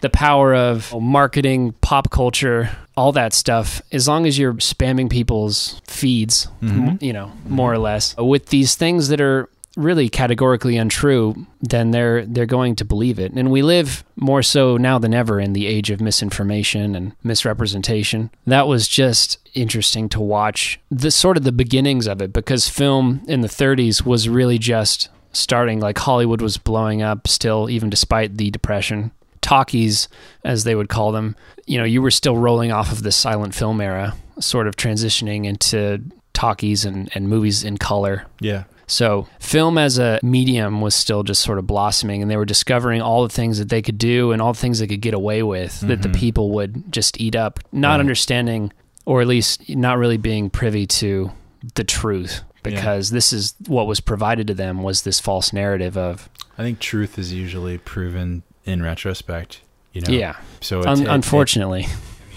the 0.00 0.10
power 0.10 0.54
of 0.54 0.94
marketing, 1.00 1.72
pop 1.80 2.10
culture, 2.10 2.70
all 2.96 3.10
that 3.12 3.32
stuff, 3.32 3.82
as 3.90 4.06
long 4.06 4.26
as 4.26 4.38
you're 4.38 4.54
spamming 4.54 5.10
people's 5.10 5.80
feeds, 5.88 6.46
m- 6.62 6.98
you 7.00 7.12
know, 7.12 7.32
more 7.48 7.72
or 7.72 7.78
less, 7.78 8.16
with 8.16 8.46
these 8.46 8.76
things 8.76 9.08
that 9.08 9.20
are 9.20 9.48
really 9.76 10.08
categorically 10.08 10.76
untrue, 10.76 11.46
then 11.60 11.90
they're 11.90 12.24
they're 12.26 12.46
going 12.46 12.76
to 12.76 12.84
believe 12.84 13.18
it. 13.18 13.32
And 13.32 13.50
we 13.50 13.62
live 13.62 14.04
more 14.16 14.42
so 14.42 14.76
now 14.76 14.98
than 14.98 15.14
ever 15.14 15.40
in 15.40 15.52
the 15.52 15.66
age 15.66 15.90
of 15.90 16.00
misinformation 16.00 16.94
and 16.94 17.14
misrepresentation. 17.22 18.30
That 18.46 18.68
was 18.68 18.88
just 18.88 19.38
interesting 19.54 20.08
to 20.10 20.20
watch 20.20 20.80
the 20.90 21.10
sort 21.10 21.36
of 21.36 21.44
the 21.44 21.52
beginnings 21.52 22.06
of 22.06 22.20
it 22.20 22.32
because 22.32 22.68
film 22.68 23.22
in 23.28 23.40
the 23.40 23.48
30s 23.48 24.04
was 24.04 24.28
really 24.28 24.58
just 24.58 25.08
starting 25.32 25.80
like 25.80 25.98
Hollywood 25.98 26.40
was 26.40 26.56
blowing 26.56 27.02
up 27.02 27.26
still 27.28 27.68
even 27.70 27.90
despite 27.90 28.36
the 28.36 28.50
depression 28.50 29.10
talkies 29.40 30.08
as 30.44 30.64
they 30.64 30.74
would 30.74 30.88
call 30.88 31.12
them 31.12 31.36
you 31.66 31.76
know 31.76 31.84
you 31.84 32.00
were 32.00 32.10
still 32.10 32.36
rolling 32.36 32.72
off 32.72 32.90
of 32.90 33.02
the 33.02 33.12
silent 33.12 33.54
film 33.54 33.80
era 33.80 34.14
sort 34.40 34.66
of 34.66 34.76
transitioning 34.76 35.44
into 35.44 36.02
talkies 36.32 36.84
and, 36.84 37.10
and 37.14 37.28
movies 37.28 37.64
in 37.64 37.78
color. 37.78 38.26
Yeah. 38.40 38.64
So, 38.86 39.26
film 39.40 39.78
as 39.78 39.98
a 39.98 40.20
medium 40.22 40.80
was 40.80 40.94
still 40.94 41.22
just 41.22 41.42
sort 41.42 41.58
of 41.58 41.66
blossoming, 41.66 42.20
and 42.22 42.30
they 42.30 42.36
were 42.36 42.44
discovering 42.44 43.00
all 43.00 43.22
the 43.22 43.28
things 43.28 43.58
that 43.58 43.68
they 43.68 43.80
could 43.82 43.98
do 43.98 44.32
and 44.32 44.42
all 44.42 44.52
the 44.52 44.58
things 44.60 44.78
they 44.78 44.86
could 44.86 45.00
get 45.00 45.14
away 45.14 45.42
with 45.42 45.80
that 45.80 46.02
the 46.02 46.08
mm-hmm. 46.08 46.18
people 46.18 46.50
would 46.52 46.92
just 46.92 47.20
eat 47.20 47.34
up, 47.34 47.60
not 47.72 47.92
Right. 47.94 48.00
understanding, 48.00 48.72
or 49.06 49.20
at 49.22 49.26
least 49.26 49.68
not 49.70 49.98
really 49.98 50.18
being 50.18 50.50
privy 50.50 50.86
to 50.86 51.32
the 51.76 51.84
truth, 51.84 52.42
because 52.62 53.10
this 53.10 53.32
is 53.32 53.54
what 53.66 53.86
was 53.86 54.00
provided 54.00 54.46
to 54.48 54.54
them 54.54 54.82
was 54.82 55.02
this 55.02 55.18
false 55.20 55.52
narrative 55.52 55.96
of, 55.96 56.28
I 56.58 56.62
think 56.62 56.78
truth 56.78 57.18
is 57.18 57.32
usually 57.32 57.78
proven 57.78 58.42
in 58.64 58.82
retrospect. 58.82 59.60
You 59.92 60.00
know. 60.02 60.12
yeah, 60.12 60.36
So 60.60 60.80
it, 60.80 60.86
un- 60.86 61.02
it- 61.02 61.08
unfortunately, 61.08 61.82
it, 61.84 61.96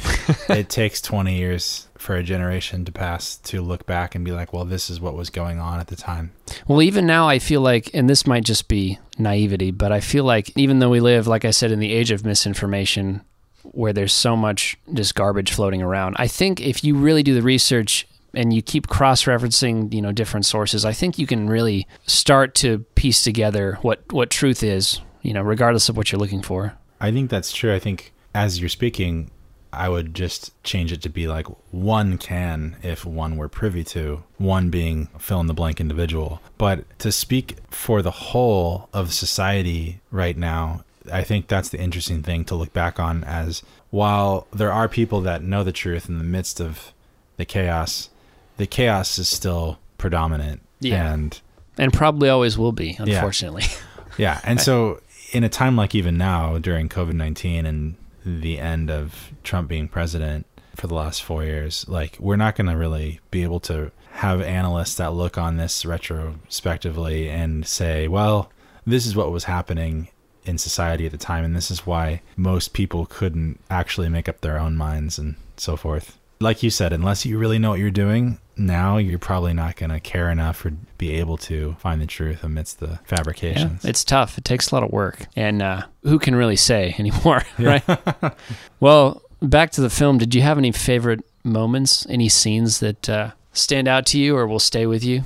it 0.50 0.70
takes 0.70 1.02
20 1.02 1.36
years 1.36 1.88
for 1.98 2.16
a 2.16 2.24
generation 2.24 2.86
to 2.86 2.92
pass 2.92 3.38
to 3.38 3.62
look 3.62 3.86
back 3.86 4.16
and 4.16 4.24
be 4.24 4.32
like, 4.32 4.54
well, 4.54 4.66
this 4.66 4.90
is 4.90 5.00
what 5.00 5.16
was 5.16 5.30
going 5.30 5.60
on 5.60 5.80
at 5.80 5.88
the 5.88 5.96
time. 5.96 6.32
Well, 6.68 6.82
even 6.82 7.06
now, 7.06 7.28
I 7.28 7.40
feel 7.40 7.62
like, 7.62 7.90
and 7.94 8.10
this 8.10 8.28
might 8.28 8.44
just 8.44 8.68
be 8.68 9.00
naivety, 9.18 9.72
but 9.72 9.92
I 9.92 10.00
feel 10.00 10.24
like 10.24 10.56
even 10.58 10.80
though 10.80 10.90
we 10.90 11.00
live, 11.00 11.28
like 11.28 11.46
I 11.46 11.52
said, 11.52 11.72
in 11.72 11.80
the 11.80 11.94
age 11.94 12.12
of 12.12 12.26
misinformation, 12.26 13.22
where 13.64 13.94
there's 13.94 14.14
so 14.14 14.36
much 14.36 14.78
just 14.94 15.16
garbage 15.16 15.52
floating 15.52 15.82
around, 15.82 16.16
I 16.20 16.28
think 16.28 16.62
if 16.62 16.84
you 16.84 16.96
really 16.96 17.24
do 17.24 17.34
the 17.34 17.42
research 17.42 18.08
and 18.34 18.54
you 18.54 18.62
keep 18.62 18.88
cross-referencing, 18.88 19.94
you 19.94 20.02
know, 20.02 20.12
different 20.12 20.46
sources, 20.46 20.86
I 20.86 20.94
think 20.94 21.18
you 21.18 21.28
can 21.28 21.50
really 21.50 21.88
start 22.06 22.56
to 22.56 22.80
piece 22.96 23.24
together 23.24 23.80
what 23.82 24.12
what 24.12 24.30
truth 24.30 24.64
is, 24.64 25.02
you 25.22 25.34
know, 25.34 25.42
regardless 25.42 25.90
of 25.90 25.98
what 25.98 26.12
you're 26.12 26.20
looking 26.20 26.42
for. 26.42 26.78
I 27.02 27.12
think 27.12 27.30
that's 27.30 27.52
true. 27.52 27.74
I 27.74 27.80
think 27.80 28.14
as 28.34 28.60
you're 28.60 28.70
speaking, 28.70 29.32
I 29.74 29.90
would 29.90 30.14
just 30.14 30.52
change 30.64 30.92
it 30.92 31.02
to 31.04 31.10
be 31.10 31.28
like 31.28 31.48
one 31.72 32.18
can 32.18 32.78
if 32.84 33.06
one 33.06 33.38
were 33.38 33.50
privy 33.50 33.84
to, 33.86 34.24
one 34.38 34.70
being 34.70 35.08
fill 35.20 35.40
in 35.42 35.48
the 35.48 35.54
blank 35.54 35.80
individual. 35.80 36.42
But 36.58 36.86
to 37.00 37.12
speak 37.12 37.58
for 37.70 38.02
the 38.02 38.12
whole 38.12 38.90
of 38.94 39.14
society 39.14 40.00
right 40.12 40.38
now, 40.38 40.84
I 41.12 41.24
think 41.24 41.48
that's 41.48 41.70
the 41.70 41.80
interesting 41.80 42.24
thing 42.24 42.44
to 42.46 42.56
look 42.56 42.74
back 42.74 43.00
on 43.00 43.24
as 43.24 43.64
while 43.92 44.48
there 44.52 44.72
are 44.74 44.90
people 44.90 45.22
that 45.22 45.42
know 45.44 45.64
the 45.64 45.72
truth 45.72 46.10
in 46.10 46.18
the 46.18 46.24
midst 46.24 46.60
of 46.60 46.92
the 47.38 47.46
chaos, 47.46 48.10
the 48.58 48.68
chaos 48.68 49.18
is 49.20 49.30
still 49.30 49.80
predominant. 49.98 50.62
Yeah. 50.80 51.14
And 51.14 51.40
And 51.78 51.94
probably 51.94 52.30
always 52.30 52.58
will 52.58 52.72
be, 52.72 52.98
Yeah. 53.00 53.16
unfortunately. 53.16 53.66
yeah, 54.18 54.42
and 54.44 54.60
so 54.68 55.02
in 55.34 55.44
a 55.44 55.50
time 55.50 55.76
like 55.76 55.94
even 55.96 56.18
now 56.18 56.58
during 56.58 56.90
COVID 56.90 57.14
nineteen 57.14 57.66
and 57.66 57.96
the 58.28 58.60
end 58.60 58.92
of 58.92 59.32
Trump 59.44 59.70
being 59.70 59.88
president 59.88 60.46
for 60.76 60.88
the 60.88 60.94
last 60.94 61.24
four 61.24 61.44
years, 61.44 61.88
like 61.88 62.18
we're 62.20 62.36
not 62.36 62.56
going 62.56 62.68
to 62.68 62.78
really 62.78 63.20
be 63.32 63.44
able 63.44 63.60
to 63.62 63.92
have 64.12 64.42
analysts 64.42 64.96
that 64.96 65.14
look 65.14 65.38
on 65.38 65.58
this 65.58 65.86
retrospectively 65.86 67.30
and 67.30 67.66
say, 67.66 68.08
well, 68.08 68.52
this 68.86 69.06
is 69.06 69.16
what 69.16 69.32
was 69.32 69.46
happening 69.46 70.10
in 70.44 70.58
society 70.58 71.06
at 71.06 71.12
the 71.12 71.18
time, 71.18 71.44
and 71.44 71.56
this 71.56 71.70
is 71.72 71.86
why 71.86 72.22
most 72.36 72.74
people 72.74 73.06
couldn't 73.06 73.60
actually 73.70 74.10
make 74.10 74.30
up 74.30 74.42
their 74.42 74.60
own 74.60 74.76
minds 74.76 75.18
and 75.18 75.36
so 75.58 75.76
forth. 75.76 76.18
Like 76.40 76.62
you 76.64 76.70
said, 76.70 76.94
unless 76.94 77.26
you 77.26 77.38
really 77.38 77.58
know 77.60 77.72
what 77.72 77.80
you're 77.80 77.90
doing, 77.90 78.40
now 78.56 78.98
you're 78.98 79.18
probably 79.20 79.54
not 79.54 79.76
going 79.76 79.90
to 79.90 80.00
care 80.00 80.30
enough 80.30 80.64
or 80.66 80.72
be 80.98 81.12
able 81.14 81.38
to 81.38 81.76
find 81.80 82.00
the 82.02 82.06
truth 82.06 82.44
amidst 82.44 82.80
the 82.80 82.88
Yeah, 82.88 82.98
fabrications. 83.06 83.84
it's 83.86 84.04
tough. 84.04 84.38
It 84.38 84.44
takes 84.46 84.72
a 84.72 84.76
lot 84.76 84.84
of 84.84 84.92
work, 84.92 85.26
and 85.36 85.62
uh, 85.62 85.84
who 86.04 86.20
can 86.20 86.36
really 86.36 86.56
say 86.56 86.96
anymore, 87.00 87.44
right? 87.60 87.84
well, 88.80 89.22
back 89.42 89.72
to 89.72 89.82
the 89.82 89.90
film. 89.90 90.18
Did 90.18 90.36
you 90.36 90.42
have 90.42 90.58
any 90.58 90.72
favorite 90.72 91.22
moments, 91.44 92.06
any 92.10 92.30
scenes 92.30 92.80
that 92.80 93.10
uh, 93.10 93.32
stand 93.54 93.88
out 93.88 94.06
to 94.08 94.20
you 94.20 94.36
or 94.36 94.46
will 94.48 94.60
stay 94.60 94.86
with 94.86 95.04
you? 95.04 95.24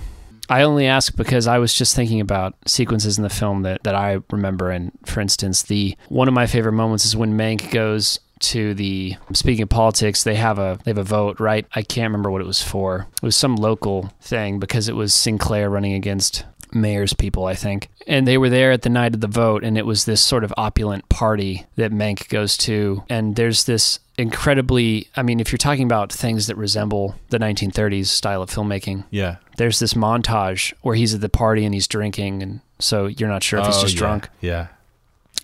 I 0.49 0.64
only 0.64 0.86
ask 0.86 1.16
because 1.16 1.47
I 1.47 1.59
was 1.59 1.74
just 1.74 1.95
thinking 1.95 2.20
about 2.20 2.55
sequences 2.66 3.18
in 3.18 3.24
the 3.24 3.30
film 3.30 3.62
that, 3.62 3.84
that 3.84 3.95
I 3.95 4.20
remember, 4.32 4.70
and 4.70 4.91
for 5.05 5.22
instance, 5.22 5.64
the 5.64 5.95
one 6.09 6.28
of 6.28 6.34
my 6.34 6.45
favorite 6.45 6.74
moments 6.74 7.05
is 7.05 7.16
when 7.16 7.38
Mank 7.38 7.72
goes 7.72 8.20
to 8.41 8.73
the 8.73 9.15
speaking 9.33 9.63
of 9.63 9.69
politics 9.69 10.23
they 10.23 10.35
have 10.35 10.59
a 10.59 10.79
they 10.83 10.91
have 10.91 10.97
a 10.97 11.03
vote 11.03 11.39
right 11.39 11.65
i 11.73 11.81
can't 11.81 12.09
remember 12.09 12.29
what 12.31 12.41
it 12.41 12.47
was 12.47 12.61
for 12.61 13.07
it 13.21 13.23
was 13.25 13.35
some 13.35 13.55
local 13.55 14.11
thing 14.21 14.59
because 14.59 14.87
it 14.89 14.95
was 14.95 15.13
sinclair 15.13 15.69
running 15.69 15.93
against 15.93 16.45
Mayer's 16.73 17.11
people, 17.11 17.47
I 17.47 17.53
think. 17.55 17.89
And 18.07 18.25
they 18.25 18.37
were 18.37 18.47
there 18.49 18.71
at 18.71 18.83
the 18.83 18.89
night 18.89 19.13
of 19.13 19.19
the 19.19 19.27
vote, 19.27 19.65
and 19.65 19.77
it 19.77 19.85
was 19.85 20.05
this 20.05 20.21
sort 20.21 20.45
of 20.45 20.53
opulent 20.55 21.09
party 21.09 21.65
that 21.75 21.91
Mank 21.91 22.29
goes 22.29 22.55
to. 22.59 23.03
And 23.09 23.35
there's 23.35 23.65
this 23.65 23.99
incredibly, 24.17 25.09
I 25.17 25.21
mean, 25.21 25.41
if 25.41 25.51
you're 25.51 25.57
talking 25.57 25.83
about 25.83 26.13
things 26.13 26.47
that 26.47 26.55
resemble 26.55 27.15
the 27.29 27.39
1930s 27.39 28.05
style 28.07 28.41
of 28.41 28.49
filmmaking, 28.49 29.03
Yeah. 29.11 29.35
there's 29.57 29.79
this 29.79 29.95
montage 29.95 30.71
where 30.81 30.95
he's 30.95 31.13
at 31.13 31.19
the 31.19 31.27
party 31.27 31.65
and 31.65 31.73
he's 31.73 31.87
drinking, 31.89 32.41
and 32.41 32.61
so 32.79 33.07
you're 33.07 33.27
not 33.27 33.43
sure 33.43 33.59
if 33.59 33.65
he's 33.65 33.77
Oh, 33.77 33.81
just 33.81 33.95
yeah. 33.95 33.99
drunk. 33.99 34.29
Yeah. 34.39 34.67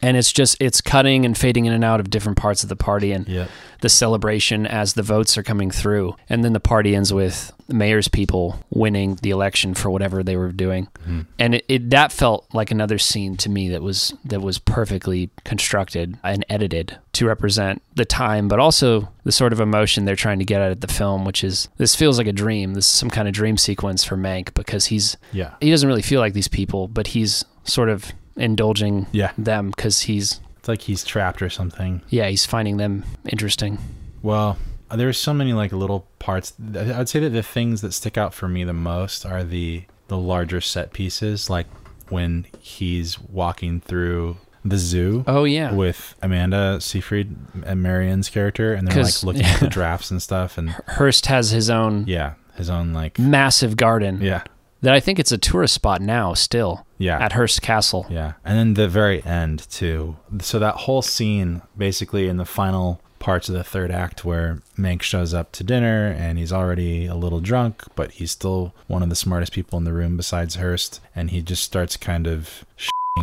And 0.02 0.16
it's 0.18 0.32
just, 0.32 0.58
it's 0.60 0.82
cutting 0.82 1.26
and 1.26 1.38
fading 1.38 1.66
in 1.66 1.74
and 1.74 1.84
out 1.84 2.00
of 2.00 2.10
different 2.10 2.38
parts 2.38 2.64
of 2.64 2.70
the 2.70 2.76
party. 2.76 3.12
And 3.12 3.28
Yeah. 3.28 3.48
the 3.82 3.90
celebration 3.90 4.66
as 4.66 4.94
the 4.94 5.04
votes 5.04 5.38
are 5.38 5.44
coming 5.44 5.70
through. 5.72 6.16
And 6.30 6.44
then 6.44 6.54
the 6.54 6.60
party 6.60 6.96
ends 6.96 7.14
with 7.14 7.52
the 7.68 7.74
Mayer's 7.76 8.08
people 8.08 8.60
winning 8.70 9.16
the 9.22 9.30
election 9.30 9.74
for 9.74 9.90
whatever 9.92 10.24
they 10.24 10.36
were 10.38 10.52
doing. 10.52 10.88
Hmm. 11.06 11.22
And 11.38 11.56
it, 11.56 11.66
it 11.68 11.90
that 11.92 12.12
felt 12.12 12.46
like 12.54 12.72
another 12.72 12.98
scene 12.98 13.38
to 13.38 13.50
me 13.50 13.70
that 13.70 13.82
was 13.84 14.14
that 14.26 14.42
was 14.42 14.58
perfectly 14.58 15.30
constructed 15.44 16.18
and 16.24 16.46
edited 16.50 16.98
to 17.14 17.26
represent 17.28 17.82
the 17.96 18.06
time, 18.06 18.48
but 18.48 18.60
also 18.60 19.10
the 19.26 19.32
sort 19.32 19.52
of 19.52 19.60
emotion 19.60 20.06
they're 20.06 20.16
trying 20.16 20.40
to 20.40 20.46
get 20.46 20.62
at 20.62 20.72
at 20.72 20.82
the 20.82 20.88
film, 20.88 21.26
which 21.26 21.44
is 21.44 21.68
this 21.78 21.96
feels 21.96 22.18
like 22.18 22.28
a 22.28 22.32
dream. 22.34 22.74
This 22.74 22.86
is 22.86 22.92
some 22.92 23.10
kind 23.10 23.28
of 23.28 23.34
dream 23.34 23.58
sequence 23.58 24.04
for 24.04 24.16
Mank 24.16 24.54
because 24.54 24.86
he's 24.88 25.18
Yeah. 25.34 25.56
he 25.60 25.70
doesn't 25.70 25.88
really 25.90 26.02
feel 26.02 26.22
like 26.22 26.34
these 26.34 26.48
people, 26.48 26.88
but 26.88 27.08
he's 27.08 27.44
sort 27.64 27.90
of 27.90 28.14
indulging 28.38 29.08
Yeah. 29.12 29.32
them 29.38 29.70
because 29.72 30.02
he's 30.02 30.40
It's 30.60 30.68
like 30.68 30.82
he's 30.82 31.04
trapped 31.04 31.42
or 31.42 31.50
something. 31.50 32.02
yeah 32.10 32.28
he's 32.30 32.46
finding 32.46 32.78
them 32.78 33.04
interesting. 33.30 33.78
Well, 34.22 34.58
there's 34.94 35.18
so 35.18 35.34
many 35.34 35.54
like 35.54 35.72
little 35.72 36.08
parts. 36.20 36.54
I'd 36.76 37.10
say 37.10 37.20
that 37.20 37.30
the 37.32 37.44
things 37.44 37.82
that 37.82 37.94
stick 37.94 38.18
out 38.18 38.34
for 38.34 38.48
me 38.48 38.64
the 38.64 38.74
most 38.74 39.26
are 39.26 39.44
the 39.44 39.84
the 40.08 40.18
larger 40.18 40.62
set 40.62 40.94
pieces, 40.94 41.50
like 41.50 41.68
when 42.10 42.46
he's 42.60 43.20
walking 43.20 43.82
through 43.82 44.38
the 44.64 44.78
zoo 44.78 45.24
Oh 45.28 45.44
yeah, 45.44 45.74
with 45.74 46.16
Amanda 46.22 46.80
Seyfried 46.82 47.36
and 47.66 47.82
Marion's 47.84 48.30
character, 48.30 48.74
and 48.74 48.88
they're 48.88 49.04
like 49.04 49.24
looking 49.24 49.44
at 49.44 49.60
the 49.60 49.68
drafts 49.78 50.10
and 50.12 50.22
stuff, 50.22 50.58
and 50.58 50.70
Hearst 50.88 51.26
has 51.28 51.52
his 51.52 51.70
own 51.70 52.06
yeah, 52.08 52.34
his 52.56 52.70
own 52.70 52.94
like 52.94 53.20
massive 53.20 53.76
garden 53.78 54.22
yeah, 54.22 54.44
that 54.82 54.94
I 54.94 55.00
think 55.00 55.20
it's 55.20 55.32
a 55.32 55.38
tourist 55.38 55.74
spot 55.74 56.02
now 56.02 56.34
still 56.34 56.86
yeah, 56.98 57.20
at 57.20 57.34
Hearst 57.34 57.62
Castle. 57.62 58.06
Yeah, 58.10 58.34
and 58.46 58.58
then 58.58 58.74
the 58.74 58.88
very 58.88 59.24
end 59.24 59.70
too. 59.70 60.18
So 60.42 60.60
that 60.60 60.76
whole 60.76 61.02
scene, 61.02 61.62
basically 61.78 62.28
in 62.28 62.38
the 62.38 62.46
final 62.46 63.02
parts 63.20 63.50
of 63.50 63.56
the 63.56 63.64
third 63.64 63.92
act, 63.92 64.24
where 64.24 64.62
Mank 64.78 65.02
shows 65.02 65.34
up 65.34 65.52
to 65.54 65.64
dinner 65.64 66.08
and 66.08 66.38
he's 66.38 66.54
already 66.54 67.08
a 67.08 67.16
little 67.16 67.40
drunk, 67.40 67.84
but 67.96 68.12
he's 68.12 68.32
still 68.32 68.74
one 68.88 69.04
of 69.04 69.10
the 69.10 69.16
smartest 69.16 69.52
people 69.52 69.78
in 69.78 69.86
the 69.86 69.94
room 69.94 70.18
besides 70.18 70.56
Hearst, 70.56 71.02
and 71.16 71.32
he 71.32 71.42
just 71.42 71.64
starts 71.64 71.98
kind 71.98 72.28
of 72.28 72.66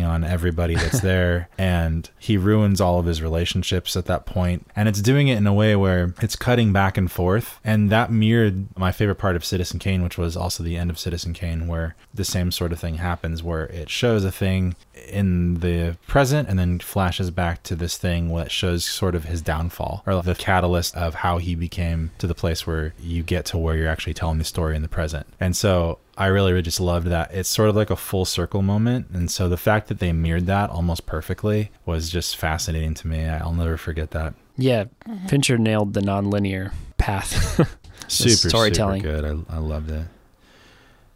on 0.03 0.23
everybody 0.23 0.75
that's 0.75 1.01
there, 1.01 1.49
and 1.57 2.09
he 2.19 2.37
ruins 2.37 2.81
all 2.81 2.99
of 2.99 3.05
his 3.05 3.21
relationships 3.21 3.95
at 3.95 4.05
that 4.05 4.25
point, 4.25 4.67
and 4.75 4.87
it's 4.89 5.01
doing 5.01 5.27
it 5.27 5.37
in 5.37 5.47
a 5.47 5.53
way 5.53 5.75
where 5.75 6.13
it's 6.21 6.35
cutting 6.35 6.73
back 6.73 6.97
and 6.97 7.11
forth, 7.11 7.59
and 7.63 7.89
that 7.89 8.11
mirrored 8.11 8.67
my 8.77 8.91
favorite 8.91 9.15
part 9.15 9.35
of 9.35 9.45
Citizen 9.45 9.79
Kane, 9.79 10.03
which 10.03 10.17
was 10.17 10.35
also 10.35 10.63
the 10.63 10.77
end 10.77 10.89
of 10.89 10.99
Citizen 10.99 11.33
Kane, 11.33 11.67
where 11.67 11.95
the 12.13 12.25
same 12.25 12.51
sort 12.51 12.71
of 12.71 12.79
thing 12.79 12.95
happens, 12.95 13.43
where 13.43 13.65
it 13.67 13.89
shows 13.89 14.23
a 14.23 14.31
thing 14.31 14.75
in 15.07 15.55
the 15.55 15.97
present 16.07 16.47
and 16.47 16.57
then 16.57 16.79
flashes 16.79 17.31
back 17.31 17.63
to 17.63 17.75
this 17.75 17.97
thing 17.97 18.33
that 18.35 18.51
shows 18.51 18.85
sort 18.85 19.15
of 19.15 19.25
his 19.25 19.41
downfall 19.41 20.03
or 20.05 20.21
the 20.21 20.35
catalyst 20.35 20.95
of 20.95 21.15
how 21.15 21.37
he 21.37 21.55
became 21.55 22.11
to 22.17 22.27
the 22.27 22.35
place 22.35 22.65
where 22.65 22.93
you 22.99 23.23
get 23.23 23.45
to 23.45 23.57
where 23.57 23.75
you're 23.75 23.89
actually 23.89 24.13
telling 24.13 24.37
the 24.37 24.43
story 24.43 24.75
in 24.75 24.81
the 24.81 24.87
present. 24.87 25.27
And 25.39 25.55
so 25.55 25.99
I 26.17 26.27
really, 26.27 26.51
really 26.51 26.63
just 26.63 26.79
loved 26.79 27.07
that. 27.07 27.33
It's 27.33 27.49
sort 27.49 27.69
of 27.69 27.75
like 27.75 27.89
a 27.89 27.95
full 27.95 28.25
circle 28.25 28.61
moment. 28.61 29.07
And 29.13 29.29
so 29.29 29.49
the 29.49 29.57
fact 29.57 29.87
that 29.89 29.99
they 29.99 30.11
mirrored 30.13 30.45
that 30.47 30.69
almost 30.69 31.05
perfectly 31.05 31.71
was 31.85 32.09
just 32.09 32.37
fascinating 32.37 32.93
to 32.95 33.07
me. 33.07 33.25
I'll 33.25 33.53
never 33.53 33.77
forget 33.77 34.11
that. 34.11 34.33
Yeah, 34.57 34.85
mm-hmm. 35.07 35.27
Fincher 35.27 35.57
nailed 35.57 35.93
the 35.93 36.01
nonlinear 36.01 36.73
path. 36.97 37.77
Super, 38.07 38.49
storytelling. 38.49 39.01
super 39.01 39.21
good. 39.21 39.45
I, 39.49 39.55
I 39.55 39.57
loved 39.57 39.89
it. 39.89 40.05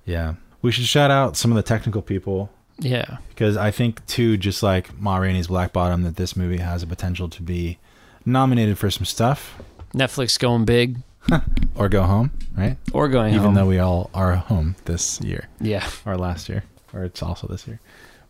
Yeah. 0.06 0.36
We 0.62 0.72
should 0.72 0.86
shout 0.86 1.12
out 1.12 1.38
some 1.38 1.52
of 1.52 1.56
the 1.56 1.64
technical 1.64 2.02
people 2.02 2.50
yeah, 2.80 3.18
because 3.30 3.58
I 3.58 3.72
think 3.72 4.06
too, 4.08 4.38
just 4.38 4.64
like 4.64 4.98
Ma 5.00 5.18
Rainey's 5.18 5.48
Black 5.48 5.74
Bottom, 5.74 6.04
that 6.04 6.16
this 6.16 6.36
movie 6.36 6.58
has 6.58 6.84
a 6.84 6.88
potential 6.88 7.30
to 7.30 7.42
be 7.42 7.78
nominated 8.26 8.78
for 8.78 8.90
some 8.92 9.06
stuff 9.06 9.60
Netflix 9.94 10.38
going 10.38 10.66
big 10.66 10.98
or 11.76 11.90
go 11.90 12.04
home, 12.04 12.32
right? 12.58 12.78
or 12.94 13.08
going 13.08 13.34
Even 13.34 13.46
home. 13.48 13.54
though 13.56 13.66
we 13.66 13.80
all 13.80 14.10
are 14.14 14.36
home 14.36 14.76
this 14.86 15.20
year 15.22 15.48
yeah, 15.60 15.88
or 16.06 16.18
last 16.18 16.50
year, 16.50 16.64
or 16.94 17.04
it's 17.04 17.22
also 17.24 17.48
this 17.48 17.68
year. 17.68 17.80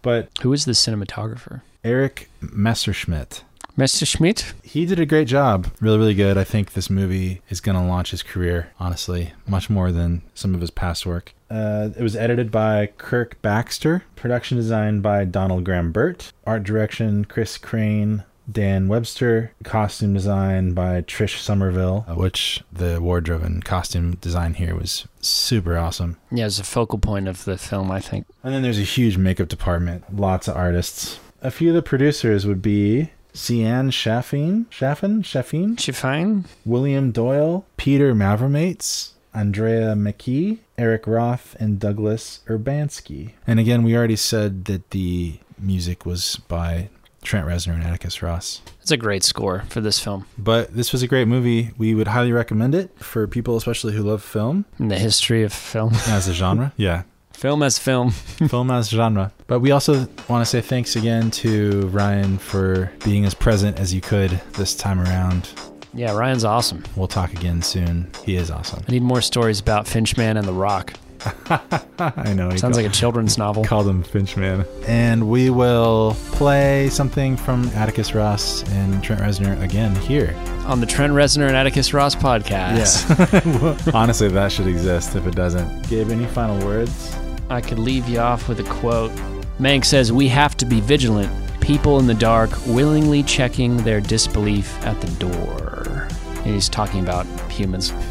But 0.01 0.29
who 0.41 0.53
is 0.53 0.65
the 0.65 0.71
cinematographer? 0.71 1.61
Erik 1.83 2.29
Messerschmidt, 2.41 3.43
Messerschmidt? 3.77 4.53
He 4.63 4.85
did 4.85 4.99
a 4.99 5.05
great 5.05 5.27
job. 5.27 5.67
Really, 5.79 5.97
really 5.97 6.13
good. 6.13 6.37
I 6.37 6.43
think 6.43 6.73
this 6.73 6.89
movie 6.89 7.41
is 7.49 7.61
going 7.61 7.77
to 7.77 7.83
launch 7.83 8.11
his 8.11 8.23
career, 8.23 8.71
honestly, 8.79 9.33
much 9.47 9.69
more 9.69 9.91
than 9.91 10.21
some 10.33 10.53
of 10.55 10.61
his 10.61 10.71
past 10.71 11.05
work. 11.05 11.33
Uh, 11.49 11.89
it 11.97 12.03
was 12.03 12.15
edited 12.15 12.51
by 12.51 12.87
Kirk 12.97 13.41
Baxter, 13.41 14.03
production 14.15 14.57
design 14.57 15.01
by 15.01 15.25
Donald 15.25 15.63
Graham 15.63 15.91
Burt, 15.91 16.31
art 16.45 16.63
direction 16.63 17.25
Chris 17.25 17.57
Craine, 17.57 18.23
Dan 18.51 18.87
Webster, 18.87 19.51
costume 19.63 20.13
design 20.13 20.73
by 20.73 21.01
Trish 21.01 21.39
Somerville, 21.39 22.05
uh, 22.07 22.15
which 22.15 22.63
the 22.71 22.99
wardrobe 23.01 23.43
and 23.43 23.63
costume 23.63 24.15
design 24.15 24.55
here 24.55 24.75
was 24.75 25.07
super 25.21 25.77
awesome. 25.77 26.17
Yeah, 26.31 26.45
it's 26.47 26.59
a 26.59 26.63
focal 26.63 26.99
point 26.99 27.27
of 27.27 27.45
the 27.45 27.57
film, 27.57 27.91
I 27.91 27.99
think. 27.99 28.25
And 28.43 28.53
then 28.53 28.61
there's 28.61 28.79
a 28.79 28.83
huge 28.83 29.17
makeup 29.17 29.49
department, 29.49 30.15
lots 30.15 30.47
of 30.47 30.55
artists. 30.55 31.19
A 31.41 31.51
few 31.51 31.69
of 31.69 31.75
the 31.75 31.81
producers 31.81 32.45
would 32.45 32.61
be 32.61 33.11
Ceán 33.33 33.91
Chaffin, 33.91 34.65
Shaffin, 34.71 35.23
Shaffin, 35.23 35.77
Chiffine? 35.77 36.45
William 36.65 37.11
Doyle, 37.11 37.65
Peter 37.77 38.13
Mavromates, 38.15 39.11
Andrea 39.33 39.93
McKee, 39.95 40.59
Eric 40.77 41.05
Roth, 41.07 41.55
and 41.59 41.79
Douglas 41.79 42.39
Urbanski. 42.47 43.33
And 43.45 43.59
again, 43.59 43.83
we 43.83 43.95
already 43.95 44.15
said 44.15 44.65
that 44.65 44.89
the 44.91 45.39
music 45.57 46.05
was 46.05 46.37
by 46.47 46.89
Trent 47.21 47.47
Reznor 47.47 47.73
and 47.73 47.83
Atticus 47.83 48.21
Ross. 48.21 48.61
It's 48.81 48.91
a 48.91 48.97
great 48.97 49.23
score 49.23 49.63
for 49.69 49.81
this 49.81 49.99
film. 49.99 50.25
But 50.37 50.73
this 50.73 50.91
was 50.91 51.03
a 51.03 51.07
great 51.07 51.27
movie. 51.27 51.71
We 51.77 51.93
would 51.93 52.07
highly 52.07 52.31
recommend 52.31 52.73
it 52.73 52.91
for 52.97 53.27
people, 53.27 53.57
especially 53.57 53.93
who 53.93 54.03
love 54.03 54.23
film 54.23 54.65
In 54.79 54.87
the 54.87 54.97
history 54.97 55.43
of 55.43 55.53
film. 55.53 55.93
as 56.07 56.27
a 56.27 56.33
genre. 56.33 56.73
yeah, 56.77 57.03
film 57.33 57.61
as 57.61 57.77
film. 57.77 58.11
film 58.11 58.71
as 58.71 58.89
genre. 58.89 59.31
But 59.47 59.59
we 59.59 59.71
also 59.71 60.07
want 60.27 60.41
to 60.41 60.45
say 60.45 60.61
thanks 60.61 60.95
again 60.95 61.29
to 61.31 61.87
Ryan 61.87 62.37
for 62.37 62.91
being 63.03 63.25
as 63.25 63.33
present 63.33 63.79
as 63.79 63.93
you 63.93 64.01
could 64.01 64.31
this 64.53 64.75
time 64.75 64.99
around. 65.01 65.49
Yeah, 65.93 66.15
Ryan's 66.15 66.45
awesome. 66.45 66.83
We'll 66.95 67.07
talk 67.07 67.33
again 67.33 67.61
soon. 67.61 68.11
He 68.23 68.35
is 68.35 68.51
awesome. 68.51 68.83
I 68.87 68.91
need 68.91 69.01
more 69.03 69.21
stories 69.21 69.59
about 69.59 69.85
Finchman 69.85 70.37
and 70.37 70.47
The 70.47 70.53
Rock. 70.53 70.93
I 71.99 72.33
know. 72.33 72.55
Sounds 72.55 72.77
like 72.77 72.85
a 72.85 72.89
children's 72.89 73.37
novel. 73.37 73.63
Call 73.65 73.83
him 73.87 74.03
Finchman. 74.03 74.65
And 74.87 75.29
we 75.29 75.49
will 75.49 76.15
play 76.31 76.89
something 76.89 77.35
from 77.35 77.67
Atticus 77.69 78.13
Ross 78.15 78.63
and 78.71 79.03
Trent 79.03 79.21
Reznor 79.21 79.61
again 79.61 79.93
here. 79.95 80.33
On 80.65 80.79
the 80.79 80.85
Trent 80.85 81.11
Reznor 81.13 81.47
and 81.47 81.57
Atticus 81.57 81.93
Ross 81.93 82.15
podcast. 82.15 83.09
Yeah. 83.87 83.91
Honestly, 83.93 84.29
that 84.29 84.51
should 84.51 84.67
exist 84.67 85.15
if 85.15 85.25
it 85.27 85.35
doesn't. 85.35 85.89
Gabe, 85.89 86.11
any 86.11 86.25
final 86.27 86.63
words? 86.65 87.15
I 87.49 87.61
could 87.61 87.79
leave 87.79 88.07
you 88.07 88.19
off 88.19 88.47
with 88.47 88.59
a 88.59 88.63
quote. 88.63 89.11
Mank 89.59 89.83
says, 89.83 90.11
We 90.11 90.27
have 90.29 90.55
to 90.57 90.65
be 90.65 90.79
vigilant. 90.79 91.31
People 91.59 91.99
in 91.99 92.07
the 92.07 92.13
dark 92.13 92.49
willingly 92.65 93.23
checking 93.23 93.75
their 93.77 93.99
disbelief 93.99 94.73
at 94.85 94.99
the 95.01 95.07
door. 95.19 95.78
He's 96.43 96.69
talking 96.69 97.01
about 97.01 97.25
humans. 97.51 97.93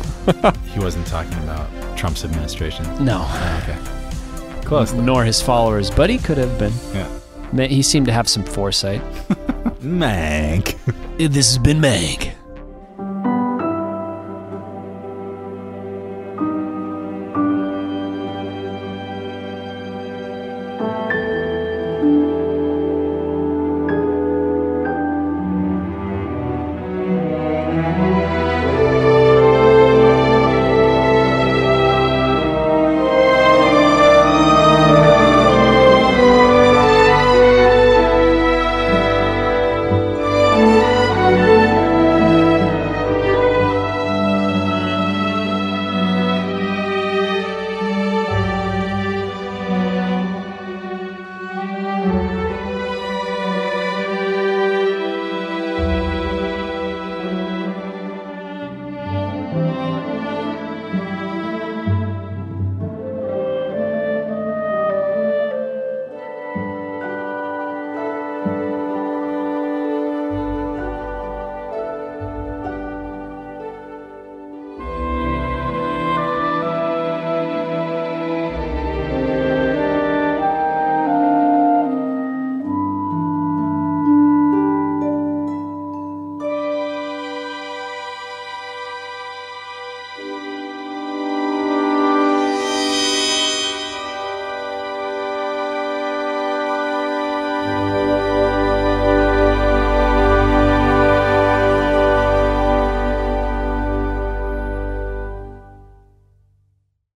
He 0.74 0.78
wasn't 0.78 1.06
talking 1.06 1.32
about 1.38 1.70
Trump's 1.96 2.22
administration. 2.24 2.84
No, 3.04 3.24
Oh, 3.26 3.60
okay. 3.62 4.60
Close. 4.66 4.92
though. 4.92 5.00
nor 5.00 5.24
his 5.24 5.40
followers, 5.40 5.90
but 5.90 6.10
he 6.10 6.18
could 6.18 6.36
have 6.36 6.58
been. 6.58 6.72
Yeah. 6.92 7.66
He 7.66 7.80
seemed 7.82 8.06
to 8.06 8.12
have 8.12 8.28
some 8.28 8.44
foresight. 8.44 9.00
Mank. 9.80 10.76
This 11.16 11.48
has 11.48 11.58
been 11.58 11.78
Mank. 11.80 12.34